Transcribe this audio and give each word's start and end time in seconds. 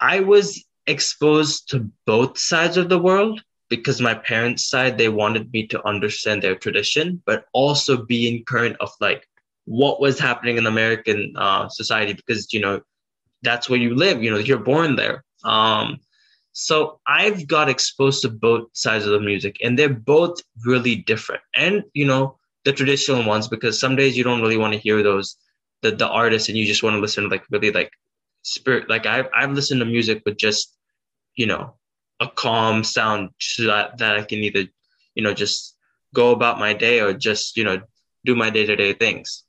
I 0.00 0.20
was 0.20 0.64
exposed 0.86 1.70
to 1.70 1.90
both 2.06 2.38
sides 2.38 2.76
of 2.76 2.88
the 2.88 2.98
world 2.98 3.42
because 3.68 4.00
my 4.00 4.14
parents' 4.14 4.68
side 4.68 4.98
they 4.98 5.08
wanted 5.08 5.52
me 5.52 5.66
to 5.68 5.86
understand 5.86 6.42
their 6.42 6.56
tradition, 6.56 7.22
but 7.24 7.44
also 7.52 8.04
be 8.04 8.28
in 8.28 8.44
current 8.44 8.76
of 8.80 8.90
like 9.00 9.26
what 9.64 10.00
was 10.00 10.18
happening 10.18 10.56
in 10.56 10.66
American 10.66 11.34
uh, 11.36 11.68
society 11.68 12.12
because 12.12 12.52
you 12.52 12.60
know 12.60 12.80
that's 13.42 13.70
where 13.70 13.78
you 13.78 13.94
live. 13.94 14.22
You 14.22 14.30
know, 14.30 14.38
you're 14.38 14.58
born 14.58 14.96
there. 14.96 15.24
Um, 15.44 16.00
so 16.52 17.00
I've 17.06 17.46
got 17.46 17.68
exposed 17.68 18.22
to 18.22 18.28
both 18.28 18.68
sides 18.72 19.06
of 19.06 19.12
the 19.12 19.20
music, 19.20 19.56
and 19.62 19.78
they're 19.78 19.88
both 19.88 20.42
really 20.66 20.96
different. 20.96 21.42
And 21.54 21.84
you 21.94 22.06
know, 22.06 22.38
the 22.64 22.72
traditional 22.72 23.24
ones 23.24 23.48
because 23.48 23.78
some 23.78 23.96
days 23.96 24.16
you 24.16 24.24
don't 24.24 24.42
really 24.42 24.58
want 24.58 24.72
to 24.72 24.78
hear 24.78 25.02
those 25.02 25.36
the 25.82 25.92
the 25.92 26.08
artists, 26.08 26.48
and 26.48 26.58
you 26.58 26.66
just 26.66 26.82
want 26.82 26.94
to 26.94 27.00
listen 27.00 27.24
to 27.24 27.30
like 27.30 27.44
really 27.50 27.70
like 27.70 27.92
spirit. 28.42 28.88
Like 28.88 29.06
I've 29.06 29.28
I've 29.34 29.52
listened 29.52 29.80
to 29.80 29.86
music 29.86 30.22
with 30.24 30.36
just 30.36 30.76
you 31.36 31.46
know 31.46 31.74
a 32.20 32.28
calm 32.28 32.84
sound 32.84 33.30
so 33.40 33.64
that 33.64 33.98
that 33.98 34.16
I 34.16 34.22
can 34.22 34.38
either 34.38 34.64
you 35.14 35.22
know 35.22 35.34
just 35.34 35.76
go 36.14 36.32
about 36.32 36.58
my 36.58 36.72
day 36.72 37.00
or 37.00 37.12
just 37.12 37.56
you 37.56 37.64
know 37.64 37.80
do 38.24 38.34
my 38.34 38.50
day 38.50 38.66
to 38.66 38.76
day 38.76 38.92
things. 38.92 39.44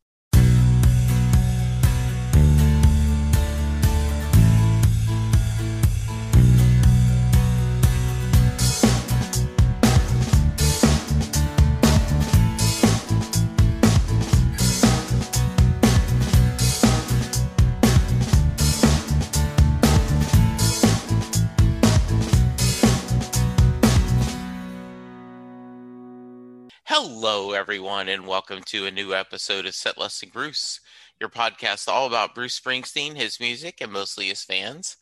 Everyone, 28.01 28.19
and 28.19 28.27
welcome 28.27 28.63
to 28.65 28.87
a 28.87 28.91
new 28.91 29.13
episode 29.13 29.67
of 29.67 29.75
Set 29.75 29.95
Lusting 29.95 30.31
Bruce, 30.33 30.79
your 31.19 31.29
podcast 31.29 31.87
all 31.87 32.07
about 32.07 32.33
Bruce 32.33 32.59
Springsteen, 32.59 33.15
his 33.15 33.39
music, 33.39 33.77
and 33.79 33.91
mostly 33.91 34.25
his 34.25 34.43
fans. 34.43 34.97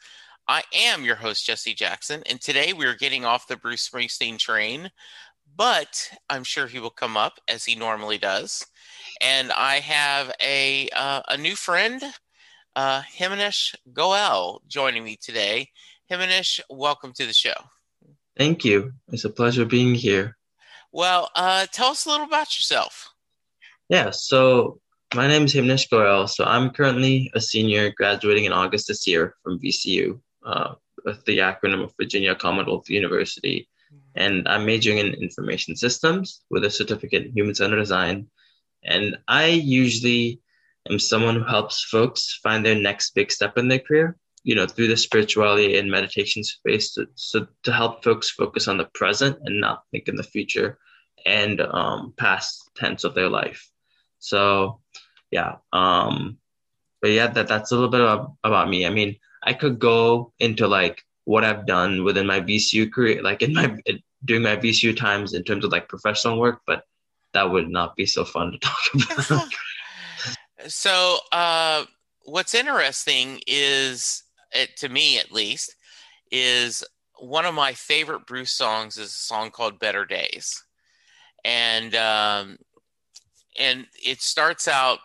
I 0.50 0.64
am 0.76 1.06
your 1.06 1.16
host, 1.16 1.46
Jesse 1.46 1.74
Jackson, 1.74 2.24
and 2.26 2.42
today 2.42 2.74
we 2.74 2.86
are 2.88 2.96
getting 2.96 3.24
off 3.24 3.48
the 3.48 3.56
Bruce 3.56 3.88
Springsteen 3.88 4.38
train, 4.38 4.92
but 5.56 6.12
I'm 6.30 6.44
sure 6.44 6.68
he 6.68 6.82
will 6.82 6.90
come 6.90 7.16
up 7.16 7.40
as 7.48 7.64
he 7.64 7.74
normally 7.74 8.18
does. 8.18 8.66
And 9.22 9.50
I 9.54 9.76
have 9.76 10.34
a 10.42 10.90
uh, 10.94 11.22
a 11.30 11.38
new 11.38 11.56
friend, 11.56 12.04
uh, 12.76 13.04
Goel, 13.94 14.62
joining 14.68 15.06
me 15.06 15.18
today. 15.22 15.70
Himanish, 16.12 16.60
welcome 16.70 17.14
to 17.14 17.26
the 17.26 17.34
show. 17.34 17.56
Thank 18.36 18.66
you. 18.66 18.92
It's 19.14 19.24
a 19.24 19.30
pleasure 19.30 19.64
being 19.64 19.96
here. 19.96 20.36
Well, 20.92 21.30
uh, 21.36 21.68
tell 21.72 21.90
us 21.90 22.06
a 22.06 22.10
little 22.10 22.26
about 22.26 22.58
yourself. 22.58 23.14
Yeah, 23.90 24.12
so 24.12 24.80
my 25.16 25.28
name 25.28 25.46
is 25.46 25.54
Himanish 25.54 25.90
Goel. 25.90 26.28
So 26.28 26.44
I'm 26.44 26.70
currently 26.72 27.32
a 27.34 27.42
senior 27.42 27.92
graduating 27.92 28.46
in 28.46 28.54
August 28.54 28.88
this 28.88 29.08
year 29.08 29.36
from 29.44 29.60
VCU, 29.60 30.20
uh, 30.46 30.76
with 31.06 31.24
the 31.26 31.40
acronym 31.40 31.84
of 31.84 31.94
Virginia 32.00 32.36
Commonwealth 32.36 32.90
University. 32.90 33.68
And 34.16 34.48
I'm 34.48 34.66
majoring 34.66 34.98
in 34.98 35.14
information 35.14 35.76
systems 35.76 36.42
with 36.50 36.64
a 36.64 36.70
certificate 36.70 37.26
in 37.26 37.32
human 37.32 37.56
centered 37.56 37.80
design. 37.80 38.28
And 38.84 39.18
I 39.28 39.48
usually 39.48 40.42
am 40.90 41.00
someone 41.00 41.36
who 41.36 41.44
helps 41.44 41.84
folks 41.84 42.40
find 42.44 42.66
their 42.66 42.76
next 42.76 43.16
big 43.16 43.32
step 43.32 43.58
in 43.58 43.68
their 43.68 43.80
career, 43.80 44.18
you 44.44 44.56
know, 44.56 44.66
through 44.66 44.88
the 44.88 44.98
spirituality 44.98 45.78
and 45.78 45.92
meditation 45.92 46.44
space 46.44 46.94
to, 46.94 47.08
so 47.16 47.48
to 47.64 47.72
help 47.72 48.04
folks 48.04 48.30
focus 48.30 48.68
on 48.68 48.78
the 48.78 48.90
present 48.94 49.38
and 49.44 49.60
not 49.60 49.84
think 49.92 50.08
in 50.08 50.16
the 50.16 50.24
future 50.24 50.78
and 51.26 51.62
um, 51.62 52.14
past 52.18 52.70
tense 52.76 53.04
of 53.04 53.14
their 53.14 53.30
life. 53.30 53.70
So, 54.20 54.80
yeah. 55.32 55.56
Um, 55.74 56.38
but 57.02 57.12
yeah, 57.12 57.28
that 57.28 57.48
that's 57.48 57.72
a 57.72 57.76
little 57.76 57.90
bit 57.90 58.02
of, 58.02 58.36
about 58.44 58.70
me. 58.70 58.86
I 58.86 58.90
mean, 58.90 59.18
I 59.44 59.54
could 59.54 59.80
go 59.80 60.34
into 60.40 60.68
like 60.68 61.04
what 61.26 61.44
I've 61.44 61.66
done 61.66 62.04
within 62.04 62.28
my 62.28 62.42
VCU 62.42 62.92
career, 62.92 63.22
like 63.22 63.42
in 63.42 63.54
my 63.54 63.78
during 64.26 64.44
my 64.44 64.58
VCU 64.58 64.96
times 64.96 65.34
in 65.34 65.44
terms 65.44 65.64
of 65.64 65.72
like 65.72 65.88
professional 65.88 66.40
work, 66.40 66.62
but 66.68 66.84
that 67.34 67.52
would 67.52 67.70
not 67.70 67.96
be 67.96 68.06
so 68.06 68.26
fun 68.26 68.52
to 68.52 68.58
talk 68.60 68.80
about. 69.30 69.48
so, 70.68 71.20
uh, 71.32 71.86
what's 72.24 72.54
interesting 72.54 73.40
is, 73.48 74.24
it, 74.52 74.78
to 74.78 74.90
me 74.90 75.20
at 75.20 75.32
least, 75.32 75.76
is 76.32 76.84
one 77.18 77.46
of 77.46 77.54
my 77.54 77.74
favorite 77.74 78.26
Bruce 78.26 78.52
songs 78.52 78.98
is 78.98 79.10
a 79.10 79.10
song 79.10 79.52
called 79.52 79.80
"Better 79.80 80.06
Days." 80.06 80.64
and 81.46 81.96
um, 81.96 82.58
and 83.58 83.86
it 84.04 84.22
starts 84.22 84.68
out 84.68 85.00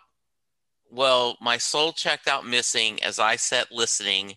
well 0.89 1.37
my 1.41 1.57
soul 1.57 1.91
checked 1.91 2.27
out 2.27 2.45
missing 2.45 3.01
as 3.03 3.19
i 3.19 3.35
sat 3.35 3.71
listening 3.71 4.33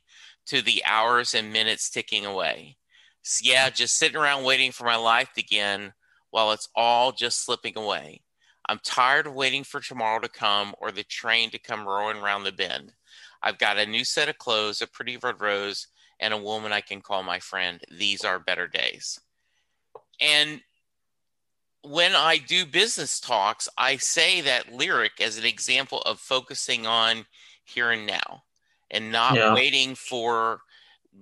to 0.46 0.62
the 0.62 0.82
hours 0.86 1.34
and 1.34 1.52
minutes 1.52 1.90
ticking 1.90 2.24
away. 2.24 2.76
So 3.22 3.42
yeah 3.44 3.68
just 3.70 3.98
sitting 3.98 4.16
around 4.16 4.44
waiting 4.44 4.72
for 4.72 4.84
my 4.84 4.96
life 4.96 5.28
to 5.28 5.42
begin 5.42 5.92
while 6.30 6.52
it's 6.52 6.68
all 6.74 7.12
just 7.12 7.44
slipping 7.44 7.76
away. 7.76 8.22
I'm 8.66 8.80
tired 8.82 9.26
of 9.26 9.34
waiting 9.34 9.64
for 9.64 9.80
tomorrow 9.80 10.20
to 10.20 10.28
come 10.28 10.74
or 10.78 10.90
the 10.90 11.04
train 11.04 11.50
to 11.50 11.58
come 11.58 11.86
roaring 11.86 12.22
around 12.22 12.44
the 12.44 12.52
bend 12.52 12.92
i've 13.42 13.58
got 13.58 13.78
a 13.78 13.86
new 13.86 14.04
set 14.04 14.28
of 14.28 14.38
clothes 14.38 14.82
a 14.82 14.86
pretty 14.86 15.16
red 15.16 15.40
rose 15.40 15.88
and 16.20 16.34
a 16.34 16.38
woman 16.38 16.72
i 16.72 16.80
can 16.80 17.00
call 17.00 17.22
my 17.22 17.38
friend 17.38 17.80
these 17.90 18.24
are 18.24 18.38
better 18.38 18.66
days 18.66 19.20
and 20.20 20.60
when 21.82 22.14
I 22.14 22.38
do 22.38 22.66
business 22.66 23.20
talks, 23.20 23.68
I 23.78 23.96
say 23.96 24.40
that 24.42 24.72
lyric 24.72 25.20
as 25.20 25.38
an 25.38 25.44
example 25.44 26.00
of 26.02 26.18
focusing 26.18 26.86
on 26.86 27.26
here 27.64 27.90
and 27.90 28.06
now 28.06 28.42
and 28.90 29.12
not 29.12 29.36
yeah. 29.36 29.54
waiting 29.54 29.94
for 29.94 30.60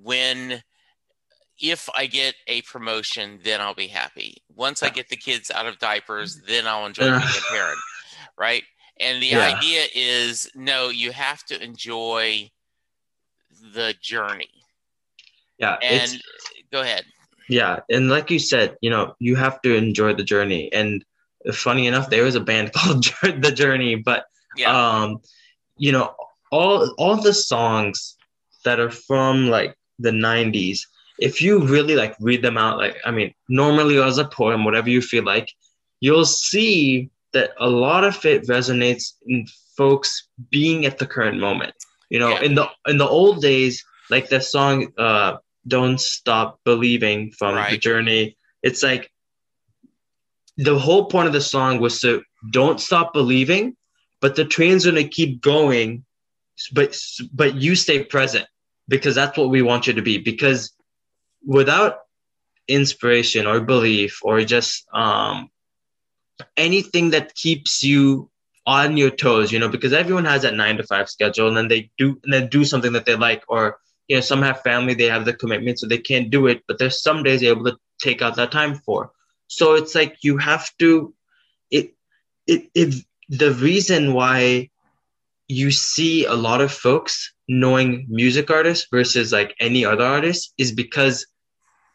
when 0.03 0.63
if 1.59 1.89
I 1.97 2.07
get 2.07 2.35
a 2.47 2.63
promotion, 2.63 3.41
then 3.43 3.61
I'll 3.61 3.75
be 3.75 3.87
happy. 3.87 4.43
Once 4.55 4.83
I 4.83 4.91
get 4.91 5.09
the 5.09 5.17
kids 5.17 5.51
out 5.51 5.67
of 5.67 5.79
diapers, 5.79 6.43
then 6.47 6.67
I'll 6.67 6.87
enjoy 6.87 7.05
being 7.05 7.15
a 7.17 7.53
parent. 7.53 7.79
Right. 8.39 8.65
And 8.99 9.23
the 9.23 9.27
yeah. 9.27 9.55
idea 9.57 9.85
is 9.95 10.51
no, 10.55 10.89
you 10.89 11.13
have 11.13 11.45
to 11.47 11.63
enjoy 11.63 12.51
the 13.75 13.95
journey. 14.01 14.51
Yeah. 15.59 15.77
And 15.83 16.21
go 16.71 16.81
ahead. 16.81 17.05
Yeah, 17.49 17.81
and 17.89 18.09
like 18.09 18.31
you 18.31 18.39
said, 18.39 18.77
you 18.81 18.91
know, 18.91 19.15
you 19.21 19.37
have 19.37 19.63
to 19.63 19.75
enjoy 19.75 20.15
the 20.15 20.25
journey. 20.25 20.73
And 20.73 21.05
funny 21.53 21.87
enough, 21.87 22.11
there 22.11 22.25
was 22.25 22.35
a 22.35 22.41
band 22.41 22.73
called 22.75 23.05
The 23.23 23.53
Journey, 23.53 23.97
but 23.97 24.27
yeah. 24.57 24.71
um, 24.71 25.19
you 25.77 25.93
know, 25.93 26.15
all 26.51 26.93
all 26.99 27.17
the 27.17 27.35
songs 27.35 28.17
that 28.65 28.81
are 28.81 28.91
from 28.91 29.49
like 29.49 29.77
the 29.99 30.11
'90s, 30.11 30.81
if 31.19 31.41
you 31.41 31.61
really 31.61 31.95
like 31.95 32.17
read 32.21 32.43
them 32.43 32.59
out, 32.59 32.79
like 32.79 32.97
I 33.05 33.11
mean, 33.11 33.33
normally 33.49 34.01
as 34.01 34.19
a 34.19 34.25
poem, 34.25 34.65
whatever 34.65 34.91
you 34.91 35.01
feel 35.01 35.25
like, 35.25 35.49
you'll 36.01 36.25
see 36.25 37.11
that 37.37 37.51
a 37.61 37.69
lot 37.69 38.03
of 38.05 38.25
it 38.25 38.47
resonates 38.49 39.13
in 39.27 39.47
folks 39.77 40.29
being 40.51 40.87
at 40.87 40.99
the 40.99 41.07
current 41.07 41.39
moment. 41.39 41.75
You 42.09 42.19
know, 42.21 42.31
yeah. 42.31 42.43
in 42.43 42.55
the 42.55 42.67
in 42.87 42.99
the 42.99 43.09
old 43.09 43.43
days, 43.43 43.85
like 44.11 44.29
the 44.29 44.41
song 44.41 44.93
uh 44.99 45.37
don't 45.67 46.01
stop 46.01 46.61
believing 46.65 47.33
from 47.33 47.55
right. 47.55 47.71
the 47.71 47.79
journey. 47.79 48.37
It's 48.63 48.83
like 48.83 49.11
the 50.57 50.79
whole 50.79 51.07
point 51.07 51.27
of 51.27 51.33
the 51.33 51.41
song 51.41 51.81
was 51.81 52.01
to 52.01 52.23
don't 52.51 52.81
stop 52.81 53.13
believing, 53.13 53.77
but 54.21 54.37
the 54.37 54.45
train's 54.45 54.87
gonna 54.87 55.09
keep 55.09 55.41
going, 55.41 56.05
but 56.73 56.97
but 57.33 57.55
you 57.57 57.75
stay 57.75 58.05
present 58.05 58.47
because 58.89 59.15
that's 59.15 59.37
what 59.37 59.51
we 59.51 59.63
want 59.63 59.87
you 59.87 59.95
to 59.95 60.03
be. 60.03 60.19
Because 60.19 60.73
without 61.45 61.99
inspiration 62.69 63.47
or 63.47 63.61
belief 63.61 64.21
or 64.23 64.43
just 64.45 64.87
um, 64.93 65.51
anything 66.57 67.11
that 67.11 67.35
keeps 67.35 67.83
you 67.83 68.31
on 68.67 68.97
your 68.97 69.11
toes, 69.11 69.53
you 69.53 69.59
know, 69.59 69.69
because 69.69 69.93
everyone 69.93 70.25
has 70.25 70.43
that 70.43 70.55
nine 70.55 70.77
to 70.77 70.83
five 70.83 71.09
schedule 71.09 71.49
and 71.49 71.57
then 71.57 71.69
they 71.69 71.91
do 71.99 72.19
and 72.25 72.33
then 72.33 72.49
do 72.49 72.65
something 72.65 72.93
that 72.93 73.07
they 73.07 73.15
like 73.15 73.43
or 73.49 73.79
you 74.09 74.17
know, 74.17 74.21
some 74.21 74.43
have 74.43 74.63
family, 74.63 74.95
they 74.95 75.07
have 75.07 75.25
the 75.25 75.33
commitment, 75.33 75.79
so 75.79 75.87
they 75.87 75.99
can't 75.99 76.31
do 76.31 76.47
it, 76.47 76.63
but 76.69 76.79
there's 76.79 77.03
some 77.03 77.23
days 77.23 77.41
they're 77.41 77.53
able 77.53 77.65
to 77.65 77.77
take 78.01 78.23
out 78.23 78.37
that 78.37 78.53
time 78.53 78.77
for. 78.77 79.11
So 79.49 79.75
it's 79.75 79.95
like 79.95 80.17
you 80.23 80.39
have 80.39 80.71
to 80.79 81.15
it 81.71 81.95
it 82.47 82.69
it 82.75 82.95
the 83.29 83.53
reason 83.53 84.13
why 84.13 84.71
you 85.49 85.71
see 85.71 86.25
a 86.25 86.35
lot 86.35 86.61
of 86.61 86.73
folks 86.73 87.33
knowing 87.49 88.07
music 88.09 88.51
artists 88.51 88.89
versus 88.91 89.33
like 89.33 89.55
any 89.61 89.85
other 89.85 90.05
artist 90.05 90.53
is 90.59 90.73
because 90.73 91.27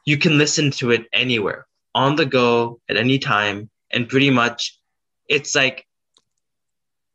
you 0.05 0.17
can 0.17 0.37
listen 0.37 0.71
to 0.71 0.91
it 0.91 1.05
anywhere 1.13 1.67
on 1.93 2.15
the 2.15 2.25
go 2.25 2.79
at 2.89 2.95
any 2.95 3.19
time 3.19 3.69
and 3.93 4.09
pretty 4.09 4.29
much 4.29 4.79
it's 5.27 5.55
like 5.55 5.85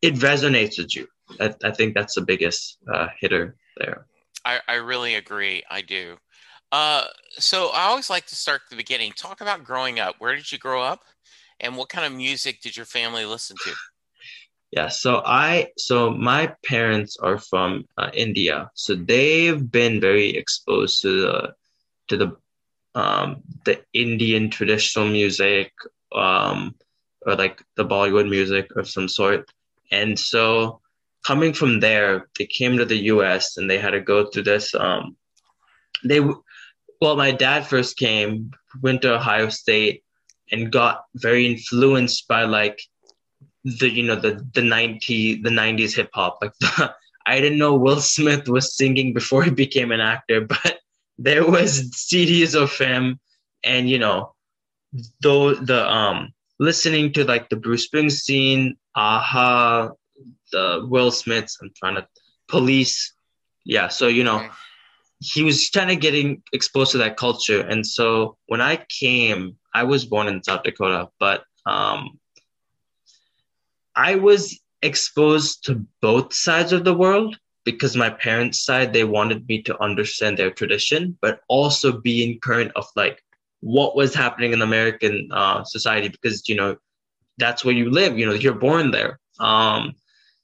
it 0.02 0.14
resonates 0.16 0.78
with 0.78 0.94
you 0.94 1.06
i, 1.40 1.54
I 1.64 1.70
think 1.72 1.94
that's 1.94 2.14
the 2.14 2.22
biggest 2.22 2.78
uh, 2.92 3.08
hitter 3.20 3.56
there 3.78 4.06
I, 4.46 4.60
I 4.68 4.74
really 4.74 5.16
agree. 5.16 5.64
I 5.68 5.82
do. 5.82 6.16
Uh, 6.70 7.04
so 7.32 7.70
I 7.74 7.82
always 7.82 8.08
like 8.08 8.26
to 8.26 8.36
start 8.36 8.62
at 8.64 8.70
the 8.70 8.76
beginning. 8.76 9.12
Talk 9.12 9.40
about 9.40 9.64
growing 9.64 9.98
up. 9.98 10.14
Where 10.18 10.36
did 10.36 10.50
you 10.50 10.58
grow 10.58 10.82
up, 10.82 11.02
and 11.58 11.76
what 11.76 11.88
kind 11.88 12.06
of 12.06 12.12
music 12.12 12.60
did 12.62 12.76
your 12.76 12.86
family 12.86 13.26
listen 13.26 13.56
to? 13.64 13.72
Yeah, 14.72 14.88
so 14.88 15.22
I 15.24 15.68
so 15.78 16.10
my 16.10 16.52
parents 16.66 17.16
are 17.22 17.38
from 17.38 17.84
uh, 17.96 18.10
India, 18.12 18.68
so 18.74 18.96
they've 18.96 19.70
been 19.70 20.00
very 20.00 20.30
exposed 20.30 21.02
to 21.02 21.20
the 21.20 21.54
to 22.08 22.16
the 22.16 22.36
um, 23.00 23.42
the 23.64 23.80
Indian 23.92 24.50
traditional 24.50 25.06
music, 25.06 25.72
um, 26.14 26.74
or 27.26 27.34
like 27.34 27.62
the 27.76 27.84
Bollywood 27.84 28.28
music 28.28 28.74
of 28.76 28.88
some 28.88 29.08
sort, 29.08 29.50
and 29.90 30.18
so 30.18 30.80
coming 31.24 31.52
from 31.52 31.80
there, 31.80 32.28
they 32.38 32.46
came 32.46 32.76
to 32.78 32.84
the 32.84 33.04
U.S. 33.14 33.56
and 33.56 33.68
they 33.68 33.78
had 33.78 33.90
to 33.90 34.00
go 34.00 34.26
through 34.26 34.44
this. 34.44 34.74
Um, 34.74 35.16
they 36.04 36.20
well, 36.20 37.16
my 37.16 37.30
dad 37.30 37.66
first 37.66 37.96
came, 37.96 38.52
went 38.80 39.02
to 39.02 39.14
Ohio 39.14 39.48
State, 39.48 40.02
and 40.50 40.72
got 40.72 41.04
very 41.14 41.46
influenced 41.46 42.28
by 42.28 42.44
like 42.44 42.80
the 43.64 43.90
you 43.90 44.04
know 44.04 44.16
the 44.16 44.46
the 44.54 44.62
90 44.62 45.42
the 45.42 45.50
90s 45.50 45.96
hip 45.96 46.10
hop 46.14 46.38
like 46.40 46.52
the, 46.60 46.94
I 47.26 47.40
didn't 47.40 47.58
know 47.58 47.74
Will 47.74 48.00
Smith 48.00 48.48
was 48.48 48.76
singing 48.76 49.12
before 49.12 49.42
he 49.42 49.50
became 49.50 49.90
an 49.90 50.00
actor 50.00 50.40
but 50.48 50.78
there 51.18 51.44
was 51.44 51.90
CDs 51.90 52.54
of 52.54 52.76
him 52.78 53.18
and 53.64 53.90
you 53.90 53.98
know 53.98 54.34
though 55.20 55.54
the 55.54 55.88
um 55.88 56.32
listening 56.58 57.12
to 57.12 57.24
like 57.24 57.48
the 57.48 57.56
Bruce 57.56 57.88
Springsteen 57.88 58.76
aha 58.94 59.90
the 60.52 60.86
Will 60.88 61.10
Smiths 61.10 61.58
I'm 61.60 61.70
trying 61.76 61.96
to 61.96 62.06
police. 62.48 63.12
Yeah 63.64 63.88
so 63.88 64.08
you 64.08 64.24
know 64.24 64.48
he 65.20 65.42
was 65.42 65.70
kind 65.70 65.90
of 65.90 66.00
getting 66.00 66.42
exposed 66.52 66.92
to 66.92 66.98
that 66.98 67.16
culture. 67.16 67.60
And 67.60 67.86
so 67.86 68.36
when 68.46 68.60
I 68.60 68.84
came 68.88 69.56
I 69.74 69.84
was 69.84 70.04
born 70.04 70.28
in 70.28 70.42
South 70.42 70.62
Dakota 70.62 71.08
but 71.18 71.44
um 71.66 72.18
I 73.94 74.16
was 74.16 74.60
exposed 74.82 75.64
to 75.64 75.86
both 76.02 76.34
sides 76.34 76.72
of 76.72 76.84
the 76.84 76.94
world 76.94 77.38
because 77.64 77.96
my 77.96 78.10
parents' 78.10 78.62
side 78.62 78.92
they 78.92 79.04
wanted 79.04 79.46
me 79.48 79.62
to 79.62 79.82
understand 79.82 80.38
their 80.38 80.50
tradition, 80.50 81.18
but 81.20 81.40
also 81.48 82.00
be 82.00 82.22
in 82.22 82.38
current 82.38 82.72
of 82.76 82.86
like 82.94 83.22
what 83.60 83.96
was 83.96 84.14
happening 84.14 84.52
in 84.52 84.62
American 84.62 85.28
uh, 85.32 85.64
society 85.64 86.08
because 86.08 86.48
you 86.48 86.54
know 86.54 86.76
that's 87.38 87.64
where 87.64 87.74
you 87.74 87.90
live. 87.90 88.18
You 88.18 88.26
know 88.26 88.32
you're 88.32 88.54
born 88.54 88.90
there. 88.90 89.18
Um, 89.40 89.94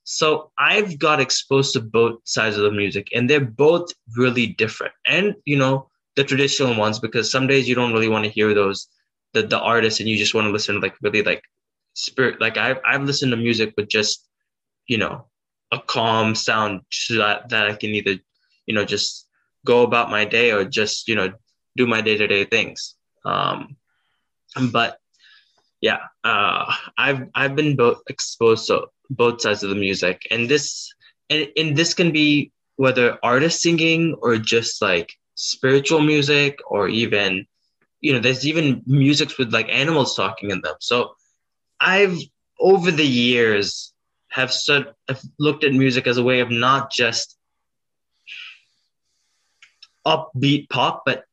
so 0.04 0.50
I've 0.58 0.98
got 0.98 1.20
exposed 1.20 1.74
to 1.74 1.80
both 1.80 2.20
sides 2.24 2.56
of 2.56 2.64
the 2.64 2.72
music, 2.72 3.08
and 3.14 3.28
they're 3.28 3.40
both 3.40 3.92
really 4.16 4.46
different. 4.46 4.94
And 5.06 5.34
you 5.44 5.56
know 5.56 5.88
the 6.16 6.24
traditional 6.24 6.76
ones 6.76 6.98
because 6.98 7.30
some 7.30 7.46
days 7.46 7.68
you 7.68 7.74
don't 7.74 7.92
really 7.92 8.08
want 8.08 8.24
to 8.24 8.30
hear 8.30 8.54
those 8.54 8.88
the 9.32 9.42
the 9.42 9.60
artists, 9.60 10.00
and 10.00 10.08
you 10.08 10.16
just 10.16 10.34
want 10.34 10.46
to 10.46 10.52
listen 10.52 10.80
like 10.80 10.94
really 11.02 11.22
like 11.22 11.42
spirit 11.94 12.40
like 12.40 12.56
I've 12.56 12.78
I've 12.84 13.02
listened 13.02 13.32
to 13.32 13.36
music 13.36 13.74
with 13.76 13.88
just, 13.88 14.28
you 14.86 14.98
know, 14.98 15.26
a 15.72 15.78
calm 15.80 16.34
sound 16.34 16.82
so 16.90 17.14
that, 17.14 17.48
that 17.48 17.68
I 17.68 17.74
can 17.74 17.90
either, 17.90 18.16
you 18.66 18.74
know, 18.74 18.84
just 18.84 19.26
go 19.64 19.82
about 19.82 20.10
my 20.10 20.24
day 20.24 20.52
or 20.52 20.64
just, 20.64 21.08
you 21.08 21.14
know, 21.14 21.32
do 21.76 21.86
my 21.86 22.00
day 22.00 22.16
to 22.16 22.26
day 22.26 22.44
things. 22.44 22.94
Um 23.24 23.76
but 24.70 24.98
yeah, 25.80 26.00
uh 26.24 26.72
I've 26.96 27.28
I've 27.34 27.56
been 27.56 27.76
both 27.76 28.02
exposed 28.08 28.66
to 28.68 28.86
both 29.10 29.40
sides 29.40 29.62
of 29.62 29.70
the 29.70 29.76
music. 29.76 30.26
And 30.30 30.48
this 30.48 30.92
and, 31.30 31.48
and 31.56 31.76
this 31.76 31.94
can 31.94 32.12
be 32.12 32.52
whether 32.76 33.18
artists 33.22 33.62
singing 33.62 34.16
or 34.22 34.36
just 34.38 34.82
like 34.82 35.14
spiritual 35.34 36.00
music 36.00 36.58
or 36.66 36.88
even 36.88 37.46
you 38.00 38.12
know 38.12 38.18
there's 38.18 38.46
even 38.46 38.82
musics 38.86 39.38
with 39.38 39.52
like 39.52 39.68
animals 39.70 40.14
talking 40.14 40.50
in 40.50 40.60
them. 40.60 40.74
So 40.80 41.14
I've 41.80 42.18
over 42.60 42.90
the 42.90 43.06
years 43.06 43.92
have 44.28 44.52
stood, 44.52 44.94
have 45.08 45.20
looked 45.38 45.64
at 45.64 45.72
music 45.72 46.06
as 46.06 46.16
a 46.16 46.22
way 46.22 46.40
of 46.40 46.50
not 46.50 46.90
just 46.90 47.36
upbeat 50.06 50.68
pop, 50.70 51.02
but 51.04 51.24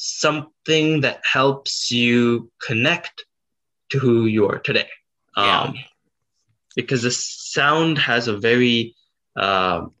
something 0.00 1.02
that 1.02 1.20
helps 1.30 1.90
you 1.90 2.50
connect 2.62 3.26
to 3.90 3.98
who 3.98 4.24
you 4.24 4.48
are 4.48 4.58
today. 4.58 4.88
Yeah. 5.36 5.60
Um, 5.60 5.74
because 6.74 7.02
the 7.02 7.10
sound 7.10 7.98
has 7.98 8.26
a 8.26 8.36
very 8.36 8.94
um, 9.36 9.92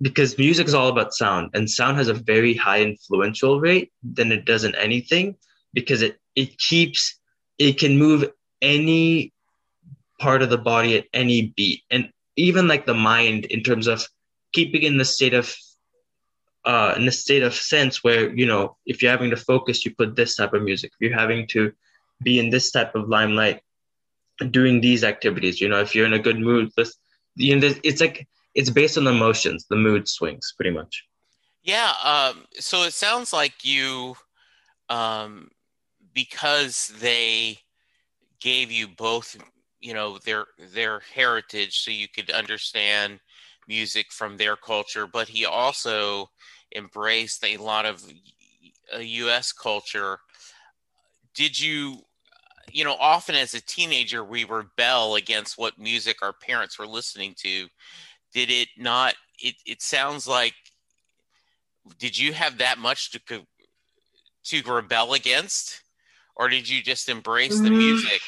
because 0.00 0.38
music 0.38 0.66
is 0.66 0.74
all 0.74 0.88
about 0.88 1.12
sound 1.12 1.50
and 1.52 1.68
sound 1.68 1.98
has 1.98 2.08
a 2.08 2.14
very 2.14 2.54
high 2.54 2.80
influential 2.80 3.60
rate 3.60 3.92
than 4.02 4.32
it 4.32 4.46
does 4.46 4.64
in 4.64 4.74
anything 4.76 5.36
because 5.74 6.00
it 6.00 6.18
it 6.34 6.56
keeps 6.58 7.18
it 7.58 7.78
can 7.78 7.98
move 7.98 8.30
any 8.62 9.32
part 10.18 10.40
of 10.40 10.48
the 10.48 10.58
body 10.58 10.96
at 10.96 11.04
any 11.12 11.52
beat 11.56 11.82
and 11.90 12.10
even 12.36 12.66
like 12.66 12.86
the 12.86 12.94
mind 12.94 13.44
in 13.46 13.62
terms 13.62 13.86
of 13.86 14.06
keeping 14.52 14.82
in 14.82 14.96
the 14.96 15.04
state 15.04 15.34
of 15.34 15.54
uh 16.64 16.94
in 16.96 17.08
a 17.08 17.12
state 17.12 17.42
of 17.42 17.54
sense 17.54 18.04
where 18.04 18.34
you 18.34 18.46
know 18.46 18.76
if 18.86 19.02
you're 19.02 19.10
having 19.10 19.30
to 19.30 19.36
focus 19.36 19.84
you 19.84 19.94
put 19.94 20.16
this 20.16 20.36
type 20.36 20.52
of 20.52 20.62
music. 20.62 20.92
If 20.94 21.00
you're 21.00 21.18
having 21.18 21.46
to 21.48 21.72
be 22.22 22.38
in 22.38 22.50
this 22.50 22.70
type 22.70 22.94
of 22.94 23.08
limelight 23.08 23.62
doing 24.50 24.80
these 24.80 25.04
activities 25.04 25.60
you 25.60 25.68
know 25.68 25.80
if 25.80 25.94
you're 25.94 26.06
in 26.06 26.12
a 26.12 26.18
good 26.18 26.38
mood 26.38 26.70
this 26.76 26.96
you 27.36 27.58
know 27.58 27.72
it's 27.82 28.00
like 28.00 28.26
it's 28.54 28.70
based 28.70 28.98
on 28.98 29.06
emotions 29.06 29.66
the 29.68 29.76
mood 29.76 30.08
swings 30.08 30.52
pretty 30.56 30.70
much. 30.70 31.04
Yeah 31.62 31.92
um 32.02 32.44
so 32.58 32.82
it 32.82 32.92
sounds 32.92 33.32
like 33.32 33.64
you 33.64 34.16
um 34.88 35.48
because 36.14 36.92
they 37.00 37.58
gave 38.40 38.70
you 38.70 38.88
both 38.88 39.36
you 39.80 39.94
know 39.94 40.18
their 40.18 40.46
their 40.72 41.00
heritage 41.14 41.80
so 41.80 41.90
you 41.90 42.08
could 42.08 42.30
understand 42.30 43.20
music 43.68 44.10
from 44.10 44.36
their 44.36 44.56
culture 44.56 45.06
but 45.06 45.28
he 45.28 45.44
also 45.44 46.28
embraced 46.74 47.44
a 47.44 47.56
lot 47.56 47.86
of 47.86 48.02
US 48.98 49.52
culture 49.52 50.18
did 51.34 51.58
you 51.58 51.98
you 52.70 52.84
know 52.84 52.96
often 52.98 53.34
as 53.34 53.54
a 53.54 53.60
teenager 53.60 54.24
we 54.24 54.44
rebel 54.44 55.14
against 55.14 55.58
what 55.58 55.78
music 55.78 56.16
our 56.22 56.32
parents 56.32 56.78
were 56.78 56.86
listening 56.86 57.34
to 57.36 57.68
did 58.32 58.50
it 58.50 58.68
not 58.76 59.14
it 59.38 59.54
it 59.66 59.82
sounds 59.82 60.26
like 60.26 60.54
did 61.98 62.16
you 62.18 62.32
have 62.32 62.58
that 62.58 62.78
much 62.78 63.10
to 63.12 63.20
to 64.44 64.72
rebel 64.72 65.14
against 65.14 65.82
or 66.36 66.48
did 66.48 66.68
you 66.68 66.82
just 66.82 67.08
embrace 67.08 67.58
the 67.58 67.68
mm-hmm. 67.68 67.78
music? 67.78 68.20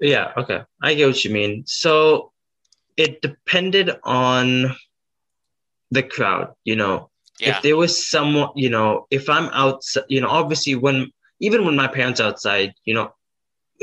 Yeah, 0.00 0.32
okay. 0.36 0.62
I 0.82 0.94
get 0.94 1.06
what 1.06 1.24
you 1.24 1.30
mean. 1.30 1.64
So 1.66 2.31
it 2.96 3.22
depended 3.22 3.90
on 4.04 4.74
the 5.90 6.02
crowd, 6.02 6.54
you 6.64 6.76
know. 6.76 7.10
Yeah. 7.40 7.56
If 7.56 7.62
there 7.62 7.76
was 7.76 8.08
someone, 8.08 8.50
you 8.54 8.70
know, 8.70 9.06
if 9.10 9.28
I'm 9.28 9.48
outside, 9.52 10.04
you 10.08 10.20
know, 10.20 10.28
obviously 10.28 10.74
when 10.74 11.10
even 11.40 11.64
when 11.64 11.76
my 11.76 11.88
parents 11.88 12.20
outside, 12.20 12.72
you 12.84 12.94
know, 12.94 13.12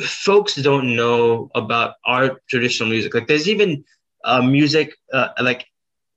folks 0.01 0.55
don't 0.55 0.95
know 0.95 1.49
about 1.55 1.95
our 2.05 2.39
traditional 2.49 2.89
music. 2.89 3.13
Like 3.13 3.27
there's 3.27 3.49
even 3.49 3.83
uh, 4.23 4.41
music 4.41 4.95
uh, 5.13 5.29
like 5.41 5.65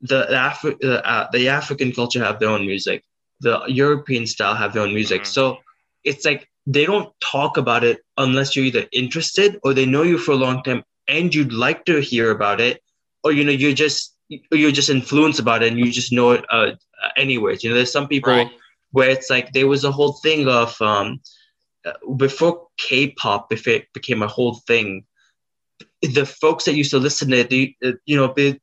the 0.01 0.27
Afri- 0.31 0.79
uh, 0.85 1.27
the 1.33 1.49
African 1.49 1.93
culture 1.93 2.23
have 2.23 2.39
their 2.39 2.51
own 2.51 2.67
music. 2.67 3.03
The 3.41 3.63
European 3.67 4.27
style 4.27 4.55
have 4.55 4.73
their 4.73 4.83
own 4.83 4.95
music. 4.95 5.23
Mm-hmm. 5.23 5.33
So 5.33 5.59
it's 6.05 6.25
like 6.25 6.49
they 6.67 6.87
don't 6.87 7.13
talk 7.21 7.57
about 7.57 7.83
it 7.83 8.01
unless 8.17 8.55
you're 8.55 8.65
either 8.65 8.87
interested 8.93 9.59
or 9.65 9.75
they 9.75 9.87
know 9.87 10.03
you 10.03 10.19
for 10.19 10.33
a 10.33 10.37
long 10.37 10.63
time 10.63 10.85
and 11.09 11.35
you'd 11.35 11.53
like 11.53 11.85
to 11.85 12.01
hear 12.01 12.31
about 12.31 12.61
it 12.61 12.83
or 13.25 13.33
you 13.33 13.45
know 13.45 13.51
you're 13.51 13.73
just 13.73 14.17
you're 14.29 14.73
just 14.73 14.91
influenced 14.91 15.41
about 15.41 15.63
it 15.63 15.69
and 15.69 15.79
you 15.79 15.91
just 15.91 16.13
know 16.13 16.33
it 16.33 16.45
uh, 16.51 16.71
anyways 17.17 17.63
you 17.63 17.71
know 17.71 17.77
there's 17.77 17.93
some 17.93 18.09
people 18.09 18.33
right. 18.33 18.51
where 18.93 19.11
it's 19.11 19.31
like 19.31 19.53
there 19.53 19.67
was 19.67 19.85
a 19.85 19.93
whole 19.93 20.13
thing 20.13 20.49
of 20.49 20.81
um 20.81 21.21
uh, 21.85 21.93
before 22.17 22.67
k-pop 22.79 23.53
if 23.53 23.67
it 23.67 23.93
became 23.93 24.23
a 24.23 24.29
whole 24.29 24.55
thing 24.67 25.05
the 26.03 26.25
folks 26.25 26.65
that 26.65 26.75
used 26.75 26.91
to 26.91 26.99
listen 26.99 27.31
to 27.31 27.39
it 27.39 27.51
they, 27.51 27.77
uh, 27.85 27.93
you 28.07 28.17
know 28.17 28.33
they, 28.35 28.59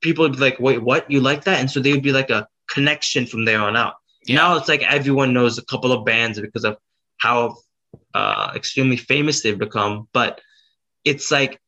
people 0.00 0.24
would 0.24 0.32
be 0.32 0.38
like 0.38 0.58
wait 0.58 0.82
what 0.82 1.10
you 1.10 1.20
like 1.20 1.44
that 1.44 1.60
and 1.60 1.70
so 1.70 1.80
they 1.80 1.92
would 1.92 2.02
be 2.02 2.12
like 2.12 2.30
a 2.30 2.48
connection 2.68 3.26
from 3.26 3.44
there 3.44 3.60
on 3.60 3.76
out 3.76 3.94
yeah. 4.26 4.36
Now 4.36 4.56
it's 4.56 4.68
like 4.68 4.82
everyone 4.82 5.32
knows 5.32 5.58
a 5.58 5.64
couple 5.64 5.92
of 5.92 6.04
bands 6.04 6.40
because 6.40 6.64
of 6.64 6.76
how 7.18 7.56
uh, 8.14 8.52
extremely 8.54 8.96
famous 8.96 9.42
they've 9.42 9.58
become. 9.58 10.08
But 10.12 10.40
it's 11.04 11.30
like 11.30 11.60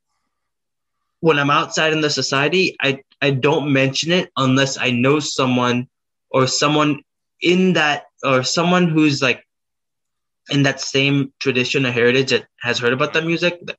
when 1.24 1.38
I'm 1.38 1.48
outside 1.48 1.94
in 1.94 2.02
the 2.02 2.10
society, 2.10 2.76
I, 2.82 3.02
I 3.22 3.30
don't 3.30 3.72
mention 3.72 4.12
it 4.12 4.30
unless 4.36 4.76
I 4.76 4.90
know 4.90 5.20
someone 5.20 5.88
or 6.28 6.46
someone 6.46 7.00
in 7.40 7.72
that 7.72 8.08
or 8.22 8.42
someone 8.42 8.90
who's 8.90 9.22
like 9.22 9.42
in 10.50 10.64
that 10.64 10.82
same 10.82 11.32
tradition 11.40 11.86
or 11.86 11.92
heritage 11.92 12.28
that 12.28 12.44
has 12.60 12.78
heard 12.78 12.92
about 12.92 13.14
that 13.14 13.24
music 13.24 13.58
that, 13.64 13.78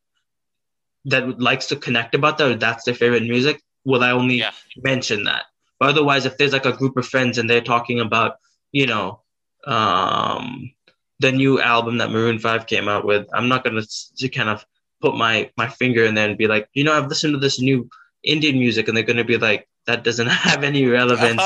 that 1.05 1.39
likes 1.39 1.67
to 1.67 1.75
connect 1.75 2.15
about 2.15 2.39
that 2.39 2.49
or 2.49 2.55
that's 2.55 2.85
their 2.85 2.95
favorite 2.95 3.21
music 3.21 3.61
will 3.85 4.03
I 4.03 4.09
only 4.09 4.39
yeah. 4.39 4.49
mention 4.77 5.25
that. 5.25 5.43
But 5.79 5.89
otherwise, 5.89 6.25
if 6.25 6.39
there's 6.39 6.53
like 6.53 6.65
a 6.65 6.75
group 6.75 6.97
of 6.97 7.07
friends 7.07 7.37
and 7.37 7.47
they're 7.47 7.61
talking 7.61 7.99
about, 7.99 8.37
you 8.71 8.87
know, 8.87 9.21
um, 9.67 10.71
the 11.19 11.31
new 11.31 11.61
album 11.61 11.99
that 11.99 12.09
Maroon 12.09 12.39
Five 12.39 12.65
came 12.65 12.87
out 12.87 13.05
with, 13.05 13.27
I'm 13.31 13.49
not 13.49 13.63
gonna 13.63 13.83
to 14.17 14.29
kind 14.29 14.49
of 14.49 14.65
put 15.01 15.15
my 15.15 15.49
my 15.57 15.67
finger 15.67 16.03
in 16.05 16.15
there 16.15 16.29
and 16.29 16.37
be 16.37 16.47
like, 16.47 16.69
you 16.73 16.83
know, 16.83 16.93
I've 16.93 17.07
listened 17.07 17.33
to 17.33 17.39
this 17.39 17.59
new 17.59 17.89
Indian 18.23 18.57
music, 18.57 18.87
and 18.87 18.95
they're 18.95 19.03
gonna 19.03 19.23
be 19.23 19.37
like, 19.37 19.67
that 19.85 20.03
doesn't 20.03 20.27
have 20.47 20.63
any 20.63 20.85
relevance. 20.85 21.41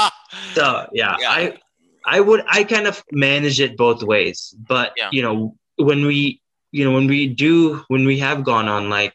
so 0.54 0.88
yeah, 0.92 1.16
yeah, 1.20 1.30
I 1.30 1.58
I 2.04 2.20
would 2.20 2.44
I 2.48 2.64
kind 2.64 2.86
of 2.86 3.02
manage 3.12 3.60
it 3.60 3.76
both 3.76 4.02
ways, 4.02 4.54
but 4.68 4.92
yeah. 4.96 5.08
you 5.12 5.22
know 5.22 5.56
when 5.76 6.06
we 6.06 6.40
you 6.72 6.84
know 6.84 6.92
when 6.92 7.06
we 7.06 7.26
do 7.26 7.84
when 7.88 8.04
we 8.04 8.18
have 8.18 8.44
gone 8.44 8.68
on 8.68 8.90
like 8.90 9.14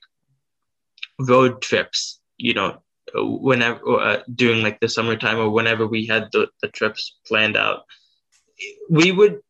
road 1.19 1.61
trips, 1.61 2.19
you 2.37 2.53
know 2.53 2.81
whenever 3.15 3.99
uh, 3.99 4.21
during 4.35 4.61
like 4.63 4.79
the 4.79 4.89
summertime 4.89 5.39
or 5.39 5.49
whenever 5.49 5.87
we 5.87 6.05
had 6.05 6.29
the, 6.31 6.47
the 6.61 6.67
trips 6.67 7.17
planned 7.27 7.57
out, 7.57 7.85
we 8.89 9.11
would 9.11 9.41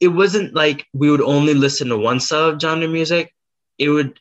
it 0.00 0.08
wasn't 0.08 0.54
like 0.54 0.86
we 0.92 1.10
would 1.10 1.20
only 1.20 1.54
listen 1.54 1.88
to 1.88 1.98
one 1.98 2.20
style 2.20 2.50
of 2.50 2.60
genre 2.60 2.88
music. 2.88 3.34
It 3.78 3.88
would 3.88 4.18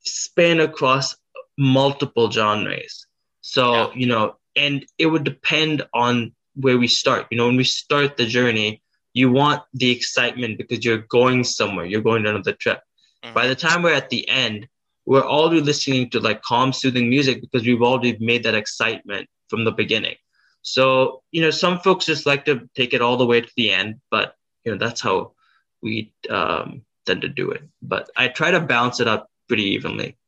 span 0.00 0.60
across 0.60 1.16
multiple 1.58 2.30
genres. 2.30 3.06
So, 3.40 3.72
yeah. 3.72 3.90
you 3.94 4.06
know, 4.06 4.36
and 4.56 4.84
it 4.98 5.06
would 5.06 5.24
depend 5.24 5.86
on 5.92 6.34
where 6.54 6.78
we 6.78 6.88
start. 6.88 7.26
You 7.30 7.38
know, 7.38 7.46
when 7.46 7.56
we 7.56 7.64
start 7.64 8.16
the 8.16 8.26
journey, 8.26 8.82
you 9.12 9.30
want 9.30 9.62
the 9.74 9.90
excitement 9.90 10.58
because 10.58 10.84
you're 10.84 10.98
going 10.98 11.44
somewhere, 11.44 11.86
you're 11.86 12.02
going 12.02 12.26
on 12.26 12.34
another 12.34 12.52
trip. 12.52 12.80
Mm-hmm. 13.24 13.34
By 13.34 13.46
the 13.46 13.54
time 13.54 13.82
we're 13.82 13.94
at 13.94 14.10
the 14.10 14.28
end, 14.28 14.68
we're 15.06 15.24
already 15.24 15.60
listening 15.60 16.10
to 16.10 16.20
like 16.20 16.42
calm, 16.42 16.72
soothing 16.72 17.08
music 17.08 17.40
because 17.40 17.66
we've 17.66 17.82
already 17.82 18.16
made 18.20 18.42
that 18.44 18.54
excitement 18.54 19.28
from 19.48 19.64
the 19.64 19.72
beginning. 19.72 20.16
So, 20.62 21.22
you 21.30 21.42
know, 21.42 21.50
some 21.50 21.78
folks 21.78 22.06
just 22.06 22.26
like 22.26 22.44
to 22.46 22.68
take 22.74 22.92
it 22.92 23.00
all 23.00 23.16
the 23.16 23.26
way 23.26 23.40
to 23.40 23.52
the 23.56 23.70
end, 23.70 24.00
but 24.10 24.34
you 24.66 24.72
know, 24.72 24.78
that's 24.78 25.00
how 25.00 25.32
we 25.80 26.12
um, 26.28 26.82
tend 27.06 27.22
to 27.22 27.28
do 27.28 27.52
it. 27.52 27.62
But 27.80 28.10
I 28.16 28.28
try 28.28 28.50
to 28.50 28.60
balance 28.60 29.00
it 29.00 29.08
up 29.08 29.30
pretty 29.46 29.62
evenly. 29.62 30.18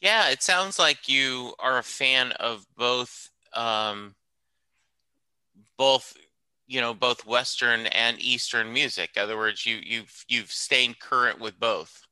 Yeah, 0.00 0.28
it 0.28 0.42
sounds 0.42 0.78
like 0.78 1.08
you 1.08 1.54
are 1.58 1.78
a 1.78 1.82
fan 1.82 2.32
of 2.32 2.64
both 2.76 3.30
um, 3.54 4.14
both 5.76 6.14
you 6.66 6.80
know 6.80 6.94
both 6.94 7.26
western 7.26 7.86
and 7.88 8.20
eastern 8.20 8.72
music 8.72 9.10
in 9.16 9.22
other 9.22 9.36
words 9.36 9.66
you 9.66 9.80
you've 9.82 10.24
you've 10.28 10.52
stayed 10.52 11.00
current 11.00 11.40
with 11.40 11.58
both 11.58 12.06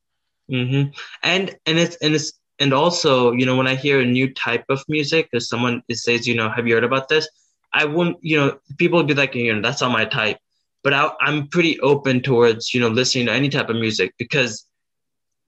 mm-hmm. 0.51 0.89
and 1.23 1.55
and 1.65 1.79
it's 1.79 1.95
and 1.97 2.13
it's 2.13 2.33
and 2.59 2.73
also 2.73 3.31
you 3.31 3.45
know 3.45 3.55
when 3.55 3.67
i 3.67 3.75
hear 3.75 4.01
a 4.01 4.05
new 4.05 4.33
type 4.33 4.65
of 4.67 4.83
music 4.89 5.29
or 5.33 5.39
someone 5.39 5.81
says 5.91 6.27
you 6.27 6.35
know 6.35 6.49
have 6.49 6.67
you 6.67 6.73
heard 6.73 6.83
about 6.83 7.07
this 7.07 7.29
i 7.71 7.85
wouldn't 7.85 8.17
you 8.21 8.35
know 8.35 8.59
people 8.77 8.97
would 8.97 9.07
be 9.07 9.13
like 9.13 9.33
you 9.33 9.53
know 9.53 9.61
that's 9.61 9.79
not 9.79 9.91
my 9.91 10.03
type 10.03 10.37
but 10.83 10.93
I, 10.93 11.11
i'm 11.21 11.47
pretty 11.47 11.79
open 11.79 12.21
towards 12.21 12.73
you 12.73 12.79
know 12.79 12.89
listening 12.89 13.27
to 13.27 13.33
any 13.33 13.49
type 13.49 13.69
of 13.69 13.75
music 13.75 14.13
because 14.17 14.65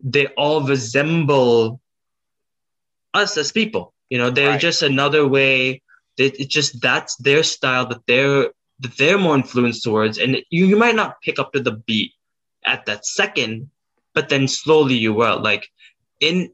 they 0.04 0.28
all 0.28 0.64
resemble 0.64 1.80
us 3.14 3.38
as 3.38 3.52
people 3.52 3.94
you 4.10 4.18
know 4.18 4.30
they're 4.30 4.52
right. 4.52 4.60
just 4.60 4.82
another 4.82 5.28
way 5.28 5.82
it, 6.18 6.40
it's 6.40 6.54
just 6.54 6.82
that's 6.82 7.16
their 7.18 7.44
style 7.44 7.86
that 7.88 8.06
they're 8.08 8.50
that 8.82 8.98
they're 8.98 9.18
more 9.18 9.36
influenced 9.36 9.84
towards, 9.84 10.18
and 10.18 10.38
you, 10.50 10.66
you 10.66 10.76
might 10.76 10.96
not 10.96 11.22
pick 11.22 11.40
up 11.40 11.54
to 11.54 11.60
the 11.60 11.72
beat 11.72 12.14
at 12.66 12.86
that 12.88 13.06
second, 13.06 13.70
but 14.14 14.30
then 14.30 14.48
slowly 14.48 14.96
you 14.96 15.14
will. 15.14 15.40
Like 15.40 15.70
in 16.20 16.52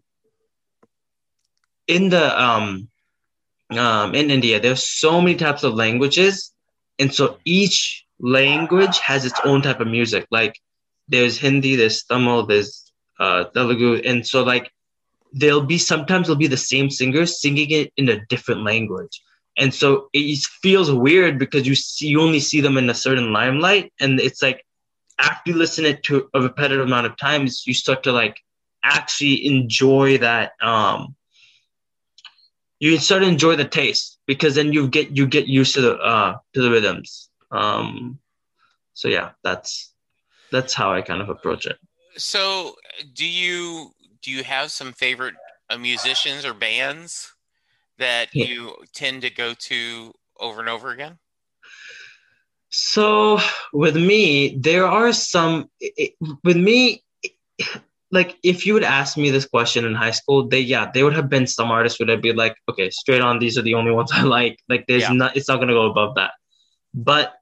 in 1.88 2.10
the 2.10 2.42
um 2.42 2.90
um 3.72 4.14
in 4.14 4.30
India, 4.30 4.60
there's 4.60 4.84
so 4.84 5.22
many 5.22 5.36
types 5.36 5.64
of 5.64 5.74
languages, 5.74 6.54
and 7.00 7.14
so 7.14 7.38
each 7.46 8.06
language 8.20 9.00
has 9.00 9.26
its 9.26 9.40
own 9.44 9.62
type 9.62 9.80
of 9.80 9.88
music. 9.88 10.28
Like 10.32 10.60
there's 11.08 11.38
Hindi, 11.38 11.76
there's 11.76 12.04
Tamil, 12.04 12.46
there's 12.46 12.92
uh, 13.20 13.46
Telugu, 13.46 14.02
and 14.06 14.26
so 14.26 14.44
like 14.44 14.72
there'll 15.34 15.62
be 15.62 15.78
sometimes 15.78 16.28
there'll 16.28 16.40
be 16.40 16.48
the 16.48 16.58
same 16.58 16.90
singer 16.90 17.26
singing 17.26 17.72
it 17.72 17.92
in 17.98 18.10
a 18.10 18.26
different 18.26 18.64
language. 18.64 19.22
And 19.58 19.74
so 19.74 20.10
it 20.14 20.40
feels 20.62 20.92
weird 20.92 21.40
because 21.40 21.68
you 21.68 21.76
see 21.76 22.08
you 22.08 22.22
only 22.22 22.40
see 22.40 22.62
them 22.62 22.78
in 22.78 22.90
a 22.90 22.94
certain 22.94 23.34
limelight 23.34 23.92
and 24.00 24.20
it's 24.20 24.42
like 24.42 24.64
after 25.20 25.52
you 25.52 25.58
listen 25.58 25.86
it 25.86 26.04
to 26.04 26.30
a 26.34 26.42
repetitive 26.42 26.86
amount 26.86 27.08
of 27.08 27.18
times 27.18 27.66
you 27.66 27.74
start 27.74 28.04
to 28.04 28.12
like 28.12 28.40
actually 28.84 29.46
enjoy 29.46 30.18
that 30.20 30.52
um 30.62 31.16
you 32.80 32.98
start 33.00 33.24
to 33.24 33.28
enjoy 33.28 33.56
the 33.56 33.66
taste 33.66 34.20
because 34.28 34.54
then 34.54 34.72
you 34.72 34.88
get 34.88 35.18
you 35.18 35.26
get 35.26 35.48
used 35.48 35.74
to 35.74 35.82
the 35.82 35.96
uh 35.98 36.38
to 36.54 36.62
the 36.62 36.70
rhythms 36.70 37.30
um 37.52 38.20
so 38.94 39.08
yeah 39.08 39.32
that's 39.44 39.94
that's 40.52 40.74
how 40.74 40.94
i 40.94 41.02
kind 41.02 41.22
of 41.22 41.30
approach 41.30 41.66
it 41.66 41.78
so 42.18 42.76
do 43.14 43.28
you 43.28 43.92
do 44.22 44.32
you 44.32 44.44
have 44.44 44.72
some 44.72 44.92
favorite 44.94 45.36
uh, 45.70 45.78
musicians 45.78 46.46
or 46.46 46.54
bands 46.54 47.34
that 48.00 48.30
yeah. 48.34 48.46
you 48.46 48.76
tend 48.94 49.22
to 49.22 49.30
go 49.30 49.54
to 49.54 50.14
over 50.40 50.60
and 50.60 50.70
over 50.70 50.92
again? 50.92 51.18
So 52.70 53.40
with 53.74 53.96
me, 53.96 54.58
there 54.60 54.86
are 54.86 55.14
some. 55.14 55.70
It, 55.80 56.14
with 56.44 56.58
me, 56.58 57.04
like 58.12 58.38
if 58.44 58.66
you 58.66 58.74
would 58.74 58.84
ask 58.84 59.18
me 59.18 59.32
this 59.32 59.46
question 59.46 59.86
in 59.86 59.96
high 59.96 60.12
school, 60.12 60.48
they 60.48 60.60
yeah, 60.60 60.92
they 60.94 61.04
would 61.04 61.16
have 61.16 61.30
been 61.30 61.48
some 61.48 61.72
artists 61.72 62.00
would 62.00 62.10
have 62.10 62.22
be 62.22 62.34
like, 62.34 62.56
okay, 62.70 62.90
straight 62.90 63.22
on, 63.22 63.40
these 63.40 63.58
are 63.58 63.62
the 63.62 63.74
only 63.74 63.92
ones 63.92 64.12
I 64.14 64.24
like. 64.24 64.60
Like 64.70 64.86
there's 64.88 65.04
yeah. 65.04 65.14
not, 65.14 65.38
it's 65.38 65.48
not 65.48 65.60
gonna 65.60 65.74
go 65.74 65.90
above 65.90 66.16
that. 66.16 66.32
But 66.98 67.34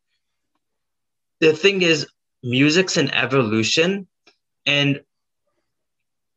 the 1.40 1.54
thing 1.54 1.82
is, 1.82 2.06
music's 2.44 2.98
an 2.98 3.10
evolution, 3.12 4.06
and 4.66 5.02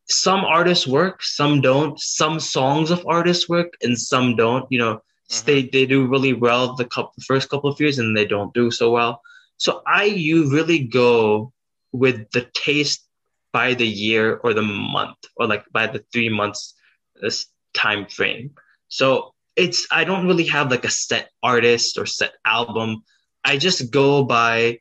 some 0.08 0.44
artists 0.44 0.86
work, 0.86 1.24
some 1.24 1.60
don't. 1.60 1.98
Some 1.98 2.38
songs 2.38 2.92
of 2.92 3.04
artists 3.08 3.48
work, 3.48 3.74
and 3.82 3.98
some 3.98 4.36
don't. 4.36 4.70
You 4.70 4.78
know, 4.78 4.94
mm-hmm. 4.94 5.46
they 5.46 5.62
they 5.62 5.84
do 5.84 6.06
really 6.06 6.32
well 6.32 6.76
the 6.76 6.84
couple 6.84 7.12
the 7.18 7.24
first 7.24 7.48
couple 7.50 7.68
of 7.68 7.80
years, 7.80 7.98
and 7.98 8.16
they 8.16 8.24
don't 8.24 8.54
do 8.54 8.70
so 8.70 8.92
well. 8.92 9.20
So 9.56 9.82
I 9.84 10.04
you 10.04 10.52
really 10.52 10.86
go 10.86 11.52
with 11.90 12.30
the 12.30 12.46
taste 12.54 13.04
by 13.52 13.74
the 13.74 13.88
year 13.88 14.36
or 14.44 14.54
the 14.54 14.62
month 14.62 15.18
or 15.34 15.48
like 15.48 15.64
by 15.72 15.88
the 15.88 16.04
three 16.12 16.28
months 16.28 16.74
this 17.20 17.46
time 17.74 18.06
frame. 18.06 18.54
So 18.86 19.34
it's 19.58 19.86
I 19.90 20.04
don't 20.04 20.26
really 20.26 20.46
have 20.46 20.70
like 20.70 20.84
a 20.84 20.90
set 20.90 21.30
artist 21.42 21.98
or 21.98 22.06
set 22.06 22.32
album. 22.46 23.02
I 23.44 23.58
just 23.58 23.90
go 23.90 24.24
by 24.24 24.78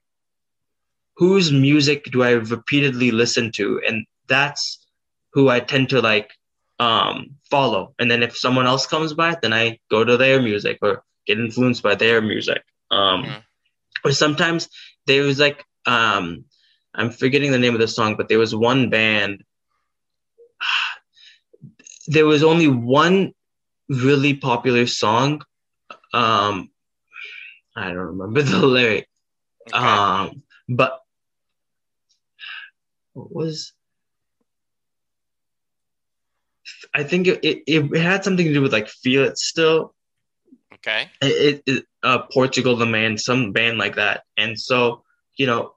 whose 1.17 1.51
music 1.51 2.05
do 2.05 2.21
I 2.21 2.31
repeatedly 2.31 3.11
listen 3.11 3.51
to, 3.53 3.81
and 3.85 4.05
that's 4.27 4.85
who 5.33 5.49
I 5.49 5.59
tend 5.59 5.89
to 5.89 6.01
like 6.01 6.31
um, 6.79 7.35
follow. 7.49 7.95
And 7.97 8.09
then 8.09 8.21
if 8.21 8.37
someone 8.37 8.67
else 8.67 8.85
comes 8.85 9.13
by, 9.13 9.35
then 9.41 9.51
I 9.51 9.79
go 9.89 10.03
to 10.03 10.15
their 10.15 10.41
music 10.41 10.77
or 10.83 11.03
get 11.25 11.39
influenced 11.39 11.81
by 11.81 11.95
their 11.95 12.21
music. 12.21 12.61
Um, 12.91 13.23
mm. 13.23 13.43
Or 14.05 14.11
sometimes 14.11 14.69
there 15.07 15.23
was 15.23 15.39
like, 15.39 15.65
um, 15.87 16.45
I'm 16.93 17.09
forgetting 17.09 17.51
the 17.51 17.59
name 17.59 17.73
of 17.73 17.79
the 17.79 17.87
song, 17.87 18.15
but 18.15 18.29
there 18.29 18.39
was 18.39 18.55
one 18.55 18.89
band. 18.89 19.43
There 22.09 22.25
was 22.25 22.41
only 22.41 22.69
one 22.69 23.33
really 23.89 24.33
popular 24.35 24.87
song. 24.87 25.43
Um, 26.13 26.69
I 27.75 27.87
don't 27.87 28.17
remember 28.17 28.41
the 28.43 28.65
lyric. 28.65 29.07
Okay. 29.73 29.77
Um, 29.77 30.43
but 30.69 30.99
what 33.13 33.33
was 33.33 33.73
I 36.93 37.03
think 37.03 37.27
it, 37.27 37.39
it, 37.43 37.63
it 37.67 38.01
had 38.01 38.23
something 38.23 38.45
to 38.45 38.53
do 38.53 38.61
with 38.61 38.73
like 38.73 38.87
feel 38.87 39.23
it 39.23 39.37
still. 39.37 39.93
Okay. 40.73 41.09
It, 41.21 41.63
it 41.65 41.85
uh, 42.03 42.23
Portugal 42.31 42.75
the 42.75 42.85
man, 42.85 43.17
some 43.17 43.51
band 43.51 43.77
like 43.77 43.95
that, 43.95 44.23
and 44.37 44.59
so 44.59 45.03
you 45.35 45.45
know 45.45 45.73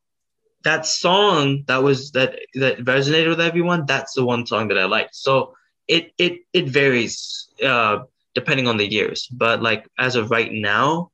that 0.65 0.87
song 0.87 1.65
that 1.67 1.83
was 1.83 2.13
that 2.13 2.39
that 2.55 2.79
resonated 2.79 3.29
with 3.29 3.41
everyone. 3.41 3.87
That's 3.87 4.15
the 4.15 4.25
one 4.25 4.47
song 4.47 4.69
that 4.69 4.79
I 4.79 4.85
liked. 4.85 5.15
So 5.15 5.55
it 5.91 6.15
it 6.19 6.47
it 6.55 6.69
varies 6.69 7.51
uh, 7.67 8.07
depending 8.35 8.69
on 8.69 8.77
the 8.79 8.87
years, 8.87 9.27
but 9.27 9.61
like 9.61 9.91
as 9.99 10.15
of 10.15 10.31
right 10.31 10.53
now, 10.53 11.11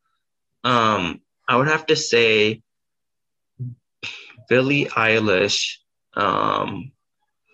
um, 0.64 1.20
I 1.48 1.56
would 1.56 1.68
have 1.68 1.86
to 1.86 1.96
say 1.96 2.60
Billie 4.48 4.84
Eilish. 4.84 5.78
Um, 6.14 6.92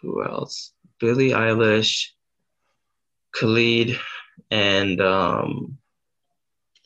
who 0.03 0.25
else? 0.25 0.73
Billie 0.99 1.31
Eilish, 1.31 2.11
Khalid, 3.33 3.99
and 4.51 5.01
um, 5.01 5.79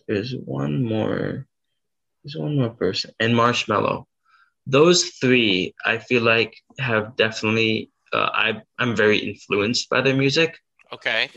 there's 0.06 0.34
one 0.36 0.84
more. 0.84 1.46
There's 2.22 2.36
one 2.36 2.56
more 2.56 2.70
person, 2.70 3.12
and 3.20 3.32
Marshmello. 3.32 4.04
Those 4.66 5.04
three, 5.20 5.74
I 5.84 5.96
feel 5.98 6.22
like, 6.22 6.60
have 6.78 7.16
definitely. 7.16 7.90
Uh, 8.12 8.30
I 8.32 8.62
I'm 8.78 8.94
very 8.96 9.18
influenced 9.18 9.88
by 9.90 10.00
their 10.00 10.16
music. 10.16 10.58
Okay. 10.92 11.28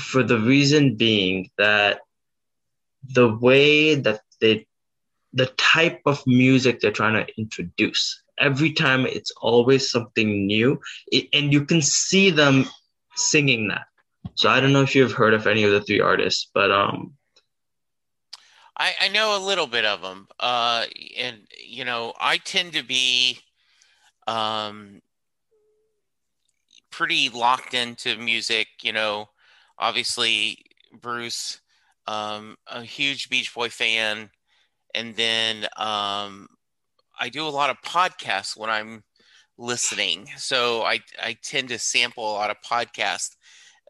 for 0.00 0.22
the 0.22 0.38
reason 0.38 0.96
being 0.96 1.50
that 1.58 2.00
the 3.14 3.28
way 3.34 3.94
that 3.94 4.20
they 4.40 4.66
the 5.32 5.46
type 5.56 6.00
of 6.06 6.26
music 6.26 6.80
they're 6.80 6.90
trying 6.90 7.14
to 7.14 7.32
introduce 7.38 8.22
every 8.38 8.72
time 8.72 9.06
it's 9.06 9.30
always 9.40 9.90
something 9.90 10.46
new 10.46 10.78
it, 11.12 11.28
and 11.32 11.52
you 11.52 11.64
can 11.64 11.80
see 11.82 12.30
them 12.30 12.64
singing 13.14 13.68
that 13.68 13.86
so 14.34 14.50
i 14.50 14.60
don't 14.60 14.72
know 14.72 14.82
if 14.82 14.94
you've 14.94 15.12
heard 15.12 15.34
of 15.34 15.46
any 15.46 15.64
of 15.64 15.70
the 15.72 15.80
three 15.80 16.00
artists 16.00 16.50
but 16.52 16.70
um 16.70 17.14
i 18.76 18.94
i 19.00 19.08
know 19.08 19.36
a 19.36 19.42
little 19.46 19.66
bit 19.66 19.84
of 19.84 20.02
them 20.02 20.28
uh 20.40 20.84
and 21.18 21.46
you 21.66 21.84
know 21.84 22.12
i 22.20 22.36
tend 22.38 22.72
to 22.72 22.82
be 22.82 23.38
um 24.26 25.00
pretty 26.96 27.28
locked 27.28 27.74
into 27.74 28.16
music 28.16 28.68
you 28.82 28.92
know 28.92 29.28
obviously 29.78 30.58
bruce 31.00 31.60
um 32.06 32.56
a 32.68 32.82
huge 32.82 33.28
beach 33.28 33.54
boy 33.54 33.68
fan 33.68 34.30
and 34.94 35.14
then 35.16 35.66
um 35.76 36.48
I 37.18 37.28
do 37.28 37.46
a 37.46 37.48
lot 37.48 37.70
of 37.70 37.80
podcasts 37.82 38.56
when 38.56 38.70
I'm 38.70 39.02
listening. 39.58 40.28
So 40.36 40.82
I 40.82 41.00
I 41.22 41.36
tend 41.42 41.68
to 41.68 41.78
sample 41.78 42.30
a 42.30 42.34
lot 42.34 42.50
of 42.50 42.56
podcasts. 42.60 43.36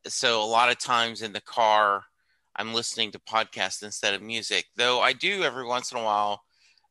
So 0.06 0.42
a 0.42 0.46
lot 0.46 0.70
of 0.70 0.78
times 0.78 1.22
in 1.22 1.32
the 1.32 1.40
car, 1.40 2.04
I'm 2.54 2.72
listening 2.72 3.10
to 3.12 3.18
podcasts 3.18 3.82
instead 3.82 4.14
of 4.14 4.22
music. 4.22 4.66
Though 4.76 5.00
I 5.00 5.12
do 5.12 5.42
every 5.42 5.66
once 5.66 5.90
in 5.90 5.98
a 5.98 6.04
while, 6.04 6.42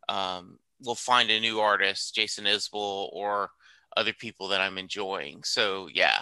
um, 0.10 0.60
will 0.84 0.96
find 0.96 1.30
a 1.30 1.40
new 1.40 1.60
artist, 1.60 2.14
Jason 2.14 2.46
Isbell, 2.46 3.10
or 3.14 3.52
other 3.96 4.14
people 4.14 4.48
that 4.50 4.62
I'm 4.62 4.78
enjoying. 4.78 5.44
So 5.44 5.90
yeah, 5.94 6.20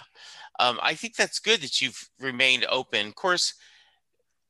um, 0.60 0.78
I 0.82 0.94
think 0.94 1.16
that's 1.16 1.38
good 1.38 1.60
that 1.62 1.80
you've 1.80 2.08
remained 2.20 2.66
open. 2.70 3.06
Of 3.06 3.14
course, 3.14 3.54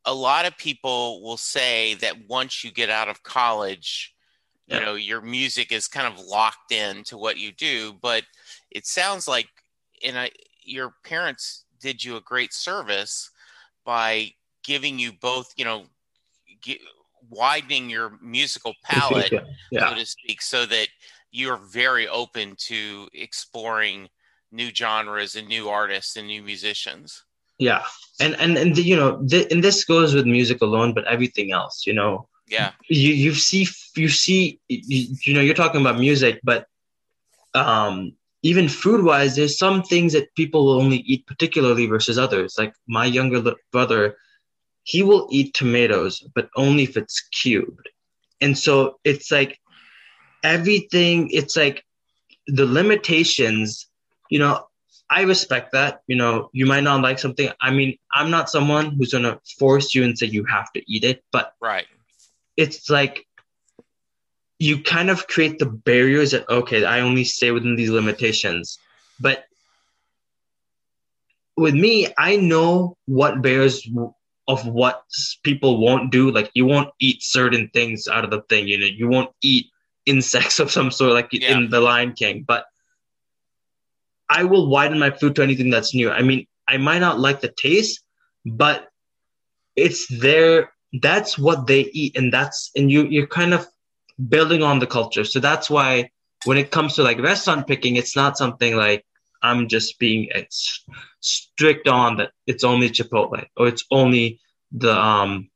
a 0.04 0.14
lot 0.14 0.46
of 0.46 0.56
people 0.58 1.22
will 1.22 1.36
say 1.36 1.94
that 1.94 2.28
once 2.28 2.62
you 2.62 2.70
get 2.70 2.90
out 2.90 3.08
of 3.08 3.22
college, 3.22 4.14
you 4.66 4.80
know 4.80 4.94
your 4.94 5.20
music 5.20 5.72
is 5.72 5.88
kind 5.88 6.06
of 6.06 6.24
locked 6.24 6.72
in 6.72 7.02
to 7.04 7.18
what 7.18 7.38
you 7.38 7.52
do 7.52 7.94
but 8.00 8.24
it 8.70 8.86
sounds 8.86 9.28
like 9.28 9.48
in 10.02 10.16
a, 10.16 10.30
your 10.62 10.94
parents 11.04 11.64
did 11.80 12.02
you 12.02 12.16
a 12.16 12.20
great 12.20 12.52
service 12.52 13.30
by 13.84 14.30
giving 14.62 14.98
you 14.98 15.12
both 15.20 15.52
you 15.56 15.64
know 15.64 15.84
get, 16.62 16.78
widening 17.30 17.88
your 17.88 18.18
musical 18.22 18.74
palette 18.82 19.32
yeah. 19.32 19.40
Yeah. 19.70 19.90
so 19.90 19.94
to 19.96 20.06
speak 20.06 20.42
so 20.42 20.66
that 20.66 20.88
you're 21.34 21.56
very 21.56 22.06
open 22.06 22.54
to 22.56 23.08
exploring 23.12 24.08
new 24.52 24.70
genres 24.72 25.34
and 25.34 25.48
new 25.48 25.68
artists 25.68 26.16
and 26.16 26.28
new 26.28 26.42
musicians. 26.42 27.24
Yeah. 27.58 27.82
And 28.20 28.36
and 28.36 28.56
and 28.56 28.78
you 28.78 28.94
know 28.94 29.20
th- 29.26 29.50
and 29.50 29.62
this 29.62 29.84
goes 29.84 30.14
with 30.14 30.26
music 30.26 30.62
alone 30.62 30.94
but 30.94 31.04
everything 31.06 31.50
else 31.50 31.86
you 31.86 31.92
know. 31.92 32.28
Yeah. 32.46 32.70
You 32.88 33.12
you 33.12 33.34
see 33.34 33.66
you 33.96 34.08
see 34.08 34.60
you, 34.68 35.16
you 35.24 35.34
know 35.34 35.40
you're 35.40 35.54
talking 35.62 35.80
about 35.80 35.98
music 35.98 36.40
but 36.44 36.66
um 37.54 38.12
even 38.42 38.68
food 38.68 39.04
wise 39.04 39.34
there's 39.34 39.58
some 39.58 39.82
things 39.82 40.12
that 40.12 40.32
people 40.36 40.64
will 40.64 40.80
only 40.80 40.98
eat 40.98 41.26
particularly 41.26 41.86
versus 41.86 42.16
others. 42.16 42.54
Like 42.56 42.74
my 42.86 43.06
younger 43.06 43.54
brother 43.72 44.16
he 44.84 45.02
will 45.02 45.26
eat 45.32 45.52
tomatoes 45.52 46.22
but 46.36 46.48
only 46.54 46.84
if 46.84 46.96
it's 46.96 47.20
cubed. 47.42 47.88
And 48.40 48.56
so 48.56 49.00
it's 49.02 49.32
like 49.32 49.58
everything 50.44 51.28
it's 51.30 51.56
like 51.56 51.84
the 52.46 52.66
limitations 52.66 53.88
you 54.30 54.38
know 54.38 54.66
i 55.10 55.22
respect 55.22 55.72
that 55.72 56.02
you 56.06 56.14
know 56.14 56.50
you 56.52 56.66
might 56.66 56.84
not 56.84 57.00
like 57.00 57.18
something. 57.18 57.50
I 57.60 57.70
mean 57.70 57.98
i'm 58.12 58.30
not 58.30 58.50
someone 58.50 58.92
who's 58.92 59.12
going 59.12 59.24
to 59.24 59.40
force 59.58 59.94
you 59.94 60.04
and 60.04 60.16
say 60.16 60.26
you 60.26 60.44
have 60.44 60.70
to 60.72 60.82
eat 60.86 61.02
it 61.02 61.24
but 61.32 61.54
right. 61.60 61.86
it's 62.56 62.90
like 62.90 63.26
you 64.58 64.82
kind 64.82 65.10
of 65.10 65.26
create 65.26 65.58
the 65.58 65.66
barriers 65.66 66.30
that 66.32 66.48
okay 66.48 66.84
i 66.84 67.00
only 67.00 67.24
stay 67.24 67.50
within 67.50 67.74
these 67.74 67.90
limitations. 67.90 68.78
But 69.20 69.44
with 71.56 71.74
me 71.74 72.12
i 72.18 72.36
know 72.36 72.96
what 73.06 73.42
barriers 73.42 73.88
of 74.46 74.66
what 74.66 75.04
people 75.42 75.80
won't 75.80 76.12
do. 76.12 76.30
Like 76.30 76.50
you 76.54 76.66
won't 76.66 76.90
eat 77.00 77.22
certain 77.22 77.70
things 77.72 78.08
out 78.08 78.24
of 78.24 78.30
the 78.30 78.42
thing 78.42 78.68
you 78.68 78.78
know 78.78 78.86
you 78.86 79.08
won't 79.08 79.30
eat 79.42 79.66
insects 80.06 80.60
of 80.60 80.70
some 80.70 80.90
sort 80.90 81.12
like 81.12 81.28
yeah. 81.32 81.56
in 81.56 81.70
the 81.70 81.80
lion 81.80 82.12
king 82.12 82.44
but 82.46 82.66
i 84.28 84.44
will 84.44 84.68
widen 84.68 84.98
my 84.98 85.10
food 85.10 85.34
to 85.34 85.42
anything 85.42 85.70
that's 85.70 85.94
new. 85.94 86.10
I 86.10 86.22
mean 86.22 86.46
i 86.68 86.76
might 86.76 87.00
not 87.00 87.20
like 87.20 87.40
the 87.40 87.48
taste 87.48 88.00
but 88.44 88.88
it's 89.76 90.06
there. 90.06 90.70
That's 91.00 91.38
what 91.38 91.66
they 91.66 91.80
eat 91.92 92.16
and 92.16 92.32
that's 92.32 92.70
and 92.76 92.90
you 92.90 93.04
you're 93.04 93.26
kind 93.26 93.52
of 93.52 93.66
building 94.28 94.62
on 94.62 94.78
the 94.78 94.86
culture. 94.86 95.24
So 95.24 95.40
that's 95.40 95.68
why 95.68 96.10
when 96.44 96.58
it 96.58 96.70
comes 96.70 96.94
to 96.94 97.02
like 97.02 97.18
restaurant 97.18 97.66
picking 97.66 97.96
it's 97.96 98.14
not 98.14 98.36
something 98.36 98.76
like 98.76 99.04
i'm 99.42 99.66
just 99.66 99.98
being 99.98 100.28
it's 100.34 100.84
strict 101.20 101.88
on 101.88 102.18
that 102.18 102.30
it's 102.46 102.64
only 102.64 102.90
chipotle 102.90 103.44
or 103.56 103.66
it's 103.66 103.84
only 103.90 104.38
the 104.70 104.94
um 104.94 105.48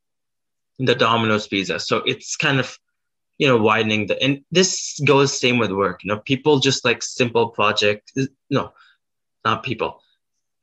the 0.78 0.94
domino's 0.94 1.46
pizza. 1.46 1.78
So 1.78 1.98
it's 1.98 2.36
kind 2.36 2.60
of 2.60 2.78
you 3.38 3.46
know 3.46 3.56
widening 3.56 4.06
the 4.06 4.22
and 4.22 4.44
this 4.50 5.00
goes 5.04 5.38
same 5.38 5.58
with 5.58 5.70
work 5.70 6.02
you 6.04 6.08
know 6.08 6.18
people 6.20 6.58
just 6.58 6.84
like 6.84 7.02
simple 7.02 7.48
project 7.48 8.12
no 8.50 8.72
not 9.44 9.62
people 9.62 10.00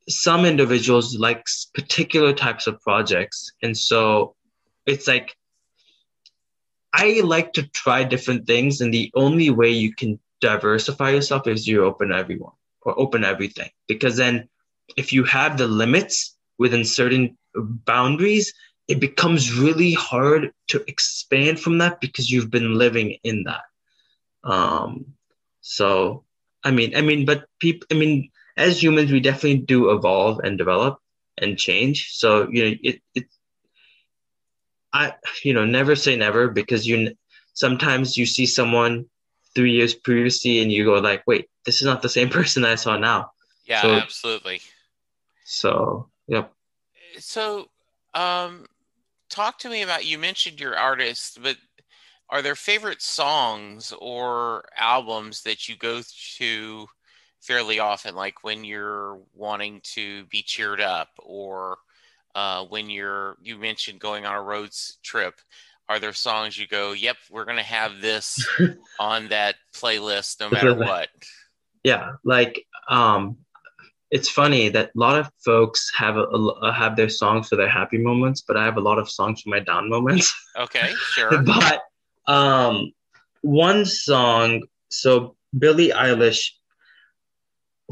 some 0.08 0.44
individuals 0.44 1.18
like 1.18 1.44
particular 1.74 2.32
types 2.32 2.66
of 2.66 2.80
projects 2.80 3.52
and 3.62 3.76
so 3.76 4.34
it's 4.86 5.08
like 5.08 5.36
I 6.96 7.20
like 7.20 7.52
to 7.54 7.68
try 7.68 8.04
different 8.04 8.46
things, 8.46 8.80
and 8.80 8.92
the 8.92 9.10
only 9.14 9.50
way 9.50 9.70
you 9.70 9.94
can 9.94 10.18
diversify 10.40 11.10
yourself 11.10 11.46
is 11.46 11.66
you 11.66 11.84
open 11.84 12.10
everyone 12.10 12.54
or 12.80 12.98
open 12.98 13.22
everything. 13.22 13.68
Because 13.86 14.16
then, 14.16 14.48
if 14.96 15.12
you 15.12 15.22
have 15.24 15.58
the 15.58 15.66
limits 15.66 16.36
within 16.56 16.86
certain 16.86 17.36
boundaries, 17.54 18.54
it 18.88 19.00
becomes 19.00 19.56
really 19.58 19.92
hard 19.92 20.52
to 20.68 20.84
expand 20.86 21.58
from 21.58 21.78
that 21.78 22.00
because 22.00 22.30
you've 22.30 22.50
been 22.50 22.74
living 22.74 23.18
in 23.24 23.44
that. 23.44 23.62
Um, 24.44 25.14
so, 25.60 26.24
I 26.62 26.70
mean, 26.70 26.96
I 26.96 27.00
mean, 27.00 27.24
but 27.24 27.46
people, 27.58 27.86
I 27.90 27.94
mean, 27.94 28.30
as 28.56 28.82
humans, 28.82 29.10
we 29.10 29.20
definitely 29.20 29.58
do 29.58 29.90
evolve 29.90 30.40
and 30.44 30.56
develop 30.56 30.98
and 31.38 31.58
change. 31.58 32.12
So, 32.12 32.48
you 32.50 32.64
know, 32.64 32.76
it, 32.82 33.02
it 33.14 33.26
I, 34.92 35.14
you 35.42 35.52
know, 35.52 35.64
never 35.64 35.96
say 35.96 36.16
never 36.16 36.48
because 36.48 36.86
you 36.86 37.14
sometimes 37.52 38.16
you 38.16 38.24
see 38.24 38.46
someone 38.46 39.06
three 39.54 39.72
years 39.72 39.94
previously 39.94 40.60
and 40.60 40.70
you 40.70 40.84
go 40.84 40.94
like, 40.94 41.22
wait, 41.26 41.48
this 41.64 41.76
is 41.76 41.86
not 41.86 42.02
the 42.02 42.08
same 42.08 42.30
person 42.38 42.64
I 42.64 42.76
saw 42.76 42.96
now. 42.96 43.32
Yeah, 43.64 43.82
so, 43.82 43.94
absolutely. 43.94 44.60
So, 45.44 46.08
yep. 46.28 46.52
So, 47.18 47.68
um, 48.14 48.66
talk 49.36 49.58
to 49.58 49.68
me 49.68 49.82
about 49.82 50.06
you 50.06 50.18
mentioned 50.18 50.58
your 50.58 50.76
artists, 50.76 51.36
but 51.40 51.56
are 52.30 52.40
there 52.40 52.54
favorite 52.54 53.02
songs 53.02 53.92
or 54.00 54.64
albums 54.78 55.42
that 55.42 55.68
you 55.68 55.76
go 55.76 56.00
to 56.38 56.86
fairly 57.40 57.78
often, 57.78 58.14
like 58.14 58.42
when 58.42 58.64
you're 58.64 59.20
wanting 59.34 59.80
to 59.94 60.24
be 60.24 60.42
cheered 60.42 60.80
up 60.80 61.10
or 61.18 61.76
uh, 62.34 62.64
when 62.64 62.88
you're 62.88 63.36
you 63.42 63.58
mentioned 63.58 64.00
going 64.00 64.26
on 64.26 64.34
a 64.34 64.42
roads 64.42 64.98
trip 65.02 65.34
are 65.88 66.00
there 66.00 66.12
songs 66.12 66.58
you 66.58 66.66
go 66.66 66.92
yep 66.92 67.16
we're 67.30 67.44
gonna 67.44 67.62
have 67.62 68.00
this 68.00 68.46
on 69.00 69.28
that 69.28 69.54
playlist 69.74 70.40
no 70.40 70.50
matter 70.50 70.74
what 70.74 71.08
yeah 71.82 72.10
like 72.24 72.66
um 72.90 73.38
it's 74.10 74.28
funny 74.28 74.68
that 74.68 74.86
a 74.86 74.98
lot 74.98 75.18
of 75.18 75.28
folks 75.44 75.90
have 75.96 76.16
a, 76.16 76.22
a, 76.22 76.72
have 76.72 76.96
their 76.96 77.08
songs 77.08 77.48
for 77.48 77.56
their 77.56 77.68
happy 77.68 77.98
moments 77.98 78.40
but 78.46 78.56
i 78.56 78.64
have 78.64 78.76
a 78.76 78.80
lot 78.80 78.98
of 78.98 79.10
songs 79.10 79.42
for 79.42 79.50
my 79.50 79.60
down 79.60 79.88
moments. 79.88 80.34
Okay 80.58 80.92
sure. 81.14 81.42
But 81.42 81.82
um 82.26 82.92
one 83.42 83.84
song 83.84 84.62
so 84.88 85.36
billie 85.56 85.90
eilish 85.90 86.50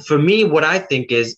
for 0.06 0.18
me 0.18 0.44
what 0.44 0.64
i 0.64 0.78
think 0.78 1.12
is 1.12 1.36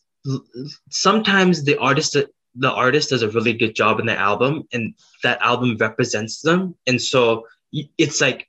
sometimes 0.91 1.65
the 1.65 1.77
artist 1.79 2.17
the 2.59 2.73
artist 2.73 3.11
does 3.11 3.23
a 3.23 3.29
really 3.29 3.53
good 3.53 3.75
job 3.75 4.01
in 4.01 4.07
the 4.07 4.17
album 4.17 4.65
and 4.73 4.95
that 5.23 5.41
album 5.41 5.77
represents 5.79 6.41
them. 6.41 6.75
And 6.87 7.01
so 7.01 7.47
it's 7.99 8.21
like 8.21 8.49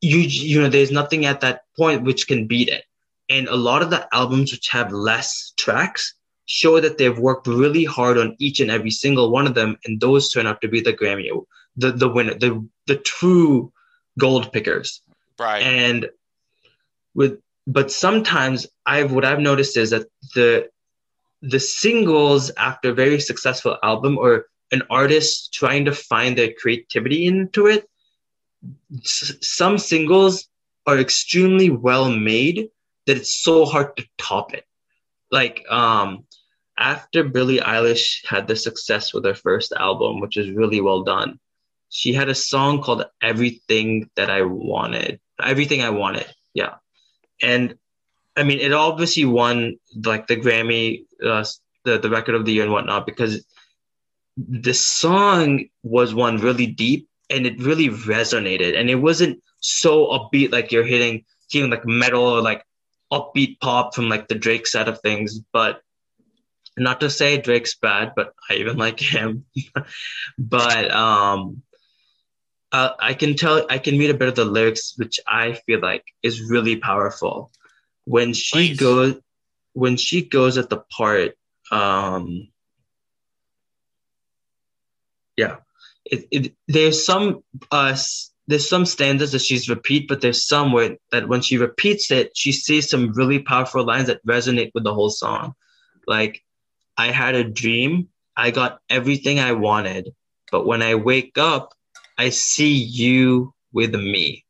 you 0.00 0.18
you 0.18 0.60
know 0.60 0.68
there's 0.68 0.90
nothing 0.90 1.26
at 1.26 1.40
that 1.40 1.62
point 1.76 2.02
which 2.02 2.26
can 2.26 2.46
beat 2.46 2.68
it 2.68 2.84
and 3.32 3.48
a 3.48 3.56
lot 3.56 3.82
of 3.82 3.90
the 3.90 4.06
albums 4.12 4.52
which 4.52 4.68
have 4.68 4.92
less 4.92 5.52
tracks 5.56 6.14
show 6.46 6.80
that 6.80 6.98
they've 6.98 7.18
worked 7.18 7.46
really 7.46 7.84
hard 7.84 8.18
on 8.18 8.36
each 8.38 8.60
and 8.60 8.70
every 8.70 8.90
single 8.90 9.30
one 9.30 9.46
of 9.46 9.54
them 9.54 9.76
and 9.84 10.00
those 10.00 10.30
turn 10.30 10.46
out 10.46 10.60
to 10.60 10.68
be 10.68 10.80
the 10.80 10.92
grammy 10.92 11.30
the 11.76 11.92
the 11.92 12.08
winner 12.08 12.34
the 12.34 12.50
the 12.86 12.96
true 12.96 13.72
gold 14.18 14.52
pickers. 14.52 15.00
Right. 15.38 15.62
And 15.62 16.10
with 17.14 17.38
but 17.66 17.90
sometimes 17.92 18.66
i've 18.86 19.12
what 19.12 19.24
i've 19.24 19.38
noticed 19.50 19.76
is 19.76 19.90
that 19.90 20.06
the 20.34 20.68
the 21.54 21.60
singles 21.60 22.50
after 22.56 22.90
a 22.90 22.94
very 22.94 23.20
successful 23.20 23.76
album 23.82 24.18
or 24.18 24.46
an 24.72 24.82
artist 24.90 25.52
trying 25.52 25.84
to 25.84 25.92
find 25.92 26.36
their 26.36 26.52
creativity 26.60 27.26
into 27.26 27.66
it, 27.66 27.88
s- 28.94 29.34
some 29.40 29.76
singles 29.78 30.48
are 30.86 30.98
extremely 30.98 31.68
well 31.70 32.10
made 32.10 32.68
that 33.06 33.16
it's 33.16 33.34
so 33.34 33.64
hard 33.64 33.96
to 33.96 34.06
top 34.18 34.54
it. 34.54 34.64
Like 35.30 35.64
um, 35.70 36.24
after 36.78 37.24
Billie 37.24 37.58
Eilish 37.58 38.26
had 38.26 38.46
the 38.46 38.56
success 38.56 39.12
with 39.12 39.24
her 39.24 39.34
first 39.34 39.72
album, 39.72 40.20
which 40.20 40.36
was 40.36 40.50
really 40.50 40.80
well 40.80 41.02
done, 41.02 41.38
she 41.88 42.12
had 42.12 42.28
a 42.28 42.34
song 42.34 42.82
called 42.82 43.04
Everything 43.20 44.08
That 44.16 44.30
I 44.30 44.42
Wanted. 44.42 45.20
Everything 45.42 45.82
I 45.82 45.90
Wanted. 45.90 46.26
Yeah. 46.54 46.74
And 47.42 47.76
I 48.36 48.44
mean, 48.44 48.60
it 48.60 48.72
obviously 48.72 49.24
won 49.24 49.76
like 50.04 50.26
the 50.26 50.36
Grammy, 50.36 51.04
uh, 51.24 51.44
the, 51.84 51.98
the 51.98 52.10
record 52.10 52.34
of 52.34 52.44
the 52.44 52.52
year 52.52 52.62
and 52.62 52.72
whatnot, 52.72 53.06
because 53.06 53.44
the 54.36 54.72
song 54.72 55.64
was 55.82 56.14
one 56.14 56.38
really 56.38 56.66
deep 56.66 57.08
and 57.28 57.46
it 57.46 57.60
really 57.60 57.88
resonated. 57.88 58.78
And 58.78 58.88
it 58.88 58.94
wasn't 58.94 59.42
so 59.60 60.06
upbeat 60.06 60.52
like 60.52 60.72
you're 60.72 60.84
hitting, 60.84 61.24
hearing 61.48 61.70
like 61.70 61.84
metal 61.84 62.22
or 62.22 62.40
like 62.40 62.64
upbeat 63.12 63.60
pop 63.60 63.94
from 63.94 64.08
like 64.08 64.28
the 64.28 64.34
Drake 64.34 64.66
side 64.66 64.88
of 64.88 65.00
things. 65.00 65.40
But 65.52 65.82
not 66.76 67.00
to 67.00 67.10
say 67.10 67.38
Drake's 67.38 67.76
bad, 67.76 68.12
but 68.16 68.34
I 68.48 68.54
even 68.54 68.76
like 68.78 68.98
him. 68.98 69.44
but 70.38 70.90
um, 70.90 71.62
uh, 72.72 72.90
I 72.98 73.14
can 73.14 73.36
tell, 73.36 73.66
I 73.68 73.78
can 73.78 73.98
read 73.98 74.10
a 74.10 74.14
bit 74.14 74.28
of 74.28 74.34
the 74.34 74.44
lyrics, 74.44 74.94
which 74.96 75.20
I 75.26 75.52
feel 75.66 75.80
like 75.80 76.04
is 76.22 76.50
really 76.50 76.76
powerful. 76.76 77.50
When 78.04 78.32
she 78.32 78.68
Please. 78.68 78.80
goes, 78.80 79.20
when 79.74 79.96
she 79.96 80.22
goes 80.22 80.58
at 80.58 80.70
the 80.70 80.78
part, 80.78 81.36
um, 81.70 82.48
yeah, 85.36 85.56
it, 86.04 86.26
it, 86.30 86.54
there's 86.66 87.04
some 87.04 87.42
uh, 87.70 87.96
there's 88.52 88.68
some 88.68 88.84
stanzas 88.84 89.32
that 89.32 89.40
she's 89.40 89.70
repeat, 89.70 90.06
but 90.06 90.20
there's 90.20 90.46
some 90.46 90.72
where 90.72 90.98
that 91.10 91.26
when 91.26 91.40
she 91.40 91.56
repeats 91.56 92.10
it, 92.10 92.36
she 92.36 92.52
says 92.52 92.90
some 92.90 93.12
really 93.14 93.38
powerful 93.38 93.82
lines 93.82 94.08
that 94.08 94.24
resonate 94.26 94.70
with 94.74 94.84
the 94.84 94.92
whole 94.92 95.08
song. 95.08 95.54
Like, 96.06 96.44
I 96.98 97.06
had 97.12 97.34
a 97.34 97.44
dream, 97.44 98.08
I 98.36 98.50
got 98.50 98.80
everything 98.90 99.40
I 99.40 99.52
wanted, 99.52 100.14
but 100.50 100.66
when 100.66 100.82
I 100.82 100.96
wake 100.96 101.38
up, 101.38 101.72
I 102.18 102.28
see 102.28 102.74
you 102.74 103.54
with 103.72 103.94
me. 103.94 104.44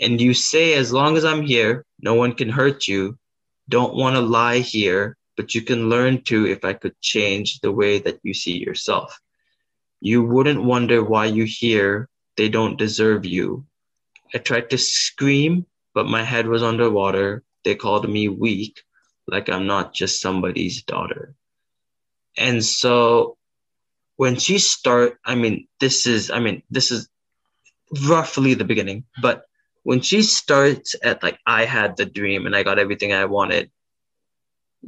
And 0.00 0.20
you 0.20 0.34
say, 0.34 0.74
as 0.74 0.92
long 0.92 1.16
as 1.16 1.24
I'm 1.24 1.42
here, 1.42 1.84
no 2.00 2.14
one 2.14 2.32
can 2.32 2.48
hurt 2.48 2.88
you. 2.88 3.16
Don't 3.68 3.94
want 3.94 4.16
to 4.16 4.20
lie 4.22 4.58
here, 4.58 5.16
but 5.36 5.54
you 5.54 5.62
can 5.62 5.88
learn 5.88 6.22
to 6.24 6.46
if 6.46 6.64
I 6.64 6.72
could 6.72 7.00
change 7.00 7.60
the 7.60 7.70
way 7.70 8.00
that 8.00 8.18
you 8.24 8.34
see 8.34 8.58
yourself. 8.58 9.20
You 10.00 10.24
wouldn't 10.24 10.64
wonder 10.64 11.04
why 11.04 11.26
you 11.26 11.44
hear 11.44 12.08
they 12.36 12.48
don't 12.48 12.78
deserve 12.78 13.24
you. 13.24 13.66
I 14.34 14.38
tried 14.38 14.70
to 14.70 14.78
scream, 14.78 15.66
but 15.94 16.06
my 16.06 16.22
head 16.22 16.46
was 16.46 16.62
underwater. 16.62 17.42
They 17.64 17.74
called 17.74 18.08
me 18.08 18.28
weak, 18.28 18.82
like 19.26 19.48
I'm 19.48 19.66
not 19.66 19.94
just 19.94 20.20
somebody's 20.20 20.82
daughter. 20.82 21.34
And 22.36 22.64
so 22.64 23.36
when 24.16 24.36
she 24.36 24.58
start, 24.58 25.18
I 25.24 25.34
mean, 25.34 25.68
this 25.80 26.06
is, 26.06 26.30
I 26.30 26.40
mean, 26.40 26.62
this 26.70 26.90
is 26.90 27.08
roughly 28.06 28.54
the 28.54 28.64
beginning, 28.64 29.04
but 29.22 29.44
when 29.84 30.00
she 30.00 30.22
starts 30.22 30.94
at 31.02 31.22
like, 31.22 31.38
I 31.46 31.64
had 31.64 31.96
the 31.96 32.06
dream 32.06 32.46
and 32.46 32.56
I 32.56 32.62
got 32.62 32.78
everything 32.78 33.12
I 33.12 33.24
wanted, 33.24 33.70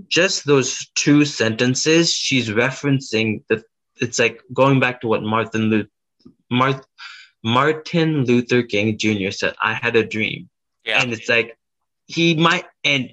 just 0.08 0.44
those 0.44 0.90
two 0.94 1.24
sentences, 1.24 2.12
she's 2.12 2.50
referencing 2.50 3.42
the, 3.48 3.62
it's 4.00 4.18
like 4.18 4.42
going 4.52 4.80
back 4.80 5.00
to 5.00 5.08
what 5.08 5.22
Martin 5.22 5.70
Luther, 5.70 5.88
Martin, 6.50 6.82
Martin 7.44 8.24
Luther 8.24 8.62
King 8.62 8.98
Jr. 8.98 9.30
said, 9.30 9.54
I 9.62 9.74
had 9.74 9.96
a 9.96 10.06
dream. 10.06 10.48
Yeah. 10.84 11.02
And 11.02 11.12
it's 11.12 11.28
like 11.28 11.56
he 12.06 12.34
might 12.34 12.66
and 12.84 13.12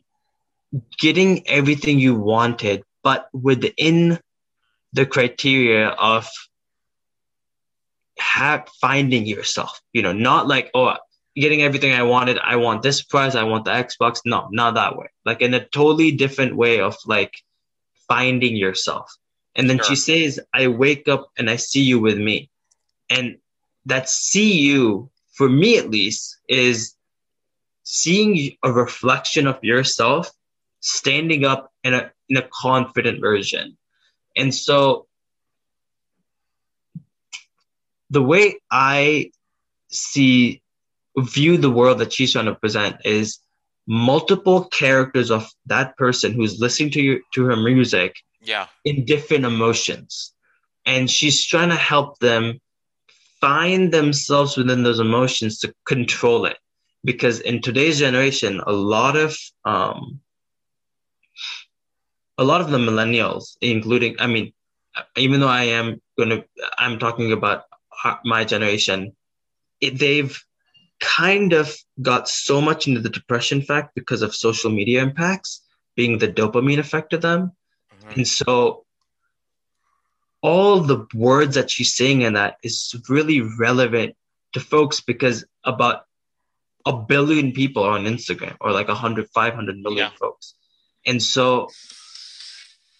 getting 0.99 1.47
everything 1.47 1.99
you 1.99 2.15
wanted, 2.15 2.83
but 3.03 3.29
within 3.33 4.19
the 4.93 5.05
criteria 5.05 5.89
of 5.89 6.27
have 8.17 8.67
finding 8.81 9.25
yourself, 9.25 9.79
you 9.93 10.01
know, 10.01 10.13
not 10.13 10.47
like, 10.47 10.71
oh, 10.73 10.95
getting 11.35 11.61
everything 11.61 11.93
I 11.93 12.03
wanted, 12.03 12.39
I 12.39 12.55
want 12.55 12.81
this 12.81 13.01
prize, 13.01 13.35
I 13.35 13.43
want 13.43 13.65
the 13.65 13.71
Xbox. 13.71 14.21
No, 14.25 14.47
not 14.51 14.75
that 14.75 14.97
way. 14.97 15.07
Like 15.25 15.41
in 15.41 15.53
a 15.53 15.65
totally 15.65 16.11
different 16.11 16.55
way 16.55 16.79
of 16.79 16.95
like 17.05 17.33
finding 18.07 18.55
yourself. 18.55 19.11
And 19.55 19.69
then 19.69 19.77
sure. 19.77 19.87
she 19.87 19.95
says, 19.95 20.39
I 20.53 20.67
wake 20.67 21.07
up 21.07 21.29
and 21.37 21.49
I 21.49 21.57
see 21.57 21.81
you 21.81 21.99
with 21.99 22.17
me. 22.17 22.49
And 23.09 23.37
that 23.85 24.09
see 24.09 24.59
you, 24.59 25.09
for 25.33 25.49
me 25.49 25.77
at 25.77 25.89
least, 25.89 26.37
is 26.49 26.95
seeing 27.83 28.51
a 28.63 28.71
reflection 28.71 29.47
of 29.47 29.63
yourself 29.63 30.29
standing 30.79 31.45
up 31.45 31.71
in 31.83 31.93
a 31.93 32.11
in 32.29 32.37
a 32.37 32.47
confident 32.51 33.21
version. 33.21 33.77
And 34.35 34.53
so 34.53 35.07
the 38.09 38.21
way 38.21 38.59
I 38.71 39.31
see 39.89 40.61
view 41.17 41.57
the 41.57 41.69
world 41.69 41.99
that 41.99 42.13
she's 42.13 42.33
trying 42.33 42.45
to 42.45 42.55
present 42.55 42.97
is 43.05 43.39
multiple 43.87 44.65
characters 44.65 45.31
of 45.31 45.49
that 45.65 45.95
person 45.97 46.33
who's 46.33 46.59
listening 46.59 46.91
to 46.91 47.01
you 47.01 47.21
to 47.33 47.45
her 47.45 47.55
music 47.55 48.15
yeah 48.41 48.65
in 48.83 49.05
different 49.05 49.45
emotions 49.45 50.33
and 50.85 51.09
she's 51.09 51.45
trying 51.45 51.69
to 51.69 51.75
help 51.75 52.17
them 52.19 52.59
find 53.45 53.91
themselves 53.91 54.57
within 54.57 54.81
those 54.81 54.99
emotions 54.99 55.59
to 55.59 55.73
control 55.85 56.45
it. 56.45 56.57
Because 57.03 57.39
in 57.41 57.61
today's 57.61 57.99
generation, 57.99 58.59
a 58.65 58.71
lot 58.71 59.15
of 59.15 59.37
um, 59.65 60.19
a 62.39 62.43
lot 62.43 62.61
of 62.61 62.71
the 62.71 62.79
millennials, 62.79 63.57
including, 63.61 64.15
I 64.19 64.27
mean, 64.27 64.51
even 65.15 65.39
though 65.39 65.47
I 65.47 65.63
am 65.63 66.01
going 66.17 66.29
to, 66.29 66.43
I'm 66.79 66.97
talking 66.97 67.31
about 67.31 67.63
my 68.23 68.43
generation, 68.43 69.13
it, 69.79 69.99
they've 69.99 70.35
kind 70.99 71.53
of 71.53 71.75
got 72.01 72.27
so 72.27 72.59
much 72.61 72.87
into 72.87 73.01
the 73.01 73.09
depression 73.09 73.61
fact 73.61 73.93
because 73.93 74.21
of 74.21 74.33
social 74.33 74.71
media 74.71 75.03
impacts 75.03 75.61
being 75.95 76.17
the 76.17 76.27
dopamine 76.27 76.79
effect 76.79 77.13
of 77.13 77.21
them. 77.21 77.51
Mm-hmm. 77.93 78.13
And 78.15 78.27
so 78.27 78.84
all 80.45 80.79
the 80.79 81.07
words 81.15 81.55
that 81.55 81.71
she's 81.71 81.95
saying 81.95 82.21
in 82.21 82.33
that 82.33 82.57
is 82.61 82.95
really 83.09 83.41
relevant 83.41 84.15
to 84.53 84.59
folks 84.59 85.01
because 85.01 85.43
about 85.63 86.05
a 86.85 86.95
billion 86.95 87.51
people 87.51 87.81
are 87.81 87.93
on 87.93 88.05
Instagram 88.05 88.55
or 88.61 88.71
like 88.71 88.87
100, 88.87 89.27
500 89.29 89.77
million 89.79 89.97
yeah. 89.97 90.17
folks. 90.19 90.53
And 91.03 91.21
so 91.21 91.69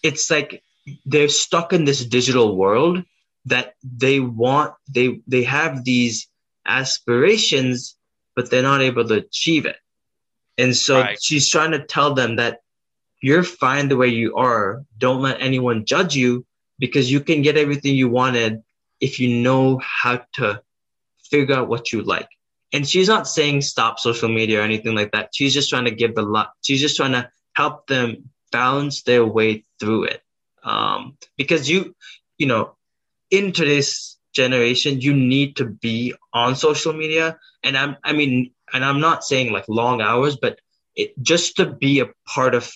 it's 0.02 0.28
like 0.28 0.60
they're 1.04 1.28
stuck 1.28 1.72
in 1.72 1.84
this 1.84 2.04
digital 2.04 2.56
world 2.56 3.04
that 3.44 3.74
they 3.84 4.18
want, 4.18 4.74
they, 4.92 5.20
they 5.28 5.44
have 5.44 5.84
these 5.84 6.26
aspirations, 6.66 7.96
but 8.34 8.50
they're 8.50 8.62
not 8.62 8.82
able 8.82 9.06
to 9.06 9.14
achieve 9.14 9.66
it. 9.66 9.76
And 10.58 10.74
so 10.74 10.98
right. 11.00 11.22
she's 11.22 11.48
trying 11.48 11.70
to 11.70 11.84
tell 11.84 12.12
them 12.12 12.36
that 12.36 12.62
you're 13.22 13.44
fine 13.44 13.88
the 13.88 13.96
way 13.96 14.08
you 14.08 14.34
are. 14.34 14.82
Don't 14.98 15.22
let 15.22 15.40
anyone 15.40 15.84
judge 15.84 16.16
you 16.16 16.44
because 16.78 17.10
you 17.10 17.20
can 17.20 17.42
get 17.42 17.56
everything 17.56 17.94
you 17.94 18.08
wanted 18.08 18.62
if 19.00 19.20
you 19.20 19.40
know 19.42 19.80
how 19.82 20.22
to 20.34 20.62
figure 21.30 21.54
out 21.54 21.68
what 21.68 21.92
you 21.92 22.02
like. 22.02 22.28
And 22.72 22.86
she's 22.86 23.08
not 23.08 23.28
saying 23.28 23.62
stop 23.62 23.98
social 23.98 24.28
media 24.28 24.60
or 24.60 24.62
anything 24.62 24.94
like 24.94 25.12
that. 25.12 25.30
She's 25.32 25.54
just 25.54 25.70
trying 25.70 25.84
to 25.84 25.90
give 25.90 26.14
the 26.14 26.22
lot. 26.22 26.52
She's 26.62 26.80
just 26.80 26.96
trying 26.96 27.12
to 27.12 27.30
help 27.54 27.86
them 27.86 28.30
balance 28.52 29.02
their 29.02 29.24
way 29.24 29.64
through 29.78 30.04
it. 30.04 30.22
Um, 30.62 31.16
because 31.36 31.70
you, 31.70 31.94
you 32.38 32.46
know, 32.46 32.76
in 33.30 33.52
today's 33.52 34.18
generation, 34.34 35.00
you 35.00 35.14
need 35.14 35.56
to 35.56 35.64
be 35.64 36.14
on 36.32 36.56
social 36.56 36.92
media. 36.92 37.38
And 37.62 37.76
I'm, 37.76 37.96
I 38.04 38.12
mean, 38.12 38.52
and 38.72 38.84
I'm 38.84 39.00
not 39.00 39.24
saying 39.24 39.52
like 39.52 39.68
long 39.68 40.00
hours, 40.00 40.36
but 40.36 40.58
it 40.94 41.14
just 41.22 41.56
to 41.56 41.66
be 41.66 42.00
a 42.00 42.10
part 42.26 42.54
of 42.54 42.70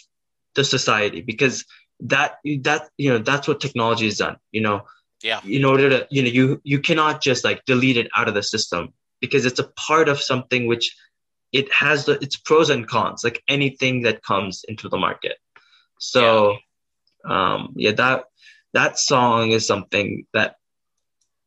the 0.55 0.65
society 0.65 1.21
because 1.21 1.65
that 2.03 2.39
that 2.63 2.89
you 2.97 3.11
know 3.11 3.19
that's 3.19 3.47
what 3.47 3.61
technology 3.61 4.07
has 4.07 4.19
done 4.19 4.37
you 4.53 4.61
know? 4.61 4.83
Yeah. 5.23 5.41
In 5.45 5.67
order 5.67 5.91
to 5.91 6.07
you 6.11 6.23
know 6.23 6.29
you 6.29 6.61
you 6.65 6.79
cannot 6.79 7.21
just 7.21 7.45
like 7.45 7.65
delete 7.67 7.99
it 7.99 8.09
out 8.17 8.29
of 8.29 8.35
the 8.35 8.43
system 8.43 8.95
because 9.21 9.45
it's 9.45 9.59
a 9.59 9.69
part 9.77 10.09
of 10.09 10.19
something 10.21 10.67
which 10.67 10.97
it 11.53 11.71
has 11.73 12.07
the, 12.07 12.13
its 12.23 12.37
pros 12.37 12.71
and 12.71 12.87
cons 12.87 13.23
like 13.23 13.43
anything 13.47 14.03
that 14.03 14.23
comes 14.23 14.65
into 14.67 14.89
the 14.89 14.97
market. 14.97 15.37
So 15.99 16.57
yeah. 17.27 17.53
um 17.55 17.75
yeah 17.77 17.93
that 17.93 18.25
that 18.73 18.99
song 18.99 19.51
is 19.51 19.67
something 19.67 20.27
that 20.33 20.57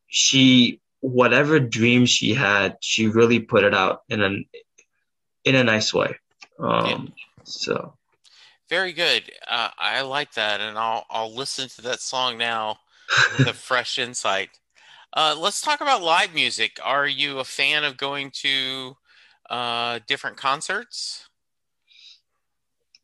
she 0.08 0.80
whatever 1.00 1.60
dream 1.60 2.06
she 2.06 2.36
had 2.36 2.78
she 2.80 3.08
really 3.08 3.40
put 3.40 3.64
it 3.64 3.74
out 3.74 4.02
in 4.08 4.22
an 4.22 4.46
in 5.44 5.56
a 5.56 5.64
nice 5.64 5.92
way. 5.92 6.16
Um 6.60 6.86
yeah. 6.86 7.00
so 7.44 7.94
Very 8.70 8.94
good. 8.94 9.32
Uh, 9.48 9.70
I 9.78 10.02
like 10.02 10.34
that, 10.34 10.62
and 10.62 10.78
I'll 10.78 11.06
I'll 11.10 11.34
listen 11.34 11.68
to 11.70 11.82
that 11.84 12.00
song 12.00 12.38
now 12.38 12.78
with 13.38 13.48
a 13.48 13.54
fresh 13.70 14.00
insight. 14.00 14.50
Uh, 15.16 15.36
let's 15.38 15.62
talk 15.62 15.82
about 15.82 16.02
live 16.02 16.34
music. 16.34 16.80
Are 16.84 17.06
you 17.06 17.40
a 17.40 17.44
fan 17.44 17.84
of 17.84 17.98
going 17.98 18.32
to 18.36 18.96
uh, 19.50 20.00
different 20.08 20.38
concerts? 20.38 21.28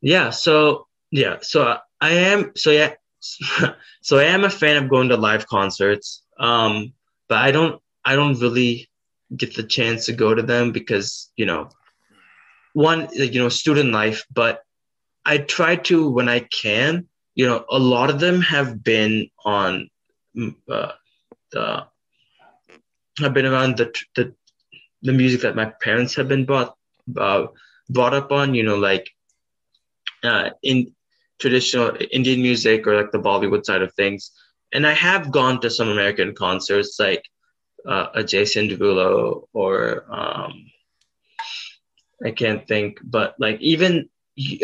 Yeah. 0.00 0.30
So 0.30 0.86
yeah. 1.10 1.36
So 1.42 1.76
I 2.00 2.10
am. 2.10 2.52
So 2.56 2.70
yeah. 2.70 2.94
so 4.00 4.18
I 4.18 4.24
am 4.24 4.44
a 4.44 4.50
fan 4.50 4.82
of 4.82 4.88
going 4.88 5.10
to 5.10 5.16
live 5.16 5.46
concerts. 5.46 6.22
Um, 6.38 6.94
but 7.28 7.38
I 7.38 7.50
don't. 7.50 7.80
I 8.04 8.16
don't 8.16 8.40
really 8.40 8.88
get 9.36 9.54
the 9.54 9.62
chance 9.62 10.06
to 10.06 10.12
go 10.12 10.34
to 10.34 10.42
them 10.42 10.72
because 10.72 11.30
you 11.36 11.44
know, 11.44 11.68
one 12.72 13.08
you 13.12 13.38
know 13.38 13.50
student 13.50 13.92
life, 13.92 14.24
but 14.32 14.64
I 15.24 15.38
try 15.38 15.76
to 15.76 16.08
when 16.10 16.28
I 16.28 16.40
can. 16.40 17.06
You 17.34 17.46
know, 17.46 17.64
a 17.70 17.78
lot 17.78 18.10
of 18.10 18.20
them 18.20 18.40
have 18.42 18.82
been 18.82 19.28
on 19.44 19.88
mm, 20.36 20.54
uh, 20.70 20.92
the 21.52 21.86
have 23.20 23.34
been 23.34 23.46
around 23.46 23.76
the 23.76 23.94
the 24.14 24.34
the 25.02 25.12
music 25.12 25.42
that 25.42 25.56
my 25.56 25.66
parents 25.80 26.14
have 26.16 26.28
been 26.28 26.44
brought 26.44 26.74
uh, 27.16 27.46
brought 27.88 28.14
up 28.14 28.32
on. 28.32 28.54
You 28.54 28.64
know, 28.64 28.76
like 28.76 29.10
uh, 30.22 30.50
in 30.62 30.92
traditional 31.38 31.96
Indian 32.10 32.42
music 32.42 32.86
or 32.86 32.96
like 32.96 33.12
the 33.12 33.18
Bollywood 33.18 33.64
side 33.64 33.82
of 33.82 33.92
things. 33.94 34.30
And 34.72 34.86
I 34.86 34.92
have 34.92 35.32
gone 35.32 35.60
to 35.60 35.70
some 35.70 35.88
American 35.88 36.34
concerts 36.34 36.98
like 37.00 37.24
uh, 37.86 38.08
a 38.14 38.22
Jason 38.22 38.68
Derulo 38.68 39.46
or 39.52 40.04
um, 40.10 40.66
I 42.24 42.30
can't 42.30 42.66
think, 42.68 43.00
but 43.02 43.34
like 43.38 43.60
even 43.60 44.08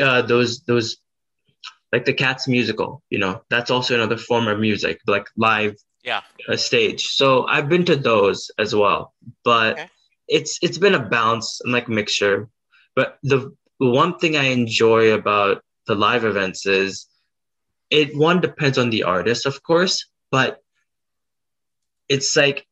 uh, 0.01 0.23
those 0.23 0.61
those 0.61 0.97
like 1.93 2.05
the 2.05 2.13
Cats 2.13 2.49
musical, 2.49 3.03
you 3.11 3.19
know, 3.19 3.43
that's 3.49 3.71
also 3.71 3.95
another 3.95 4.17
form 4.17 4.49
of 4.49 4.59
music, 4.59 5.01
like 5.07 5.27
live 5.37 5.77
yeah 6.05 6.23
a 6.49 6.57
stage. 6.57 7.09
So 7.09 7.47
I've 7.47 7.69
been 7.69 7.85
to 7.87 7.97
those 7.97 8.51
as 8.59 8.75
well, 8.75 9.15
but 9.45 9.75
okay. 9.75 9.91
it's 10.29 10.59
it's 10.63 10.79
been 10.79 10.95
a 10.95 11.09
bounce 11.09 11.61
and 11.63 11.73
like 11.73 11.89
mixture. 11.89 12.49
But 12.95 13.19
the 13.23 13.55
one 13.79 14.19
thing 14.19 14.37
I 14.37 14.45
enjoy 14.45 15.13
about 15.13 15.63
the 15.87 15.95
live 15.95 16.25
events 16.25 16.67
is 16.67 17.07
it 17.91 18.17
one 18.17 18.41
depends 18.41 18.79
on 18.79 18.91
the 18.91 19.05
artist, 19.05 19.47
of 19.47 19.63
course, 19.63 20.07
but 20.31 20.63
it's 22.09 22.37
like 22.37 22.67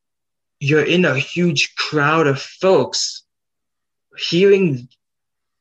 you're 0.61 0.85
in 0.85 1.05
a 1.05 1.19
huge 1.19 1.75
crowd 1.77 2.27
of 2.27 2.41
folks 2.41 3.25
hearing 4.17 4.89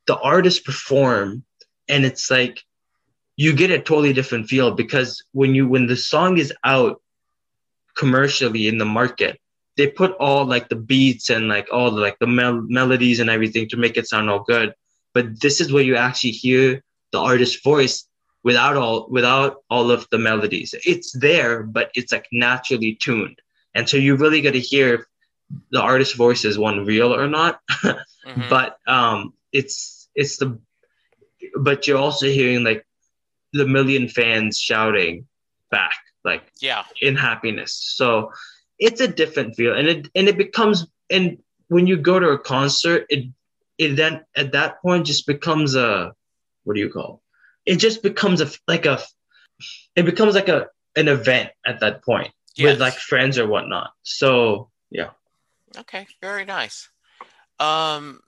the 0.08 0.18
artist 0.20 0.66
perform 0.66 1.44
and 1.88 2.06
it's 2.06 2.30
like 2.30 2.62
you 3.36 3.54
get 3.54 3.72
a 3.72 3.80
totally 3.80 4.14
different 4.14 4.48
feel 4.48 4.72
because 4.72 5.24
when 5.32 5.56
you 5.56 5.68
when 5.68 5.88
the 5.88 5.96
song 5.96 6.38
is 6.38 6.54
out 6.64 7.02
commercially 7.96 8.68
in 8.68 8.78
the 8.78 8.86
market 8.86 9.40
they 9.78 9.88
put 9.88 10.12
all 10.14 10.46
like 10.46 10.70
the 10.70 10.76
beats 10.76 11.30
and 11.30 11.48
like 11.48 11.68
all 11.72 11.92
the 11.92 12.02
like 12.02 12.20
the 12.20 12.28
mel- 12.28 12.66
melodies 12.68 13.20
and 13.20 13.30
everything 13.30 13.68
to 13.70 13.78
make 13.78 13.98
it 13.98 14.08
sound 14.08 14.30
all 14.30 14.44
good. 14.44 14.74
But 15.14 15.42
this 15.42 15.62
is 15.62 15.72
where 15.72 15.84
you 15.84 15.96
actually 15.96 16.32
hear 16.32 16.84
the 17.12 17.20
artist's 17.20 17.62
voice 17.64 18.08
without 18.44 18.76
all 18.76 19.08
without 19.10 19.64
all 19.70 19.90
of 19.92 20.08
the 20.12 20.18
melodies. 20.18 20.76
It's 20.86 21.12
there 21.14 21.64
but 21.64 21.92
it's 21.96 22.12
like 22.12 22.28
naturally 22.32 22.96
tuned. 22.96 23.40
And 23.74 23.90
so 23.90 23.98
you 23.98 24.16
really 24.16 24.42
got 24.42 24.54
to 24.54 24.60
hear 24.60 24.94
if 24.96 25.02
the 25.72 25.82
artist's 25.82 26.16
voice 26.16 26.46
is 26.46 26.58
one 26.58 26.86
real 26.86 27.14
or 27.14 27.28
not. 27.28 27.60
Mm-hmm. 28.24 28.48
but 28.48 28.78
um 28.88 29.34
it's 29.54 30.10
it's 30.16 30.38
the 30.38 30.60
but 31.56 31.88
you're 31.88 31.98
also 31.98 32.26
hearing 32.26 32.64
like 32.64 32.86
the 33.54 33.66
million 33.66 34.08
fans 34.08 34.60
shouting 34.60 35.28
back 35.70 35.96
like 36.26 36.44
yeah. 36.62 36.84
in 37.02 37.16
happiness. 37.16 37.74
So 37.74 38.32
it's 38.80 39.02
a 39.02 39.08
different 39.08 39.56
feel 39.56 39.76
and 39.76 39.88
it 39.88 40.10
and 40.16 40.28
it 40.28 40.38
becomes 40.38 40.88
and 41.10 41.38
when 41.68 41.88
you 41.88 41.98
go 41.98 42.20
to 42.20 42.30
a 42.30 42.40
concert 42.40 43.06
it 43.10 43.26
it 43.78 43.96
then 43.96 44.26
at 44.36 44.52
that 44.54 44.82
point 44.82 45.06
just 45.06 45.28
becomes 45.28 45.76
a 45.76 46.14
what 46.64 46.76
do 46.76 46.80
you 46.80 46.90
call? 46.90 47.22
It 47.66 47.78
just 47.78 48.04
becomes 48.04 48.42
a 48.42 48.50
like 48.68 48.86
a 48.86 49.00
it 49.96 50.06
becomes 50.06 50.36
like 50.36 50.50
a 50.50 50.68
an 50.96 51.08
event 51.08 51.50
at 51.66 51.80
that 51.80 52.04
point 52.04 52.32
yes. 52.56 52.72
with 52.72 52.82
like 52.82 52.94
friends 52.94 53.38
or 53.38 53.48
whatnot. 53.48 53.92
So 54.04 54.70
yeah. 54.90 55.10
Okay 55.78 56.08
very 56.22 56.46
nice. 56.46 56.90
Um 57.60 58.22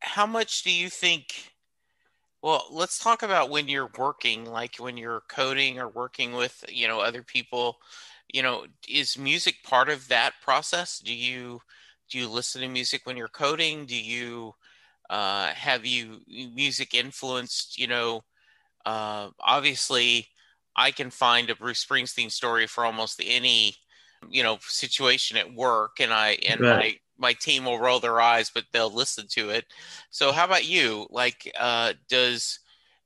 how 0.00 0.26
much 0.26 0.62
do 0.62 0.70
you 0.70 0.88
think 0.88 1.52
well 2.42 2.66
let's 2.70 2.98
talk 2.98 3.22
about 3.22 3.50
when 3.50 3.68
you're 3.68 3.90
working 3.98 4.44
like 4.44 4.76
when 4.76 4.96
you're 4.96 5.22
coding 5.28 5.78
or 5.78 5.88
working 5.88 6.32
with 6.32 6.64
you 6.68 6.86
know 6.86 7.00
other 7.00 7.22
people 7.22 7.78
you 8.32 8.42
know 8.42 8.64
is 8.88 9.18
music 9.18 9.56
part 9.64 9.88
of 9.88 10.06
that 10.08 10.34
process 10.42 10.98
do 10.98 11.14
you 11.14 11.60
do 12.10 12.18
you 12.18 12.28
listen 12.28 12.60
to 12.60 12.68
music 12.68 13.02
when 13.04 13.16
you're 13.16 13.28
coding 13.28 13.86
do 13.86 13.96
you 13.96 14.52
uh, 15.10 15.48
have 15.48 15.86
you 15.86 16.20
music 16.54 16.94
influenced 16.94 17.78
you 17.78 17.86
know 17.86 18.22
uh, 18.86 19.28
obviously 19.40 20.26
i 20.76 20.90
can 20.90 21.10
find 21.10 21.50
a 21.50 21.56
bruce 21.56 21.84
springsteen 21.84 22.30
story 22.30 22.66
for 22.66 22.84
almost 22.84 23.20
any 23.24 23.74
you 24.30 24.42
know 24.42 24.58
situation 24.62 25.36
at 25.36 25.54
work 25.54 25.96
and 26.00 26.12
i 26.12 26.38
and 26.46 26.60
right. 26.60 26.76
my 26.78 26.94
my 27.18 27.32
team 27.32 27.64
will 27.64 27.78
roll 27.78 28.00
their 28.00 28.20
eyes 28.20 28.50
but 28.52 28.64
they'll 28.72 28.92
listen 28.92 29.26
to 29.30 29.50
it. 29.50 29.66
So 30.10 30.32
how 30.32 30.44
about 30.44 30.68
you? 30.68 31.06
Like 31.10 31.50
uh, 31.58 31.94
does 32.08 32.60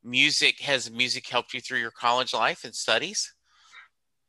music 0.05 0.61
has 0.61 0.91
music 0.91 1.29
helped 1.29 1.55
you 1.55 1.61
through 1.61 1.79
your 1.79 1.91
college 1.91 2.35
life 2.35 2.65
and 2.65 2.75
studies? 2.75 3.33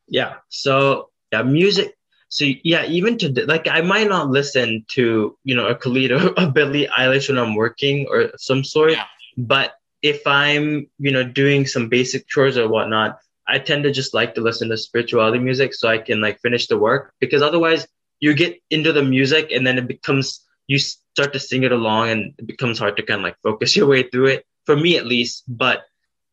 Yeah. 0.07 0.35
So 0.49 1.09
yeah 1.31 1.43
music 1.43 1.95
so 2.33 2.45
yeah, 2.63 2.85
even 2.87 3.19
to 3.19 3.45
like 3.45 3.67
I 3.67 3.81
might 3.81 4.09
not 4.09 4.31
listen 4.31 4.85
to 4.97 5.37
you 5.43 5.55
know 5.55 5.67
a 5.67 5.75
Khalid 5.75 6.11
or 6.11 6.33
a 6.37 6.49
Billie 6.49 6.87
Eilish 6.87 7.29
when 7.29 7.37
I'm 7.37 7.53
working 7.53 8.07
or 8.09 8.31
some 8.37 8.63
sort, 8.63 8.93
yeah. 8.93 9.05
but 9.37 9.73
if 10.01 10.25
I'm 10.25 10.89
you 10.97 11.11
know 11.11 11.23
doing 11.23 11.67
some 11.67 11.89
basic 11.89 12.27
chores 12.27 12.57
or 12.57 12.67
whatnot, 12.67 13.19
I 13.47 13.59
tend 13.59 13.83
to 13.83 13.91
just 13.91 14.15
like 14.15 14.33
to 14.33 14.41
listen 14.41 14.69
to 14.69 14.77
spirituality 14.77 15.37
music 15.37 15.75
so 15.75 15.87
I 15.87 15.99
can 15.99 16.21
like 16.21 16.39
finish 16.39 16.65
the 16.65 16.75
work 16.75 17.13
because 17.19 17.43
otherwise 17.43 17.85
you 18.19 18.34
get 18.34 18.62
into 18.69 18.93
the 18.93 19.04
music 19.04 19.52
and 19.52 19.65
then 19.65 19.78
it 19.78 19.88
becomes 19.88 20.45
you 20.67 20.80
start 20.80 21.34
to 21.34 21.39
sing 21.39 21.63
it 21.63 21.71
along 21.71 22.10
and 22.10 22.34
it 22.38 22.47
becomes 22.47 22.80
hard 22.80 22.95
to 22.97 23.04
kind 23.04 23.19
of 23.19 23.23
like 23.23 23.38
focus 23.43 23.76
your 23.76 23.88
way 23.88 24.04
through 24.04 24.28
it 24.28 24.45
for 24.65 24.76
me 24.76 24.97
at 24.97 25.06
least. 25.06 25.43
But 25.47 25.84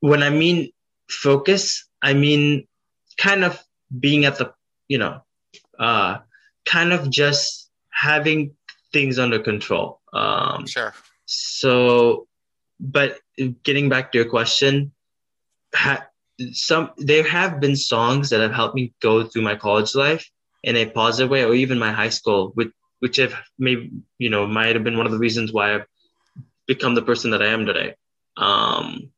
when 0.01 0.23
I 0.23 0.31
mean 0.31 0.71
focus, 1.09 1.89
I 2.03 2.15
mean 2.15 2.67
kind 3.19 3.45
of 3.45 3.63
being 3.99 4.25
at 4.25 4.39
the 4.39 4.55
you 4.89 4.99
know 4.99 5.23
uh, 5.79 6.19
kind 6.65 6.93
of 6.93 7.11
just 7.11 7.71
having 7.91 8.55
things 8.93 9.19
under 9.19 9.39
control. 9.39 10.01
Um, 10.13 10.67
sure. 10.67 10.95
So, 11.27 12.27
but 12.79 13.19
getting 13.63 13.89
back 13.89 14.13
to 14.13 14.19
your 14.19 14.29
question, 14.29 14.93
ha- 15.75 16.07
some 16.53 16.91
there 16.97 17.27
have 17.27 17.61
been 17.61 17.77
songs 17.77 18.31
that 18.31 18.41
have 18.41 18.53
helped 18.53 18.75
me 18.75 18.93
go 19.01 19.25
through 19.25 19.43
my 19.43 19.57
college 19.57 19.95
life 19.95 20.31
in 20.63 20.77
a 20.77 20.87
positive 20.87 21.31
way, 21.31 21.45
or 21.45 21.55
even 21.55 21.79
my 21.79 21.93
high 21.93 22.09
school, 22.11 22.51
which 22.55 22.73
which 23.01 23.17
have 23.17 23.35
maybe 23.59 23.91
you 24.19 24.31
know 24.31 24.47
might 24.47 24.75
have 24.75 24.85
been 24.85 24.97
one 24.97 25.07
of 25.07 25.13
the 25.13 25.19
reasons 25.19 25.53
why 25.53 25.75
I've 25.75 25.87
become 26.67 26.95
the 26.95 27.03
person 27.03 27.31
that 27.33 27.43
I 27.43 27.47
am 27.47 27.67
today. 27.67 27.95
Um, 28.37 29.11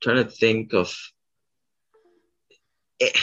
trying 0.00 0.24
to 0.24 0.30
think 0.30 0.72
of. 0.72 0.94
It, 3.00 3.16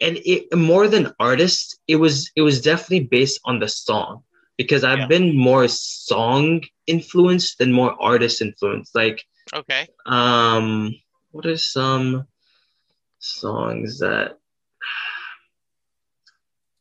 and 0.00 0.18
it 0.24 0.56
more 0.56 0.88
than 0.88 1.12
artist 1.20 1.78
it 1.86 1.96
was 1.96 2.30
it 2.34 2.42
was 2.42 2.62
definitely 2.62 3.00
based 3.00 3.40
on 3.44 3.58
the 3.58 3.68
song 3.68 4.22
because 4.56 4.82
i've 4.82 5.00
yeah. 5.00 5.06
been 5.06 5.36
more 5.36 5.68
song 5.68 6.62
influenced 6.86 7.58
than 7.58 7.72
more 7.72 7.94
artist 8.00 8.40
influenced 8.40 8.94
like 8.94 9.22
okay 9.54 9.86
um 10.06 10.94
what 11.32 11.46
are 11.46 11.56
some 11.56 12.26
songs 13.18 13.98
that 13.98 14.38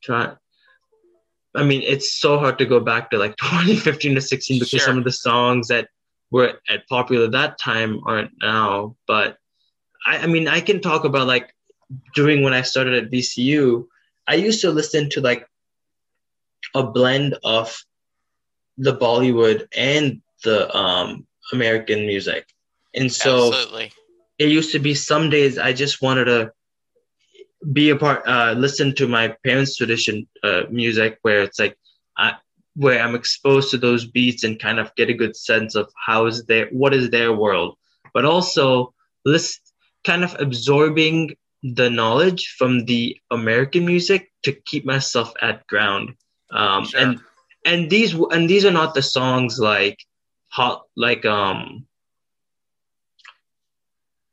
try 0.09 0.33
i 1.55 1.63
mean 1.63 1.81
it's 1.83 2.19
so 2.19 2.37
hard 2.39 2.57
to 2.57 2.65
go 2.65 2.79
back 2.79 3.09
to 3.11 3.17
like 3.17 3.35
2015 3.41 4.15
to 4.15 4.21
16 4.21 4.57
because 4.57 4.69
sure. 4.69 4.79
some 4.79 4.97
of 4.97 5.03
the 5.03 5.11
songs 5.11 5.67
that 5.67 5.89
were 6.31 6.59
at 6.69 6.87
popular 6.87 7.27
that 7.27 7.59
time 7.59 7.99
aren't 8.05 8.31
now 8.41 8.95
but 9.07 9.37
I, 10.05 10.19
I 10.19 10.27
mean 10.27 10.47
i 10.47 10.61
can 10.61 10.81
talk 10.81 11.05
about 11.05 11.27
like 11.27 11.53
during 12.13 12.43
when 12.43 12.53
I 12.53 12.61
started 12.61 13.03
at 13.03 13.11
VCU, 13.11 13.85
I 14.27 14.35
used 14.35 14.61
to 14.61 14.71
listen 14.71 15.09
to 15.11 15.21
like 15.21 15.47
a 16.75 16.83
blend 16.83 17.37
of 17.43 17.75
the 18.77 18.95
Bollywood 18.95 19.67
and 19.75 20.21
the 20.43 20.75
um, 20.75 21.27
American 21.51 22.05
music. 22.05 22.47
And 22.95 23.11
so 23.11 23.47
Absolutely. 23.47 23.91
it 24.37 24.49
used 24.49 24.71
to 24.71 24.79
be 24.79 24.93
some 24.93 25.29
days 25.29 25.57
I 25.57 25.73
just 25.73 26.01
wanted 26.01 26.25
to 26.25 26.51
be 27.73 27.89
a 27.89 27.95
part, 27.95 28.23
uh, 28.27 28.53
listen 28.57 28.95
to 28.95 29.07
my 29.07 29.35
parents' 29.45 29.75
tradition 29.75 30.27
uh, 30.43 30.63
music 30.69 31.19
where 31.21 31.41
it's 31.41 31.59
like, 31.59 31.77
I, 32.17 32.33
where 32.75 33.01
I'm 33.01 33.15
exposed 33.15 33.71
to 33.71 33.77
those 33.77 34.05
beats 34.05 34.43
and 34.43 34.59
kind 34.59 34.79
of 34.79 34.93
get 34.95 35.09
a 35.09 35.13
good 35.13 35.35
sense 35.35 35.75
of 35.75 35.91
how 36.05 36.25
is 36.27 36.45
their, 36.45 36.67
what 36.67 36.93
is 36.93 37.09
their 37.09 37.33
world. 37.33 37.77
But 38.13 38.25
also 38.25 38.93
list 39.25 39.73
kind 40.03 40.23
of 40.23 40.35
absorbing 40.39 41.35
the 41.63 41.89
knowledge 41.89 42.55
from 42.57 42.85
the 42.85 43.17
American 43.31 43.85
music 43.85 44.31
to 44.43 44.53
keep 44.53 44.85
myself 44.85 45.33
at 45.41 45.67
ground. 45.67 46.15
Um, 46.51 46.85
sure. 46.85 46.99
and 46.99 47.19
and 47.65 47.89
these 47.89 48.13
and 48.13 48.49
these 48.49 48.65
are 48.65 48.71
not 48.71 48.93
the 48.93 49.01
songs 49.01 49.59
like 49.59 49.99
hot 50.47 50.83
like 50.95 51.25
um 51.25 51.85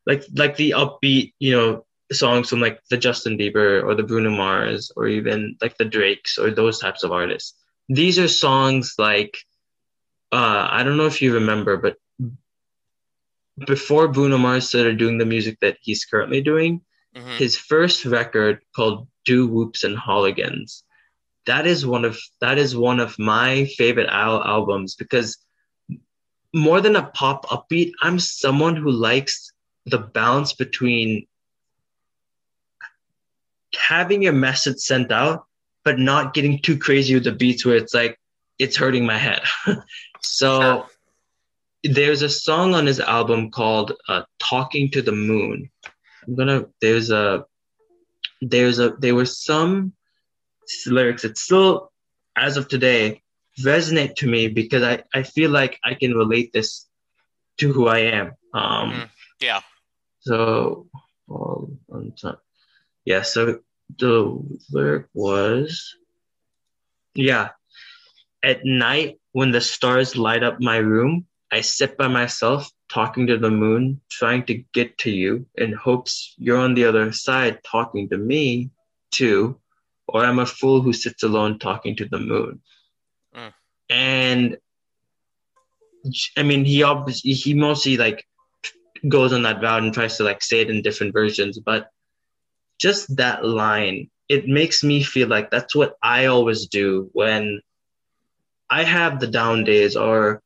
like 0.07 0.25
like 0.35 0.57
the 0.57 0.71
upbeat 0.71 1.33
you 1.39 1.53
know 1.53 1.86
songs 2.12 2.49
from 2.49 2.61
like 2.61 2.81
the 2.90 2.97
Justin 2.97 3.37
Bieber 3.38 3.83
or 3.83 3.95
the 3.95 4.03
Bruno 4.03 4.31
Mars 4.31 4.92
or 4.97 5.09
even 5.09 5.57
like 5.61 5.77
the 5.79 5.85
Drakes 5.85 6.38
or 6.38 6.51
those 6.51 6.79
types 6.79 7.03
of 7.03 7.12
artists. 7.12 7.55
These 7.88 8.19
are 8.19 8.29
songs 8.29 8.95
like 8.99 9.37
uh, 10.33 10.69
I 10.71 10.83
don't 10.83 10.97
know 10.97 11.07
if 11.07 11.23
you 11.23 11.35
remember, 11.35 11.77
but 11.77 11.97
before 13.66 14.09
Bruno 14.09 14.38
Mars 14.38 14.69
started 14.69 14.99
doing 14.99 15.19
the 15.19 15.25
music 15.25 15.59
that 15.61 15.79
he's 15.81 16.05
currently 16.05 16.42
doing, 16.42 16.83
mm-hmm. 17.14 17.37
his 17.37 17.57
first 17.57 18.05
record 18.05 18.61
called 18.75 19.09
"Doo-Wops 19.25 19.85
and 19.85 19.97
Hooligans," 19.97 20.85
That 21.47 21.66
is 21.66 21.87
one 21.87 22.05
of 22.05 22.19
that 22.40 22.59
is 22.59 22.77
one 22.77 23.01
of 23.01 23.19
my 23.19 23.66
favorite 23.79 24.09
al- 24.11 24.45
albums 24.45 24.97
because 24.97 25.38
more 26.53 26.81
than 26.81 26.97
a 26.97 27.07
pop 27.07 27.47
upbeat, 27.47 27.92
I'm 28.03 28.19
someone 28.19 28.77
who 28.77 28.90
likes 28.90 29.53
the 29.85 29.99
balance 29.99 30.53
between 30.53 31.27
having 33.77 34.23
your 34.23 34.33
message 34.33 34.79
sent 34.79 35.12
out, 35.12 35.47
but 35.85 35.99
not 35.99 36.35
getting 36.35 36.61
too 36.61 36.79
crazy 36.79 37.15
with 37.15 37.25
the 37.25 37.33
beats 37.33 37.65
where 37.65 37.77
it's 37.77 37.95
like 37.95 38.19
it's 38.59 38.77
hurting 38.77 39.07
my 39.07 39.19
head. 39.19 39.43
so 40.21 40.87
there's 41.83 42.23
a 42.23 42.29
song 42.29 42.75
on 42.75 42.87
his 42.87 43.01
album 43.01 43.51
called 43.51 43.93
uh, 44.09 44.23
"Talking 44.39 44.91
to 44.93 45.03
the 45.03 45.12
Moon." 45.12 45.71
I'm 46.27 46.35
gonna. 46.35 46.67
There's 46.81 47.11
a. 47.11 47.45
There's 48.41 48.79
a. 48.79 48.91
There 48.99 49.15
were 49.15 49.27
some 49.27 49.93
lyrics 50.87 51.23
that 51.23 51.39
still, 51.39 51.93
as 52.37 52.57
of 52.57 52.69
today, 52.69 53.23
resonate 53.61 54.17
to 54.17 54.27
me 54.27 54.49
because 54.49 54.83
I 54.83 55.03
I 55.15 55.23
feel 55.23 55.51
like 55.51 55.79
I 55.85 55.95
can 55.95 56.15
relate 56.15 56.53
this 56.53 56.87
to 57.59 57.73
who 57.73 57.89
I 57.89 57.99
am. 57.99 58.33
Um, 58.53 58.93
mm, 58.93 59.09
yeah. 59.41 59.61
So, 60.21 60.89
yeah. 63.05 63.23
So 63.23 63.61
the 63.99 64.40
lyric 64.70 65.07
was, 65.14 65.96
yeah. 67.14 67.51
At 68.42 68.64
night, 68.64 69.18
when 69.33 69.51
the 69.51 69.61
stars 69.61 70.16
light 70.16 70.42
up 70.42 70.61
my 70.61 70.77
room, 70.77 71.27
I 71.51 71.61
sit 71.61 71.96
by 71.96 72.09
myself, 72.09 72.70
talking 72.88 73.27
to 73.27 73.38
the 73.38 73.51
moon, 73.51 74.01
trying 74.11 74.44
to 74.46 74.55
get 74.72 74.99
to 74.99 75.11
you 75.11 75.46
in 75.57 75.72
hopes 75.72 76.35
you're 76.38 76.59
on 76.59 76.75
the 76.75 76.85
other 76.85 77.12
side 77.12 77.62
talking 77.64 78.09
to 78.11 78.18
me 78.18 78.70
too, 79.11 79.59
or 80.07 80.25
I'm 80.25 80.38
a 80.38 80.46
fool 80.46 80.83
who 80.83 80.92
sits 80.92 81.22
alone 81.22 81.59
talking 81.59 81.96
to 81.96 82.09
the 82.09 82.18
moon. 82.18 82.61
Mm. 83.35 83.53
And 83.90 84.57
I 86.37 86.42
mean, 86.42 86.64
he 86.64 86.83
obviously, 86.83 87.33
he 87.33 87.55
mostly 87.55 87.96
like 87.96 88.25
goes 89.09 89.33
on 89.33 89.42
that 89.42 89.62
route 89.62 89.83
and 89.83 89.92
tries 89.92 90.16
to 90.16 90.25
like 90.25 90.42
say 90.42 90.61
it 90.61 90.70
in 90.70 90.83
different 90.83 91.12
versions, 91.12 91.59
but 91.59 91.90
just 92.79 93.17
that 93.17 93.45
line, 93.45 94.11
it 94.29 94.49
makes 94.49 94.83
me 94.83 95.03
feel 95.03 95.29
like 95.29 95.51
that's 95.51 95.75
what 95.75 95.97
I 96.03 96.27
always 96.27 96.67
do 96.67 97.11
when 97.12 97.61
I 98.69 98.83
have 98.83 99.21
the 99.21 99.27
down 99.27 99.65
days 99.65 99.97
or 99.97 100.43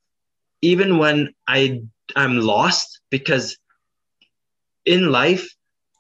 even 0.63 0.99
when 0.99 1.35
I 1.49 1.83
I'm 2.17 2.41
lost 2.41 3.01
because 3.11 3.57
in 4.85 5.11
life 5.11 5.49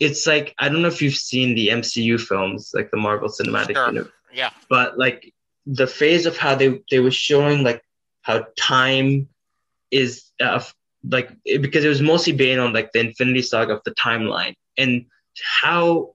it's 0.00 0.26
like 0.26 0.54
I 0.58 0.68
don't 0.68 0.82
know 0.82 0.88
if 0.88 1.02
you've 1.02 1.14
seen 1.14 1.54
the 1.54 1.68
MCU 1.68 2.20
films 2.20 2.72
like 2.74 2.90
the 2.90 2.96
Marvel 2.96 3.28
Cinematic 3.28 3.76
sure. 3.76 3.86
Universe. 3.86 4.12
Yeah. 4.32 4.50
But 4.68 4.98
like 4.98 5.32
the 5.66 5.86
phase 5.86 6.26
of 6.26 6.36
how 6.36 6.54
they 6.54 6.80
they 6.90 7.00
were 7.00 7.10
showing 7.10 7.62
like 7.62 7.82
how 8.22 8.46
time 8.58 9.28
is 9.90 10.30
uh, 10.40 10.62
like 11.08 11.30
because 11.44 11.84
it 11.84 11.88
was 11.88 12.02
mostly 12.02 12.32
based 12.32 12.58
on 12.58 12.72
like 12.72 12.92
the 12.92 13.00
Infinity 13.00 13.42
Saga 13.42 13.74
of 13.74 13.82
the 13.84 13.92
timeline 13.92 14.54
and 14.76 15.06
how 15.60 16.14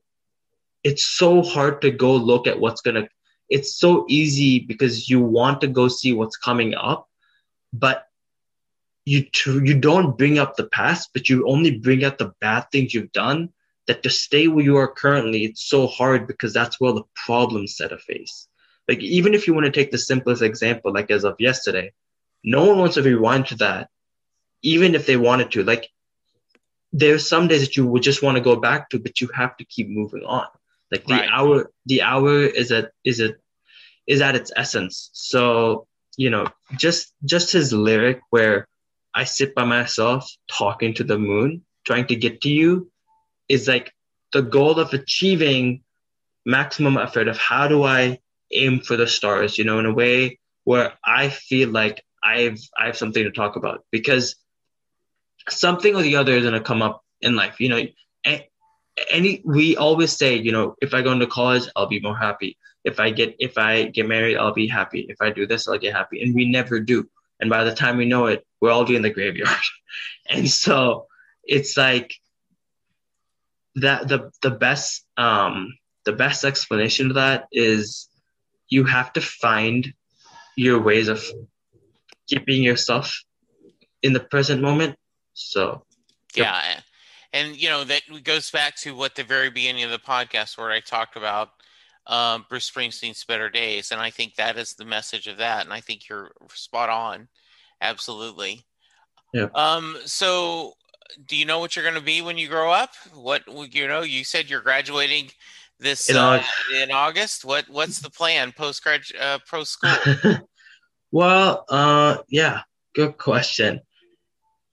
it's 0.86 1.08
so 1.08 1.42
hard 1.42 1.82
to 1.82 1.90
go 1.90 2.16
look 2.16 2.46
at 2.48 2.60
what's 2.60 2.82
gonna 2.82 3.10
it's 3.50 3.76
so 3.78 4.06
easy 4.08 4.60
because 4.60 5.10
you 5.10 5.20
want 5.20 5.60
to 5.62 5.68
go 5.68 5.88
see 5.88 6.14
what's 6.14 6.38
coming 6.38 6.76
up 6.76 7.10
but 7.74 8.06
you 9.04 9.24
tr- 9.24 9.66
you 9.66 9.74
don't 9.80 10.18
bring 10.18 10.38
up 10.38 10.56
the 10.56 10.68
past 10.68 11.10
but 11.14 11.28
you 11.28 11.48
only 11.48 11.80
bring 11.80 12.04
up 12.04 12.18
the 12.18 12.32
bad 12.40 12.66
things 12.72 12.94
you've 12.94 13.12
done 13.12 13.50
that 13.88 14.04
to 14.04 14.10
stay 14.10 14.48
where 14.48 14.66
you 14.66 14.78
are 14.78 14.88
currently. 14.88 15.44
It's 15.44 15.68
so 15.68 15.86
hard 15.86 16.26
because 16.26 16.54
that's 16.54 16.80
where 16.82 16.92
the 16.92 17.04
problems 17.14 17.78
set 17.78 17.92
a 17.92 18.00
face. 18.00 18.48
Like 18.88 19.00
even 19.00 19.36
if 19.36 19.46
you 19.46 19.54
want 19.54 19.68
to 19.68 19.72
take 19.72 19.92
the 19.92 19.98
simplest 19.98 20.42
example 20.42 20.94
like 20.94 21.12
as 21.12 21.24
of 21.24 21.36
yesterday 21.40 21.92
no 22.44 22.66
one 22.66 22.78
wants 22.78 22.96
to 22.96 23.02
rewind 23.02 23.48
to 23.48 23.56
that 23.56 23.90
even 24.62 24.94
if 24.94 25.08
they 25.08 25.18
wanted 25.18 25.52
to. 25.52 25.64
Like 25.64 25.90
there's 26.94 27.28
some 27.28 27.48
days 27.48 27.62
that 27.62 27.76
you 27.76 27.88
would 27.88 28.04
just 28.04 28.22
want 28.22 28.38
to 28.38 28.44
go 28.50 28.56
back 28.56 28.90
to 28.90 29.00
but 29.00 29.20
you 29.20 29.30
have 29.34 29.58
to 29.58 29.66
keep 29.66 29.90
moving 29.90 30.24
on 30.24 30.46
like 30.92 31.06
the 31.06 31.14
right. 31.14 31.30
hour, 31.32 31.72
the 31.86 32.02
hour 32.02 32.42
is 32.42 32.72
at 32.72 32.92
is 33.04 33.20
it 33.20 33.36
is 34.08 34.22
at 34.22 34.36
its 34.36 34.52
essence. 34.56 35.10
So 35.14 35.88
you 36.18 36.30
know, 36.30 36.48
just 36.78 37.14
just 37.26 37.52
his 37.52 37.74
lyric 37.74 38.22
where 38.30 38.68
I 39.14 39.24
sit 39.24 39.56
by 39.56 39.66
myself 39.66 40.30
talking 40.50 40.94
to 40.96 41.04
the 41.04 41.18
moon, 41.18 41.64
trying 41.86 42.08
to 42.08 42.16
get 42.16 42.42
to 42.42 42.50
you, 42.50 42.92
is 43.50 43.68
like 43.68 43.92
the 44.34 44.42
goal 44.42 44.80
of 44.80 44.94
achieving 44.94 45.82
maximum 46.46 46.98
effort 46.98 47.28
of 47.28 47.38
how 47.38 47.68
do 47.68 47.84
I 47.84 48.20
aim 48.52 48.80
for 48.80 48.96
the 48.96 49.08
stars, 49.08 49.58
you 49.58 49.64
know, 49.64 49.80
in 49.80 49.86
a 49.86 49.94
way 49.94 50.40
where 50.64 50.94
I 51.04 51.30
feel 51.30 51.70
like 51.70 52.04
I've 52.24 52.60
I 52.78 52.88
have 52.88 52.98
something 52.98 53.24
to 53.24 53.32
talk 53.32 53.56
about 53.56 53.84
because 53.92 54.36
something 55.50 55.96
or 55.96 56.02
the 56.02 56.18
other 56.18 56.34
is 56.34 56.44
gonna 56.44 56.62
come 56.62 56.82
up 56.82 57.04
in 57.22 57.36
life. 57.36 57.60
You 57.60 57.70
know, 57.70 57.84
any 59.10 59.42
we 59.44 59.76
always 59.76 60.16
say 60.16 60.36
you 60.36 60.52
know 60.52 60.76
if 60.82 60.94
i 60.94 61.02
go 61.02 61.12
into 61.12 61.28
college 61.28 61.68
i'll 61.76 61.88
be 61.88 62.00
more 62.00 62.18
happy. 62.18 62.58
If 62.84 63.00
i 63.00 63.10
get 63.10 63.36
if 63.40 63.58
i 63.58 63.86
get 63.86 64.08
married 64.08 64.38
i'll 64.38 64.54
be 64.54 64.68
happy. 64.68 65.06
If 65.10 65.18
i 65.22 65.30
do 65.30 65.46
this 65.46 65.68
i'll 65.68 65.78
get 65.78 65.94
happy. 65.94 66.22
And 66.22 66.34
we 66.36 66.46
never 66.50 66.80
do. 66.80 67.10
And 67.40 67.50
by 67.50 67.64
the 67.64 67.76
time 67.76 67.98
we 67.98 68.06
know 68.06 68.28
it 68.28 68.46
we're 68.62 68.72
already 68.72 68.96
in 68.96 69.02
the 69.02 69.10
graveyard. 69.10 69.50
And 70.30 70.50
so 70.50 71.06
it's 71.44 71.78
like 71.78 72.16
that 73.76 74.08
the 74.08 74.32
the 74.42 74.52
best 74.52 75.06
um 75.18 75.78
the 76.06 76.14
best 76.14 76.44
explanation 76.44 77.10
to 77.10 77.14
that 77.16 77.46
is 77.52 78.10
you 78.70 78.86
have 78.86 79.14
to 79.14 79.22
find 79.22 79.94
your 80.56 80.82
ways 80.82 81.08
of 81.08 81.24
keeping 82.28 82.64
yourself 82.64 83.22
in 84.02 84.14
the 84.14 84.20
present 84.20 84.62
moment. 84.62 84.96
So 85.34 85.86
yeah 86.36 86.80
and 87.36 87.62
you 87.62 87.70
know 87.70 87.84
that 87.84 88.02
goes 88.24 88.50
back 88.50 88.78
to 88.78 88.96
what 88.96 89.14
the 89.14 89.24
very 89.24 89.50
beginning 89.50 89.84
of 89.84 89.92
the 89.92 90.00
podcast 90.00 90.58
where 90.58 90.72
I 90.72 90.80
talked 90.80 91.18
about 91.18 91.50
um, 92.08 92.46
Bruce 92.50 92.70
Springsteen's 92.70 93.24
Better 93.26 93.50
Days, 93.50 93.92
and 93.92 94.00
I 94.00 94.10
think 94.10 94.36
that 94.36 94.58
is 94.58 94.74
the 94.74 94.86
message 94.86 95.28
of 95.28 95.38
that, 95.38 95.66
and 95.66 95.74
I 95.74 95.82
think 95.82 96.08
you're 96.08 96.32
spot 96.54 96.90
on, 96.90 97.28
absolutely. 97.82 98.66
Yeah. 99.34 99.48
Um. 99.54 99.98
So, 100.06 100.74
do 101.28 101.36
you 101.36 101.46
know 101.46 101.60
what 101.60 101.76
you're 101.76 101.84
going 101.84 101.96
to 101.96 102.02
be 102.02 102.22
when 102.22 102.38
you 102.38 102.48
grow 102.48 102.72
up? 102.72 102.92
What 103.14 103.44
you 103.76 103.88
know? 103.88 104.02
You 104.02 104.24
said 104.24 104.50
you're 104.50 104.62
graduating 104.62 105.30
this 105.78 106.10
in, 106.10 106.16
uh, 106.16 106.22
August. 106.22 106.52
in 106.74 106.92
August. 106.92 107.46
What 107.46 107.66
What's 107.68 108.00
the 108.00 108.10
plan 108.10 108.54
post 108.54 108.82
grad 108.82 109.02
uh, 109.20 109.40
pro 109.46 109.66
school? 109.66 109.92
well, 111.12 111.66
uh, 111.68 112.20
yeah, 112.30 112.62
good 112.96 113.18
question. 113.18 113.82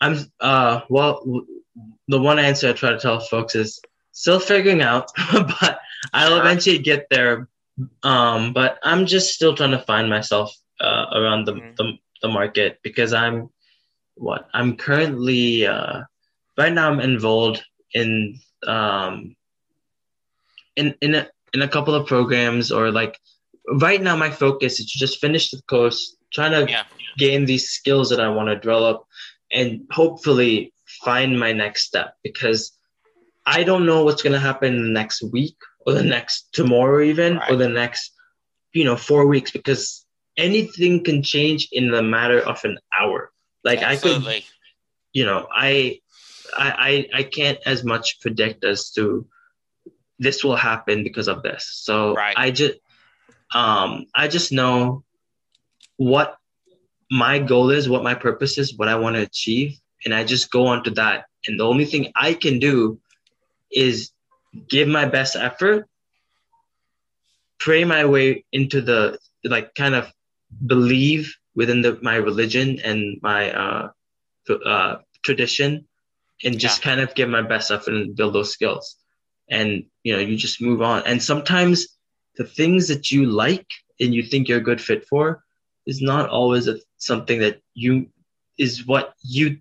I'm 0.01 0.18
uh, 0.38 0.83
well 0.88 1.44
the 2.12 2.20
one 2.20 2.38
answer 2.38 2.69
I 2.69 2.73
try 2.75 2.90
to 2.90 2.98
tell 2.98 3.21
folks 3.21 3.54
is 3.54 3.81
still 4.13 4.38
figuring 4.38 4.83
out, 4.83 5.10
but 5.33 5.81
I'll 6.13 6.38
eventually 6.38 6.79
get 6.79 7.06
there. 7.10 7.48
Um, 8.02 8.52
but 8.52 8.79
I'm 8.83 9.06
just 9.06 9.35
still 9.35 9.54
trying 9.54 9.71
to 9.71 9.79
find 9.79 10.10
myself 10.10 10.54
uh, 10.79 11.06
around 11.15 11.46
the, 11.46 11.54
mm-hmm. 11.54 11.75
the, 11.79 11.92
the 12.21 12.29
market 12.29 12.79
because 12.83 13.15
I'm 13.15 13.48
what 14.15 14.46
I'm 14.52 14.77
currently 14.77 15.67
uh, 15.67 16.02
right 16.58 16.73
now. 16.73 16.90
I'm 16.90 17.00
involved 17.00 17.65
in 17.94 18.38
um, 18.67 19.35
in 20.77 20.94
in 21.00 21.15
a, 21.15 21.27
in 21.54 21.63
a 21.63 21.69
couple 21.69 21.94
of 21.94 22.06
programs 22.06 22.71
or 22.71 22.90
like 22.90 23.19
right 23.81 24.02
now 24.02 24.17
my 24.17 24.31
focus 24.31 24.81
is 24.81 24.92
to 24.92 24.98
just 24.98 25.19
finish 25.19 25.50
the 25.50 25.63
course, 25.63 26.15
trying 26.31 26.52
to 26.52 26.71
yeah. 26.71 26.85
gain 27.17 27.46
these 27.46 27.71
skills 27.71 28.10
that 28.10 28.21
I 28.21 28.29
want 28.29 28.50
to 28.50 28.56
develop, 28.56 29.06
and 29.50 29.87
hopefully 29.90 30.75
find 31.05 31.38
my 31.38 31.53
next 31.53 31.85
step 31.85 32.15
because 32.23 32.73
I 33.44 33.65
don't 33.65 33.87
know 33.87 34.05
what's 34.05 34.23
going 34.23 34.35
to 34.35 34.38
happen 34.38 34.75
in 34.75 34.83
the 34.83 34.90
next 34.90 35.23
week 35.23 35.57
or 35.85 35.94
the 35.94 36.05
next 36.05 36.53
tomorrow, 36.53 37.03
even 37.03 37.37
right. 37.37 37.50
or 37.50 37.57
the 37.57 37.69
next, 37.69 38.13
you 38.73 38.85
know, 38.85 38.96
four 38.96 39.27
weeks 39.27 39.50
because 39.50 40.07
anything 40.37 41.05
can 41.05 41.23
change 41.23 41.69
in 41.73 41.90
the 41.90 42.03
matter 42.03 42.38
of 42.40 42.65
an 42.65 42.79
hour. 42.92 43.31
Like 43.65 43.83
Absolutely. 43.83 44.37
I 44.37 44.40
could, 44.40 44.44
you 45.13 45.27
know, 45.27 45.48
I 45.53 46.00
I, 46.57 47.09
I 47.15 47.21
I 47.21 47.23
can't 47.25 47.59
as 47.67 47.85
much 47.85 48.21
predict 48.21 48.65
as 48.65 48.90
to 48.92 49.27
this 50.19 50.44
will 50.44 50.57
happen 50.57 51.03
because 51.03 51.29
of 51.29 51.42
this. 51.42 51.69
So 51.73 52.15
right. 52.15 52.35
I 52.37 52.50
just 52.50 52.75
um 53.55 54.07
I 54.15 54.29
just 54.29 54.53
know 54.53 55.05
what 55.96 56.37
my 57.11 57.38
goal 57.38 57.71
is, 57.71 57.88
what 57.88 58.03
my 58.03 58.15
purpose 58.15 58.57
is, 58.57 58.77
what 58.77 58.88
I 58.88 58.94
want 58.96 59.17
to 59.17 59.23
achieve, 59.23 59.79
and 60.05 60.15
I 60.15 60.25
just 60.25 60.50
go 60.50 60.67
on 60.67 60.85
to 60.85 60.90
that. 60.92 61.27
And 61.46 61.59
the 61.59 61.67
only 61.67 61.85
thing 61.85 62.13
I 62.15 62.35
can 62.35 62.59
do 62.59 63.00
is 63.71 64.11
give 64.69 64.88
my 64.88 65.07
best 65.07 65.37
effort, 65.37 65.88
pray 67.59 67.85
my 67.85 68.05
way 68.05 68.44
into 68.53 68.81
the 68.81 69.19
like 69.44 69.75
kind 69.75 69.94
of 69.94 70.13
believe 70.67 71.37
within 71.55 71.83
the 71.83 71.98
my 72.03 72.17
religion 72.17 72.81
and 72.85 73.19
my 73.23 73.53
uh, 73.53 73.88
uh, 74.65 74.96
tradition, 75.23 75.87
and 76.44 76.59
just 76.59 76.81
yeah. 76.81 76.90
kind 76.90 77.00
of 77.00 77.15
give 77.15 77.29
my 77.29 77.42
best 77.42 77.71
effort 77.71 77.94
and 77.94 78.17
build 78.17 78.35
those 78.35 78.53
skills. 78.53 78.96
And 79.48 79.85
you 80.03 80.15
know, 80.15 80.21
you 80.21 80.37
just 80.37 80.63
move 80.63 80.83
on. 80.83 81.03
And 81.07 81.23
sometimes 81.23 81.87
the 82.37 82.44
things 82.44 82.88
that 82.88 83.11
you 83.11 83.27
like 83.27 83.67
and 84.00 84.15
you 84.15 84.23
think 84.23 84.48
you're 84.48 84.59
a 84.59 84.63
good 84.63 84.81
fit 84.81 85.07
for 85.07 85.42
is 85.87 86.00
not 86.00 86.29
always 86.29 86.69
a, 86.69 86.79
something 86.96 87.40
that 87.40 87.61
you 87.75 88.09
is 88.59 88.87
what 88.87 89.15
you. 89.23 89.59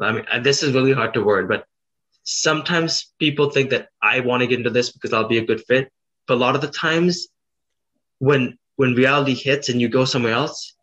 I 0.00 0.12
mean, 0.12 0.24
this 0.42 0.62
is 0.62 0.74
really 0.74 0.92
hard 0.92 1.14
to 1.14 1.24
word, 1.24 1.48
but 1.48 1.64
sometimes 2.22 3.12
people 3.18 3.50
think 3.50 3.70
that 3.70 3.88
I 4.02 4.20
want 4.20 4.42
to 4.42 4.46
get 4.46 4.58
into 4.58 4.70
this 4.70 4.92
because 4.92 5.12
I'll 5.12 5.28
be 5.28 5.38
a 5.38 5.46
good 5.46 5.62
fit. 5.64 5.90
But 6.26 6.34
a 6.34 6.36
lot 6.36 6.54
of 6.54 6.60
the 6.60 6.68
times, 6.68 7.28
when 8.18 8.58
when 8.76 8.94
reality 8.94 9.34
hits 9.34 9.68
and 9.68 9.80
you 9.80 9.88
go 9.88 10.04
somewhere 10.04 10.34
else, 10.34 10.74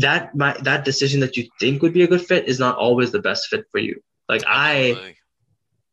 that 0.00 0.34
my 0.34 0.56
that 0.62 0.84
decision 0.84 1.20
that 1.20 1.36
you 1.36 1.48
think 1.60 1.82
would 1.82 1.92
be 1.94 2.02
a 2.02 2.08
good 2.08 2.24
fit 2.24 2.48
is 2.48 2.58
not 2.58 2.76
always 2.76 3.12
the 3.12 3.20
best 3.20 3.48
fit 3.48 3.64
for 3.70 3.78
you. 3.78 4.00
Like 4.28 4.42
I 4.46 5.14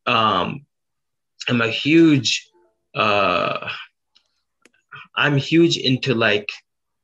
um 0.05 0.65
am 1.47 1.61
a 1.61 1.69
huge 1.69 2.49
uh 2.95 3.69
I'm 5.15 5.37
huge 5.37 5.77
into 5.77 6.15
like 6.15 6.49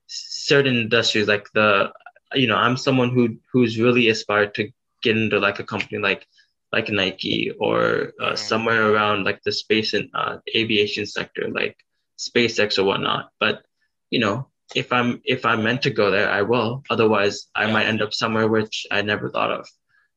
certain 0.08 0.76
industries 0.76 1.28
like 1.28 1.48
the 1.54 1.92
you 2.34 2.48
know 2.48 2.56
I'm 2.56 2.78
someone 2.78 3.12
who 3.12 3.38
who's 3.52 3.80
really 3.80 4.10
aspired 4.10 4.56
to 4.56 4.70
get 5.04 5.18
into 5.18 5.40
like 5.40 5.60
a 5.60 5.64
company 5.64 6.00
like 6.00 6.26
like 6.72 6.90
Nike 6.90 7.52
or 7.60 8.14
uh, 8.22 8.36
somewhere 8.36 8.92
around 8.92 9.24
like 9.24 9.42
the 9.44 9.52
space 9.52 9.94
and 9.94 10.10
uh, 10.14 10.38
aviation 10.56 11.06
sector 11.06 11.50
like 11.50 11.78
SpaceX 12.20 12.78
or 12.78 12.84
whatnot 12.84 13.30
but 13.40 13.64
you 14.10 14.20
know 14.20 14.48
if 14.76 14.92
I'm 14.92 15.22
if 15.24 15.46
I'm 15.46 15.64
meant 15.64 15.82
to 15.84 15.90
go 15.90 16.12
there, 16.12 16.30
I 16.30 16.42
will. 16.42 16.84
Otherwise, 16.90 17.48
I 17.56 17.66
yeah. 17.66 17.74
might 17.74 17.86
end 17.86 18.02
up 18.02 18.14
somewhere 18.14 18.48
which 18.48 18.86
I 18.92 19.02
never 19.02 19.30
thought 19.30 19.52
of. 19.52 19.68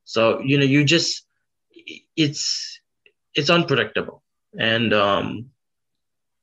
So 0.05 0.41
you 0.41 0.59
know, 0.59 0.65
you 0.65 0.85
just 0.85 1.25
it's 2.17 2.81
it's 3.35 3.51
unpredictable, 3.51 4.23
and 4.59 4.93
um, 4.93 5.51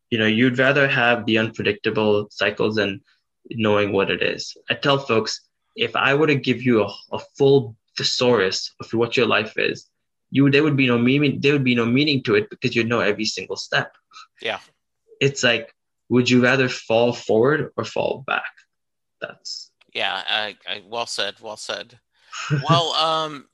you 0.09 0.17
know, 0.17 0.25
you'd 0.25 0.59
rather 0.59 0.87
have 0.87 1.25
the 1.25 1.37
unpredictable 1.37 2.27
cycles 2.31 2.75
than 2.75 3.01
knowing 3.49 3.91
what 3.91 4.09
it 4.09 4.21
is. 4.21 4.55
I 4.69 4.75
tell 4.75 4.99
folks 4.99 5.41
if 5.75 5.95
I 5.95 6.13
were 6.13 6.27
to 6.27 6.35
give 6.35 6.61
you 6.61 6.83
a, 6.83 6.93
a 7.11 7.19
full 7.37 7.75
thesaurus 7.97 8.73
of 8.79 8.91
what 8.93 9.17
your 9.17 9.27
life 9.27 9.53
is, 9.57 9.89
you 10.29 10.49
there 10.51 10.63
would 10.63 10.77
be 10.77 10.87
no 10.87 10.97
meaning. 10.97 11.39
There 11.41 11.53
would 11.53 11.63
be 11.63 11.75
no 11.75 11.85
meaning 11.85 12.23
to 12.23 12.35
it 12.35 12.49
because 12.49 12.75
you 12.75 12.83
know 12.83 12.99
every 12.99 13.25
single 13.25 13.55
step. 13.55 13.95
Yeah, 14.41 14.59
it's 15.19 15.43
like 15.43 15.73
would 16.09 16.29
you 16.29 16.41
rather 16.41 16.69
fall 16.69 17.13
forward 17.13 17.71
or 17.77 17.83
fall 17.83 18.23
back? 18.25 18.51
That's 19.21 19.71
yeah. 19.93 20.23
I, 20.27 20.55
I, 20.67 20.83
well 20.85 21.05
said. 21.05 21.35
Well 21.41 21.57
said. 21.57 21.99
well, 22.69 22.93
um, 22.93 23.45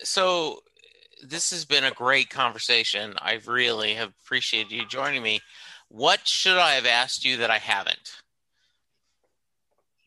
so 0.00 0.60
this 1.22 1.50
has 1.50 1.64
been 1.64 1.84
a 1.84 1.92
great 1.92 2.30
conversation. 2.30 3.14
I 3.18 3.40
really 3.46 3.94
have 3.94 4.12
appreciated 4.24 4.72
you 4.72 4.86
joining 4.86 5.22
me. 5.22 5.40
What 5.88 6.26
should 6.26 6.58
I 6.58 6.72
have 6.72 6.86
asked 6.86 7.24
you 7.24 7.36
that 7.38 7.50
I 7.50 7.58
haven't? 7.58 8.10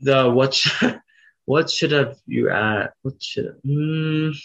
The 0.02 0.30
what? 0.30 0.56
Should, 0.56 1.02
what 1.46 1.70
should 1.70 1.92
have 1.92 2.18
you 2.26 2.50
at? 2.50 2.94
What 3.02 3.22
should? 3.22 3.62
Mm, 3.66 4.36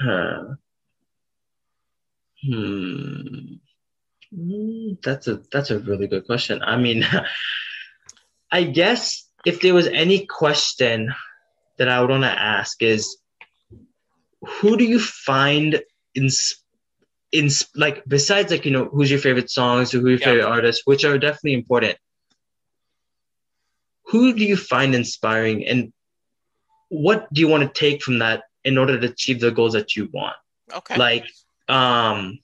huh. 0.00 0.44
Hmm. 2.46 3.58
Mm, 4.34 5.02
that's 5.02 5.26
a 5.26 5.40
that's 5.50 5.70
a 5.70 5.78
really 5.78 6.06
good 6.06 6.26
question. 6.26 6.62
I 6.62 6.76
mean, 6.76 7.04
I 8.52 8.64
guess 8.64 9.28
if 9.44 9.60
there 9.60 9.74
was 9.74 9.86
any 9.86 10.26
question 10.26 11.14
that 11.78 11.88
I 11.88 12.00
would 12.00 12.10
want 12.10 12.24
to 12.24 12.28
ask 12.28 12.82
is, 12.82 13.16
who 14.46 14.76
do 14.76 14.84
you 14.84 15.00
find 15.00 15.82
in 16.14 16.28
in 17.32 17.48
like 17.74 18.04
besides 18.06 18.50
like 18.50 18.64
you 18.64 18.70
know 18.70 18.84
who's 18.86 19.10
your 19.10 19.20
favorite 19.20 19.50
songs 19.50 19.94
or 19.94 20.00
who 20.00 20.10
your 20.10 20.18
yeah. 20.18 20.26
favorite 20.26 20.46
artists, 20.46 20.82
which 20.84 21.04
are 21.04 21.18
definitely 21.18 21.54
important. 21.54 21.98
Who 24.08 24.32
do 24.34 24.44
you 24.44 24.56
find 24.56 24.94
inspiring, 24.94 25.66
and 25.66 25.92
what 26.88 27.32
do 27.32 27.40
you 27.40 27.48
want 27.48 27.62
to 27.62 27.80
take 27.80 28.02
from 28.02 28.18
that 28.20 28.44
in 28.64 28.78
order 28.78 28.98
to 28.98 29.08
achieve 29.08 29.40
the 29.40 29.50
goals 29.50 29.74
that 29.74 29.96
you 29.96 30.08
want? 30.12 30.36
Okay. 30.72 30.96
Like, 30.96 31.26
um, 31.68 32.38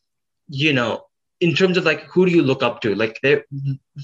you 0.49 0.73
know, 0.73 1.05
in 1.41 1.55
terms 1.55 1.77
of 1.77 1.85
like 1.85 2.03
who 2.05 2.25
do 2.25 2.33
you 2.33 2.43
look 2.43 2.63
up 2.63 2.81
to 2.81 2.95
like 2.95 3.19
they 3.23 3.43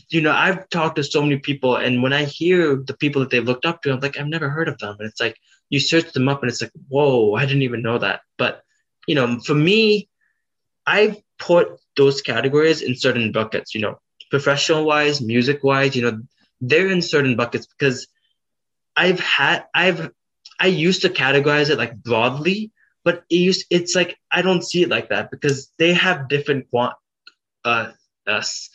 you 0.09 0.21
know 0.21 0.33
i've 0.33 0.69
talked 0.69 0.97
to 0.97 1.03
so 1.03 1.23
many 1.23 1.39
people 1.39 1.77
and 1.77 2.03
when 2.03 2.13
i 2.13 2.25
hear 2.25 2.77
the 2.77 2.97
people 3.03 3.21
that 3.21 3.31
they've 3.31 3.47
looked 3.51 3.65
up 3.65 3.81
to 3.81 3.93
i'm 3.93 4.01
like 4.01 4.19
i've 4.19 4.27
never 4.27 4.51
heard 4.51 4.69
of 4.69 4.77
them 4.79 4.97
and 4.99 5.09
it's 5.09 5.21
like 5.21 5.37
you 5.71 5.81
search 5.81 6.13
them 6.13 6.29
up 6.29 6.43
and 6.43 6.51
it's 6.51 6.61
like 6.61 6.73
whoa 6.89 7.35
i 7.35 7.47
didn't 7.47 7.63
even 7.63 7.83
know 7.83 7.99
that 7.99 8.21
but 8.37 8.63
you 9.07 9.15
know 9.15 9.39
for 9.41 9.55
me 9.55 10.09
i've 10.87 11.17
put 11.39 11.79
those 11.97 12.21
categories 12.21 12.83
in 12.83 12.95
certain 12.95 13.33
buckets 13.33 13.75
you 13.75 13.81
know 13.81 13.99
professional 14.31 14.85
wise 14.85 15.21
music 15.21 15.65
wise 15.65 15.97
you 15.97 16.03
know 16.03 16.21
they're 16.61 16.91
in 16.91 17.03
certain 17.03 17.37
buckets 17.37 17.67
because 17.67 18.07
i've 18.97 19.21
had 19.21 19.65
i've 19.75 20.11
i 20.59 20.67
used 20.67 21.03
to 21.03 21.09
categorize 21.09 21.71
it 21.71 21.79
like 21.79 21.97
broadly 21.97 22.73
but 23.05 23.25
it 23.31 23.37
used, 23.37 23.67
it's 23.71 23.95
like 23.95 24.19
I 24.31 24.43
don't 24.43 24.63
see 24.63 24.83
it 24.83 24.89
like 24.89 25.09
that 25.09 25.31
because 25.31 25.71
they 25.79 25.95
have 25.95 26.29
different 26.29 26.71
quant, 26.71 26.95
uh, 27.65 27.93
us, 28.27 28.71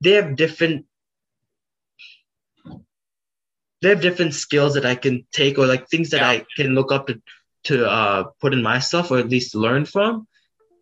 they 0.00 0.12
have 0.12 0.36
different 0.36 0.86
they 3.80 3.90
have 3.90 4.00
different 4.00 4.34
skills 4.34 4.74
that 4.74 4.84
I 4.84 4.96
can 4.96 5.24
take 5.32 5.56
or 5.56 5.66
like 5.66 5.88
things 5.88 6.10
that 6.10 6.20
yeah. 6.20 6.28
I 6.28 6.46
can 6.56 6.74
look 6.74 6.90
up 6.90 7.06
to 7.06 7.22
to 7.64 7.88
uh, 7.88 8.24
put 8.40 8.52
in 8.52 8.62
myself 8.62 9.10
or 9.10 9.18
at 9.18 9.28
least 9.28 9.54
learn 9.54 9.84
from. 9.84 10.26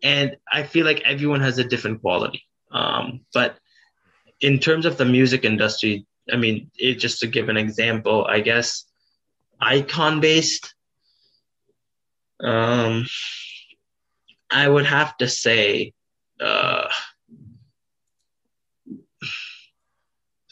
And 0.01 0.37
I 0.51 0.63
feel 0.63 0.85
like 0.85 1.01
everyone 1.05 1.41
has 1.41 1.57
a 1.59 1.63
different 1.63 2.01
quality. 2.01 2.43
Um, 2.71 3.21
but 3.33 3.57
in 4.41 4.59
terms 4.59 4.85
of 4.85 4.97
the 4.97 5.05
music 5.05 5.45
industry, 5.45 6.05
I 6.31 6.37
mean, 6.37 6.71
it, 6.77 6.95
just 6.95 7.19
to 7.19 7.27
give 7.27 7.49
an 7.49 7.57
example, 7.57 8.25
I 8.25 8.41
guess 8.41 8.85
icon 9.59 10.19
based, 10.19 10.73
um, 12.41 13.05
I 14.49 14.67
would 14.67 14.85
have 14.85 15.17
to 15.17 15.27
say, 15.27 15.93
uh, 16.39 16.87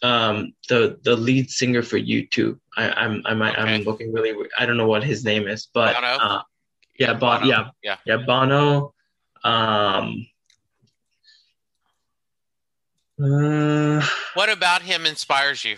um, 0.02 0.54
the 0.70 1.00
the 1.04 1.16
lead 1.16 1.50
singer 1.50 1.82
for 1.82 1.98
U2. 1.98 2.60
I, 2.78 2.90
I'm 2.90 3.22
I'm 3.26 3.42
okay. 3.42 3.62
I'm 3.62 3.84
looking 3.84 4.14
really. 4.14 4.34
I 4.58 4.66
don't 4.66 4.78
know 4.78 4.88
what 4.88 5.04
his 5.04 5.24
name 5.24 5.48
is, 5.48 5.68
but 5.74 5.96
uh, 5.96 6.42
yeah, 7.00 7.14
bon, 7.14 7.42
Bono. 7.42 7.52
yeah, 7.52 7.70
yeah, 7.84 7.98
yeah, 8.06 8.18
Bono. 8.18 8.94
Um, 9.44 10.28
uh, 13.22 14.06
what 14.36 14.50
about 14.50 14.84
him 14.84 15.06
inspires 15.06 15.66
you? 15.66 15.78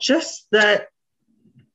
Just 0.00 0.46
that 0.52 0.88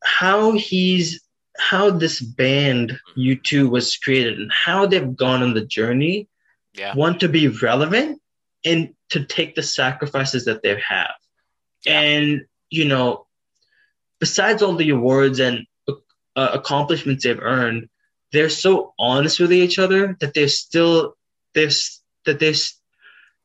how 0.03 0.53
he's 0.53 1.21
how 1.57 1.89
this 1.89 2.21
band 2.21 2.99
U2 3.17 3.69
was 3.69 3.97
created 3.97 4.39
and 4.39 4.51
how 4.51 4.85
they've 4.85 5.15
gone 5.15 5.41
on 5.41 5.53
the 5.53 5.65
journey. 5.65 6.27
Yeah. 6.73 6.93
Want 6.95 7.19
to 7.21 7.29
be 7.29 7.47
relevant 7.47 8.21
and 8.63 8.93
to 9.09 9.25
take 9.25 9.55
the 9.55 9.63
sacrifices 9.63 10.45
that 10.45 10.61
they 10.61 10.79
have. 10.79 11.15
Yeah. 11.85 11.99
And, 11.99 12.45
you 12.69 12.85
know, 12.85 13.25
besides 14.19 14.61
all 14.61 14.75
the 14.75 14.91
awards 14.91 15.39
and 15.39 15.65
uh, 15.87 15.93
accomplishments 16.35 17.23
they've 17.23 17.41
earned, 17.41 17.89
they're 18.31 18.49
so 18.49 18.93
honest 18.99 19.39
with 19.39 19.53
each 19.53 19.79
other 19.79 20.15
that 20.19 20.33
they're 20.33 20.47
still, 20.47 21.15
they're, 21.53 21.71
that 22.25 22.39
they're, 22.39 22.53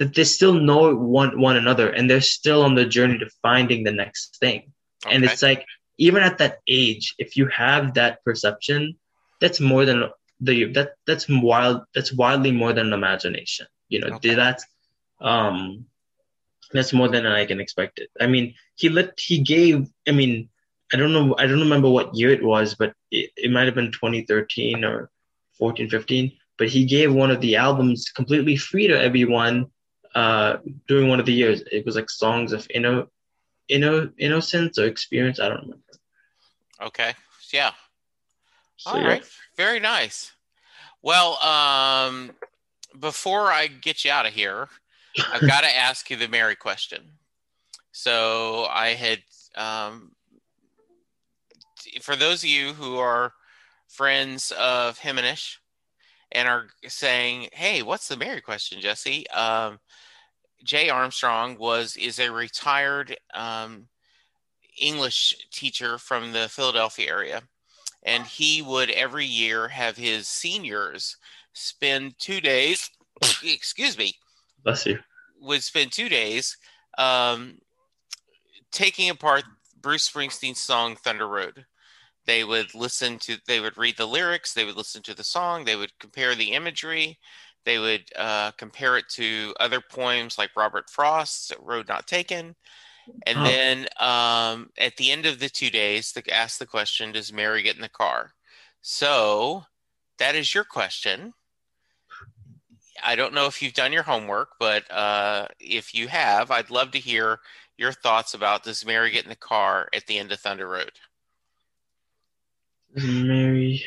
that 0.02 0.14
they 0.14 0.24
still 0.24 0.54
know 0.54 0.92
one, 0.96 1.38
one 1.38 1.56
another 1.56 1.88
and 1.90 2.10
they're 2.10 2.20
still 2.20 2.62
on 2.62 2.74
the 2.74 2.84
journey 2.84 3.18
to 3.18 3.30
finding 3.40 3.84
the 3.84 3.92
next 3.92 4.38
thing. 4.40 4.72
Okay. 5.06 5.14
And 5.14 5.24
it's 5.24 5.42
like, 5.42 5.64
even 5.96 6.24
at 6.24 6.38
that 6.38 6.58
age, 6.66 7.14
if 7.18 7.36
you 7.36 7.46
have 7.46 7.94
that 7.94 8.24
perception, 8.24 8.96
that's 9.40 9.60
more 9.60 9.84
than 9.84 10.10
the 10.40 10.72
that 10.72 10.94
that's 11.06 11.26
wild 11.28 11.82
that's 11.94 12.12
wildly 12.12 12.50
more 12.50 12.72
than 12.72 12.92
imagination. 12.92 13.66
You 13.88 14.00
know, 14.00 14.16
okay. 14.16 14.34
that's 14.34 14.64
um, 15.20 15.86
that's 16.72 16.92
more 16.92 17.08
than 17.08 17.26
I 17.26 17.46
can 17.46 17.60
expect 17.60 18.00
it. 18.00 18.10
I 18.20 18.26
mean, 18.26 18.54
he 18.74 18.88
let 18.88 19.20
he 19.20 19.38
gave. 19.38 19.86
I 20.08 20.10
mean, 20.10 20.48
I 20.92 20.96
don't 20.96 21.12
know. 21.12 21.36
I 21.38 21.46
don't 21.46 21.60
remember 21.60 21.90
what 21.90 22.16
year 22.16 22.32
it 22.32 22.42
was, 22.42 22.74
but 22.74 22.92
it, 23.12 23.30
it 23.36 23.52
might 23.52 23.66
have 23.66 23.76
been 23.76 23.92
2013 23.92 24.84
or 24.84 25.10
14, 25.58 25.88
15. 25.88 26.32
But 26.58 26.68
he 26.68 26.84
gave 26.84 27.14
one 27.14 27.30
of 27.30 27.40
the 27.40 27.54
albums 27.54 28.10
completely 28.10 28.56
free 28.56 28.88
to 28.88 29.00
everyone 29.00 29.70
uh, 30.14 30.58
during 30.88 31.08
one 31.08 31.20
of 31.20 31.26
the 31.26 31.32
years. 31.32 31.62
It 31.70 31.84
was 31.84 31.96
like 31.96 32.10
songs 32.10 32.52
of 32.52 32.66
inno, 32.68 33.08
inno, 33.70 34.12
innocence 34.18 34.78
or 34.78 34.86
experience. 34.86 35.40
I 35.40 35.48
don't 35.48 35.62
remember. 35.62 35.78
Okay. 36.80 37.14
Yeah. 37.52 37.72
So, 38.76 38.90
All 38.90 39.02
right. 39.02 39.22
Yeah. 39.22 39.28
Very 39.56 39.80
nice. 39.80 40.32
Well, 41.02 41.36
um, 41.42 42.32
before 42.98 43.52
I 43.52 43.66
get 43.66 44.04
you 44.04 44.10
out 44.10 44.26
of 44.26 44.32
here, 44.32 44.68
I've 45.32 45.46
got 45.46 45.62
to 45.62 45.76
ask 45.76 46.10
you 46.10 46.16
the 46.16 46.28
Mary 46.28 46.56
question. 46.56 47.02
So 47.92 48.66
I 48.70 48.90
had, 48.90 49.22
um, 49.56 50.12
for 52.00 52.16
those 52.16 52.42
of 52.42 52.48
you 52.48 52.72
who 52.72 52.96
are 52.96 53.32
friends 53.88 54.52
of 54.52 54.98
Himanish 54.98 55.56
and 56.32 56.48
are 56.48 56.68
saying, 56.88 57.48
"Hey, 57.52 57.82
what's 57.82 58.08
the 58.08 58.16
Mary 58.16 58.40
question, 58.40 58.80
Jesse?" 58.80 59.28
Um, 59.30 59.78
Jay 60.64 60.88
Armstrong 60.88 61.56
was 61.58 61.96
is 61.96 62.18
a 62.18 62.30
retired 62.30 63.16
um, 63.34 63.88
English 64.80 65.36
teacher 65.50 65.98
from 65.98 66.32
the 66.32 66.48
Philadelphia 66.48 67.08
area, 67.08 67.42
and 68.02 68.24
he 68.24 68.62
would 68.62 68.90
every 68.90 69.26
year 69.26 69.68
have 69.68 69.96
his 69.96 70.28
seniors 70.28 71.16
spend 71.52 72.18
two 72.18 72.40
days. 72.40 72.90
excuse 73.42 73.96
me. 73.98 74.14
Bless 74.64 74.86
you. 74.86 74.98
Would 75.40 75.62
spend 75.62 75.92
two 75.92 76.08
days 76.08 76.56
um, 76.98 77.58
taking 78.70 79.10
apart 79.10 79.44
Bruce 79.80 80.08
Springsteen's 80.08 80.60
song 80.60 80.96
"Thunder 80.96 81.28
Road." 81.28 81.66
They 82.26 82.44
would 82.44 82.74
listen 82.74 83.18
to. 83.20 83.36
They 83.46 83.60
would 83.60 83.76
read 83.76 83.96
the 83.96 84.06
lyrics. 84.06 84.54
They 84.54 84.64
would 84.64 84.76
listen 84.76 85.02
to 85.02 85.14
the 85.14 85.24
song. 85.24 85.64
They 85.64 85.76
would 85.76 85.98
compare 85.98 86.34
the 86.34 86.52
imagery. 86.52 87.18
They 87.64 87.78
would 87.78 88.04
uh, 88.16 88.52
compare 88.52 88.96
it 88.96 89.08
to 89.10 89.54
other 89.60 89.80
poems 89.80 90.38
like 90.38 90.56
Robert 90.56 90.88
Frost's 90.90 91.52
"Road 91.60 91.88
Not 91.88 92.06
Taken." 92.06 92.54
And 93.26 93.38
oh. 93.38 93.44
then 93.44 93.78
um, 93.98 94.70
at 94.78 94.96
the 94.96 95.10
end 95.10 95.26
of 95.26 95.40
the 95.40 95.48
two 95.48 95.70
days, 95.70 96.12
they 96.12 96.22
ask 96.32 96.58
the 96.58 96.66
question 96.66 97.12
Does 97.12 97.32
Mary 97.32 97.62
get 97.62 97.76
in 97.76 97.82
the 97.82 97.88
car? 97.88 98.32
So 98.80 99.64
that 100.18 100.34
is 100.34 100.54
your 100.54 100.64
question. 100.64 101.32
I 103.04 103.16
don't 103.16 103.34
know 103.34 103.46
if 103.46 103.60
you've 103.60 103.74
done 103.74 103.92
your 103.92 104.04
homework, 104.04 104.50
but 104.60 104.88
uh, 104.90 105.48
if 105.58 105.94
you 105.94 106.06
have, 106.08 106.50
I'd 106.50 106.70
love 106.70 106.92
to 106.92 106.98
hear 106.98 107.40
your 107.76 107.92
thoughts 107.92 108.34
about 108.34 108.62
Does 108.62 108.86
Mary 108.86 109.10
get 109.10 109.24
in 109.24 109.30
the 109.30 109.36
car 109.36 109.88
at 109.92 110.06
the 110.06 110.18
end 110.18 110.30
of 110.30 110.40
Thunder 110.40 110.68
Road? 110.68 110.92
Mary. 112.94 113.84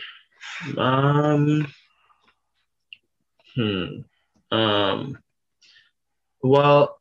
Um. 0.77 1.67
Hmm. 3.55 3.85
Um. 4.51 5.17
Well, 6.41 6.99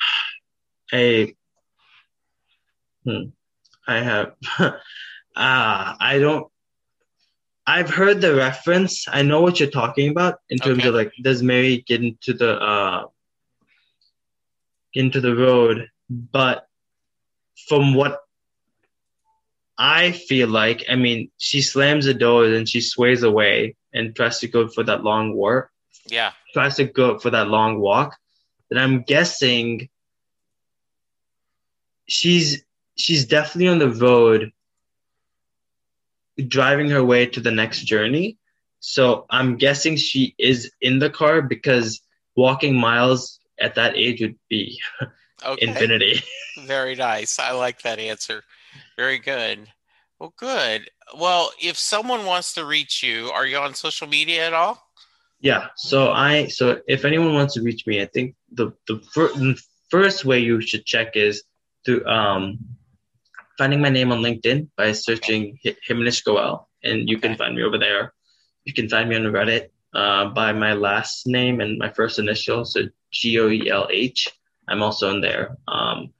I 0.92 1.34
hmm, 3.04 3.24
I 3.86 4.00
have 4.00 4.34
ah 5.36 5.96
I 6.00 6.18
don't 6.18 6.46
I've 7.66 7.88
heard 7.88 8.20
the 8.20 8.34
reference. 8.34 9.06
I 9.08 9.22
know 9.22 9.40
what 9.40 9.58
you're 9.58 9.70
talking 9.70 10.10
about 10.10 10.38
in 10.50 10.58
terms 10.58 10.80
okay. 10.80 10.88
of 10.88 10.94
like 10.94 11.12
does 11.22 11.42
Mary 11.42 11.84
get 11.86 12.02
into 12.02 12.34
the 12.34 12.60
uh 12.60 13.06
into 14.92 15.20
the 15.20 15.34
road, 15.34 15.88
but 16.10 16.68
from 17.68 17.94
what 17.94 18.20
I 19.76 20.12
feel 20.12 20.48
like, 20.48 20.84
I 20.88 20.96
mean, 20.96 21.30
she 21.38 21.60
slams 21.60 22.04
the 22.04 22.14
door 22.14 22.44
and 22.44 22.68
she 22.68 22.80
sways 22.80 23.22
away 23.22 23.76
and 23.92 24.14
tries 24.14 24.38
to 24.40 24.48
go 24.48 24.68
for 24.68 24.84
that 24.84 25.02
long 25.02 25.34
walk. 25.34 25.70
Yeah. 26.06 26.32
Tries 26.52 26.76
to 26.76 26.84
go 26.84 27.18
for 27.18 27.30
that 27.30 27.48
long 27.48 27.80
walk. 27.80 28.16
Then 28.70 28.82
I'm 28.82 29.02
guessing 29.02 29.88
she's 32.06 32.64
she's 32.96 33.26
definitely 33.26 33.68
on 33.68 33.78
the 33.78 33.90
road 33.90 34.52
driving 36.48 36.90
her 36.90 37.04
way 37.04 37.26
to 37.26 37.40
the 37.40 37.50
next 37.50 37.84
journey. 37.84 38.38
So 38.80 39.26
I'm 39.30 39.56
guessing 39.56 39.96
she 39.96 40.34
is 40.38 40.70
in 40.80 40.98
the 40.98 41.10
car 41.10 41.42
because 41.42 42.00
walking 42.36 42.76
miles 42.76 43.38
at 43.58 43.76
that 43.76 43.96
age 43.96 44.20
would 44.20 44.38
be 44.48 44.80
okay. 45.44 45.66
infinity. 45.66 46.22
Very 46.66 46.94
nice. 46.94 47.38
I 47.38 47.52
like 47.52 47.82
that 47.82 47.98
answer. 47.98 48.42
Very 48.96 49.18
good. 49.18 49.66
Well, 50.18 50.34
good. 50.36 50.90
Well, 51.18 51.50
if 51.60 51.76
someone 51.76 52.24
wants 52.24 52.54
to 52.54 52.64
reach 52.64 53.02
you, 53.02 53.30
are 53.30 53.46
you 53.46 53.58
on 53.58 53.74
social 53.74 54.06
media 54.06 54.46
at 54.46 54.52
all? 54.52 54.80
Yeah. 55.40 55.68
So 55.76 56.12
I 56.12 56.46
so 56.46 56.80
if 56.88 57.04
anyone 57.04 57.34
wants 57.34 57.54
to 57.54 57.62
reach 57.62 57.86
me, 57.86 58.00
I 58.00 58.06
think 58.06 58.34
the 58.52 58.72
the, 58.86 59.00
fir- 59.12 59.34
the 59.34 59.60
first 59.90 60.24
way 60.24 60.38
you 60.38 60.60
should 60.60 60.86
check 60.86 61.16
is 61.16 61.42
through 61.84 62.04
um, 62.06 62.58
finding 63.58 63.80
my 63.80 63.90
name 63.90 64.12
on 64.12 64.22
LinkedIn 64.22 64.68
by 64.76 64.92
searching 64.92 65.58
Himanish 65.88 66.24
Goel, 66.24 66.68
and 66.82 67.08
you 67.08 67.18
can 67.18 67.36
find 67.36 67.54
me 67.54 67.62
over 67.62 67.78
there. 67.78 68.14
You 68.64 68.72
can 68.72 68.88
find 68.88 69.08
me 69.08 69.16
on 69.16 69.22
Reddit 69.24 69.68
uh, 69.94 70.26
by 70.30 70.52
my 70.52 70.72
last 70.72 71.26
name 71.26 71.60
and 71.60 71.78
my 71.78 71.90
first 71.90 72.18
initial, 72.18 72.64
so 72.64 72.82
G 73.12 73.38
O 73.38 73.48
E 73.50 73.70
L 73.70 73.88
H. 73.90 74.28
I'm 74.68 74.82
also 74.82 75.10
in 75.10 75.20
there. 75.20 75.56
Um, 75.68 76.12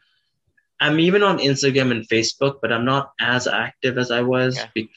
I'm 0.81 1.01
even 1.01 1.23
on 1.23 1.39
Instagram 1.39 1.91
and 1.91 2.09
Facebook, 2.09 2.59
but 2.61 2.73
I'm 2.73 2.85
not 2.85 3.13
as 3.21 3.47
active 3.47 3.99
as 3.99 4.11
I 4.11 4.23
was. 4.23 4.59
Be- 4.75 4.91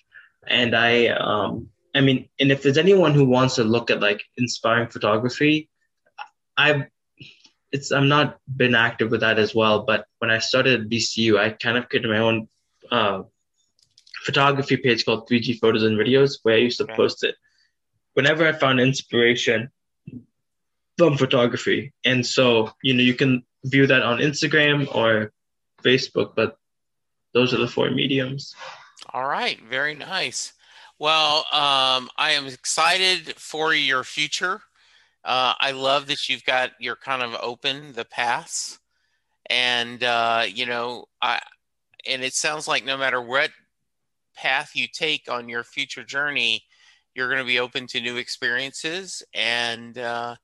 and 0.48 0.76
I, 0.76 1.08
um, 1.08 1.70
I 1.94 2.02
mean, 2.02 2.30
and 2.40 2.52
if 2.52 2.62
there's 2.62 2.78
anyone 2.78 3.14
who 3.14 3.26
wants 3.26 3.56
to 3.56 3.64
look 3.64 3.92
at 3.92 4.02
like 4.02 4.22
inspiring 4.38 4.90
photography, 4.90 5.70
I've 6.58 6.84
it's 7.72 7.92
I'm 7.92 8.08
not 8.08 8.40
been 8.56 8.76
active 8.76 9.12
with 9.12 9.22
that 9.22 9.40
as 9.40 9.54
well. 9.54 9.84
But 9.84 10.06
when 10.20 10.32
I 10.32 10.40
started 10.40 10.82
at 10.82 10.90
BCU, 10.90 11.38
I 11.38 11.50
kind 11.50 11.78
of 11.78 11.90
created 11.90 12.10
my 12.10 12.20
own 12.20 12.48
uh, 12.92 13.24
photography 14.24 14.78
page 14.78 15.06
called 15.06 15.28
3G 15.28 15.60
Photos 15.60 15.84
and 15.84 15.98
Videos, 15.98 16.40
where 16.44 16.56
I 16.56 16.60
used 16.60 16.78
to 16.80 16.88
post 16.88 17.24
it 17.24 17.36
whenever 18.14 18.48
I 18.48 18.52
found 18.52 18.80
inspiration 18.80 19.70
from 20.98 21.18
photography. 21.18 21.94
And 22.04 22.26
so, 22.26 22.72
you 22.82 22.94
know, 22.94 23.04
you 23.04 23.14
can 23.14 23.44
view 23.66 23.88
that 23.88 24.04
on 24.04 24.20
Instagram 24.20 24.94
or 24.96 25.32
Facebook, 25.84 26.34
but 26.36 26.58
those 27.34 27.54
are 27.54 27.58
the 27.58 27.68
four 27.68 27.90
mediums. 27.92 28.56
All 29.14 29.28
right, 29.28 29.60
very 29.70 29.96
nice. 29.96 30.54
Well, 31.00 31.46
um, 31.54 32.10
I 32.18 32.32
am 32.32 32.48
excited 32.48 33.36
for 33.36 33.74
your 33.74 34.04
future. 34.04 34.62
Uh, 35.24 35.54
I 35.60 35.72
love 35.72 36.08
that 36.08 36.28
you've 36.28 36.44
got 36.44 36.72
you're 36.80 36.96
kind 36.96 37.22
of 37.22 37.36
open 37.42 37.94
the 37.94 38.06
paths, 38.06 38.80
and 39.50 40.04
uh, 40.04 40.46
you 40.48 40.66
know, 40.66 41.06
I 41.22 41.40
and 42.08 42.24
it 42.24 42.34
sounds 42.34 42.68
like 42.68 42.86
no 42.86 42.98
matter 42.98 43.22
what 43.22 43.52
path 44.36 44.72
you 44.74 44.88
take 44.88 45.30
on 45.30 45.50
your 45.50 45.64
future 45.64 46.04
journey, 46.04 46.64
you're 47.14 47.28
going 47.28 47.42
to 47.42 47.46
be 47.46 47.60
open 47.60 47.88
to 47.88 48.02
new 48.02 48.18
experiences 48.18 49.22
and 49.34 49.98
uh, 49.98 50.36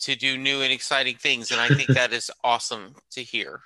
to 0.00 0.16
do 0.16 0.36
new 0.36 0.62
and 0.62 0.72
exciting 0.72 1.16
things. 1.16 1.50
And 1.50 1.60
I 1.60 1.68
think 1.68 1.88
that 1.90 2.12
is 2.12 2.30
awesome 2.42 2.94
to 3.12 3.22
hear. 3.22 3.60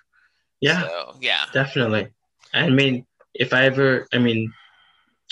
Yeah. 0.61 0.83
So, 0.83 1.17
yeah. 1.21 1.45
Definitely. 1.53 2.09
I 2.53 2.71
mean, 2.71 3.07
if 3.35 3.53
I 3.53 3.65
ever, 3.65 4.07
I 4.13 4.19
mean, 4.19 4.53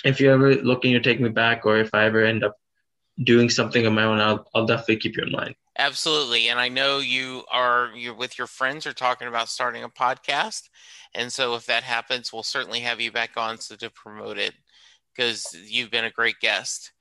if 0.04 0.20
you're 0.20 0.34
ever 0.34 0.54
looking 0.54 0.92
to 0.92 1.00
take 1.00 1.20
me 1.20 1.28
back, 1.28 1.66
or 1.66 1.78
if 1.78 1.94
I 1.94 2.04
ever 2.04 2.24
end 2.24 2.44
up 2.44 2.56
doing 3.22 3.48
something 3.50 3.86
on 3.86 3.94
my 3.94 4.04
own, 4.04 4.20
I'll, 4.20 4.46
I'll 4.54 4.66
definitely 4.66 4.98
keep 4.98 5.16
you 5.16 5.24
in 5.24 5.32
mind. 5.32 5.54
Absolutely. 5.78 6.48
And 6.48 6.58
I 6.58 6.68
know 6.68 6.98
you 6.98 7.44
are 7.52 7.90
you're 7.94 8.14
with 8.14 8.38
your 8.38 8.46
friends 8.46 8.86
are 8.86 8.94
talking 8.94 9.28
about 9.28 9.48
starting 9.48 9.84
a 9.84 9.88
podcast. 9.88 10.68
And 11.14 11.32
so 11.32 11.54
if 11.54 11.66
that 11.66 11.82
happens, 11.82 12.32
we'll 12.32 12.42
certainly 12.42 12.80
have 12.80 13.00
you 13.00 13.12
back 13.12 13.36
on 13.36 13.58
so 13.58 13.76
to 13.76 13.90
promote 13.90 14.38
it 14.38 14.54
because 15.14 15.54
you've 15.66 15.90
been 15.90 16.04
a 16.04 16.10
great 16.10 16.40
guest. 16.40 16.92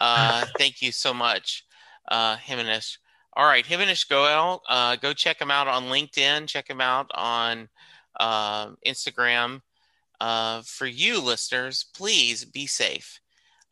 Uh, 0.00 0.46
thank 0.58 0.80
you 0.80 0.92
so 0.92 1.12
much, 1.12 1.64
uh, 2.10 2.36
Himanish. 2.36 2.98
All 3.34 3.46
right, 3.46 3.64
Himanish 3.64 4.08
Goel, 4.08 4.62
uh, 4.68 4.96
go 4.96 5.14
check 5.14 5.40
him 5.40 5.50
out 5.50 5.66
on 5.66 5.84
LinkedIn. 5.84 6.46
Check 6.48 6.68
him 6.68 6.82
out 6.82 7.10
on 7.14 7.68
uh, 8.20 8.72
Instagram. 8.86 9.62
Uh, 10.20 10.62
for 10.64 10.86
you 10.86 11.20
listeners, 11.20 11.86
please 11.94 12.44
be 12.44 12.66
safe. 12.66 13.20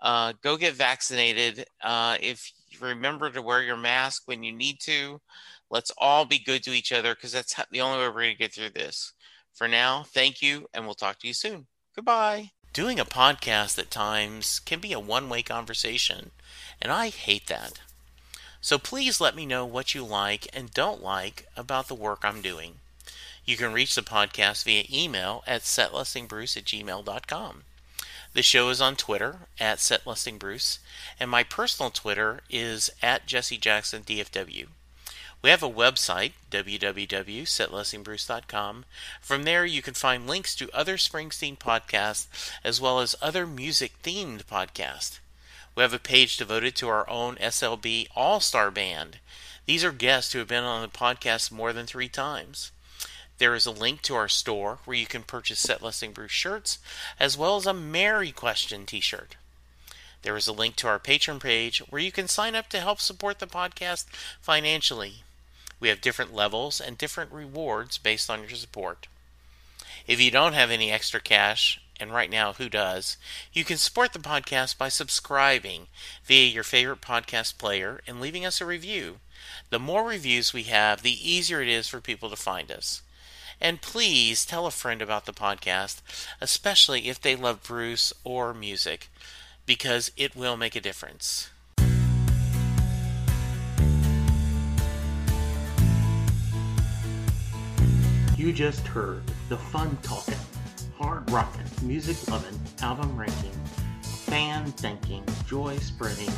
Uh, 0.00 0.32
go 0.42 0.56
get 0.56 0.74
vaccinated. 0.74 1.66
Uh, 1.82 2.16
if 2.20 2.50
you 2.70 2.78
remember 2.80 3.30
to 3.30 3.42
wear 3.42 3.62
your 3.62 3.76
mask 3.76 4.22
when 4.24 4.42
you 4.42 4.50
need 4.50 4.80
to, 4.80 5.20
let's 5.70 5.92
all 5.98 6.24
be 6.24 6.38
good 6.38 6.62
to 6.62 6.72
each 6.72 6.90
other 6.90 7.14
because 7.14 7.32
that's 7.32 7.54
the 7.70 7.80
only 7.82 7.98
way 7.98 8.08
we're 8.08 8.14
going 8.14 8.32
to 8.32 8.38
get 8.38 8.54
through 8.54 8.70
this. 8.70 9.12
For 9.52 9.68
now, 9.68 10.04
thank 10.06 10.40
you, 10.40 10.68
and 10.72 10.86
we'll 10.86 10.94
talk 10.94 11.18
to 11.20 11.28
you 11.28 11.34
soon. 11.34 11.66
Goodbye. 11.94 12.52
Doing 12.72 12.98
a 12.98 13.04
podcast 13.04 13.78
at 13.78 13.90
times 13.90 14.58
can 14.61 14.80
be 14.80 14.92
a 14.92 15.00
one 15.00 15.28
way 15.28 15.42
conversation, 15.42 16.30
and 16.80 16.90
I 16.90 17.11
hate 17.11 17.46
that. 17.48 17.80
So 18.61 18.78
please 18.78 19.20
let 19.20 19.34
me 19.34 19.46
know 19.46 19.64
what 19.64 19.94
you 19.94 20.04
like 20.04 20.46
and 20.52 20.72
don't 20.72 21.02
like 21.02 21.46
about 21.56 21.88
the 21.88 21.94
work 21.94 22.20
I'm 22.22 22.42
doing. 22.42 22.74
You 23.44 23.56
can 23.56 23.72
reach 23.72 23.94
the 23.94 24.02
podcast 24.02 24.64
via 24.64 24.84
email 24.92 25.42
at 25.46 25.62
setlistingbruce 25.62 26.56
at 26.56 26.64
gmail.com. 26.64 27.62
The 28.32 28.42
show 28.42 28.68
is 28.68 28.80
on 28.80 28.94
Twitter 28.94 29.40
at 29.58 29.78
setlistingbruce, 29.78 30.78
and 31.18 31.28
my 31.30 31.42
personal 31.42 31.90
Twitter 31.90 32.42
is 32.48 32.90
at 33.02 33.26
jessejacksondfw. 33.26 34.68
We 35.42 35.50
have 35.50 35.62
a 35.62 35.70
website, 35.70 36.32
www.setlistingbruce.com. 36.50 38.84
From 39.22 39.44
there, 39.44 39.64
you 39.64 39.80
can 39.82 39.94
find 39.94 40.26
links 40.26 40.54
to 40.54 40.70
other 40.72 40.98
Springsteen 40.98 41.58
podcasts 41.58 42.26
as 42.62 42.78
well 42.80 43.00
as 43.00 43.16
other 43.22 43.46
music 43.46 43.92
themed 44.02 44.44
podcasts. 44.44 45.18
We 45.75 45.83
have 45.83 45.95
a 45.95 45.99
page 45.99 46.37
devoted 46.37 46.75
to 46.77 46.89
our 46.89 47.09
own 47.09 47.37
SLB 47.37 48.09
All 48.16 48.41
Star 48.41 48.71
Band. 48.71 49.18
These 49.66 49.85
are 49.85 49.93
guests 49.93 50.33
who 50.33 50.41
have 50.41 50.49
been 50.49 50.64
on 50.64 50.83
the 50.83 50.89
podcast 50.89 51.53
more 51.53 51.73
than 51.73 51.87
three 51.87 52.09
times. 52.09 52.73
There 53.39 53.55
is 53.55 53.66
a 53.66 53.71
link 53.71 54.03
to 54.03 54.14
our 54.16 54.29
store 54.29 54.81
where 54.85 54.97
you 54.97 55.07
can 55.07 55.23
purchase 55.23 55.61
Set 55.61 55.83
Listing 55.83 56.12
Bruce 56.12 56.33
shirts 56.33 56.79
as 57.18 57.39
well 57.39 57.57
as 57.57 57.66
a 57.66 57.73
Mary 57.73 58.33
Question 58.33 58.85
t 58.85 59.01
shirt. 59.01 59.37
There 60.23 60.37
is 60.37 60.47
a 60.47 60.53
link 60.53 60.77
to 60.77 60.89
our 60.89 60.99
Patreon 60.99 61.41
page 61.41 61.79
where 61.89 62.03
you 62.03 62.12
can 62.12 62.29
sign 62.29 62.55
up 62.55 62.68
to 62.71 62.81
help 62.81 63.01
support 63.01 63.39
the 63.39 63.47
podcast 63.47 64.07
financially. 64.41 65.23
We 65.79 65.89
have 65.89 66.03
different 66.03 66.35
levels 66.35 66.81
and 66.81 66.99
different 66.99 67.33
rewards 67.33 67.97
based 67.97 68.29
on 68.29 68.41
your 68.41 68.51
support. 68.51 69.07
If 70.07 70.21
you 70.21 70.31
don't 70.31 70.53
have 70.53 70.71
any 70.71 70.91
extra 70.91 71.21
cash, 71.21 71.81
and 72.01 72.12
right 72.12 72.30
now, 72.30 72.55
who 72.55 72.68
does? 72.68 73.16
You 73.53 73.64
can 73.64 73.76
support 73.76 74.14
the 74.14 74.18
podcast 74.18 74.78
by 74.78 74.88
subscribing 74.88 75.88
via 76.24 76.48
your 76.48 76.64
favorite 76.64 77.03
podcast 77.03 77.59
player 77.59 78.01
and 78.07 78.20
leaving 78.20 78.46
us 78.46 78.61
a 78.61 78.66
review. 78.66 79.18
The 79.68 79.78
more 79.78 80.09
reviews 80.09 80.53
we 80.53 80.64
have, 80.64 81.03
the 81.03 81.30
easier 81.30 81.61
it 81.61 81.68
is 81.68 81.88
for 81.88 82.01
people 82.01 82.30
to 82.30 82.36
find 82.36 82.72
us. 82.72 83.03
And 83.61 83.82
please 83.82 84.46
tell 84.46 84.66
a 84.66 84.70
friend 84.70 85.03
about 85.03 85.26
the 85.26 85.32
podcast, 85.32 86.01
especially 86.40 87.09
if 87.09 87.20
they 87.20 87.36
love 87.36 87.62
Bruce 87.62 88.12
or 88.24 88.55
music, 88.55 89.11
because 89.66 90.11
it 90.16 90.34
will 90.34 90.57
make 90.57 90.74
a 90.74 90.80
difference. 90.80 91.51
You 98.38 98.55
just 98.55 98.86
heard 98.86 99.22
the 99.51 99.59
fun 99.59 99.98
talking, 100.03 100.34
hard 101.01 101.30
rocking, 101.30 101.64
music 101.80 102.28
loving, 102.28 102.61
album 102.82 103.16
ranking, 103.16 103.53
fan 104.03 104.66
thinking, 104.72 105.24
joy 105.46 105.74
spreading, 105.78 106.28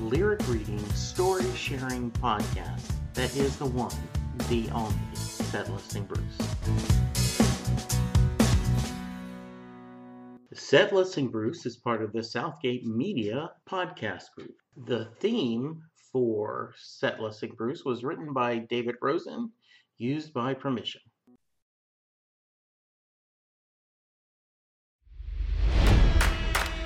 lyric 0.00 0.46
reading, 0.48 0.78
story 0.90 1.46
sharing 1.56 2.10
podcast 2.10 2.92
that 3.14 3.34
is 3.34 3.56
the 3.56 3.64
one, 3.64 3.94
the 4.50 4.68
only, 4.72 4.94
Set 5.14 5.70
Listing 5.72 6.04
Bruce. 6.04 6.22
Set 10.52 10.92
Listing 10.92 11.28
Bruce 11.28 11.64
is 11.64 11.78
part 11.78 12.02
of 12.02 12.12
the 12.12 12.22
Southgate 12.22 12.84
Media 12.84 13.50
podcast 13.66 14.24
group. 14.36 14.56
The 14.76 15.06
theme 15.20 15.80
for 16.12 16.74
Set 16.76 17.18
Listing 17.18 17.54
Bruce 17.56 17.82
was 17.86 18.04
written 18.04 18.34
by 18.34 18.58
David 18.58 18.96
Rosen, 19.00 19.50
used 19.96 20.34
by 20.34 20.52
permission. 20.52 21.00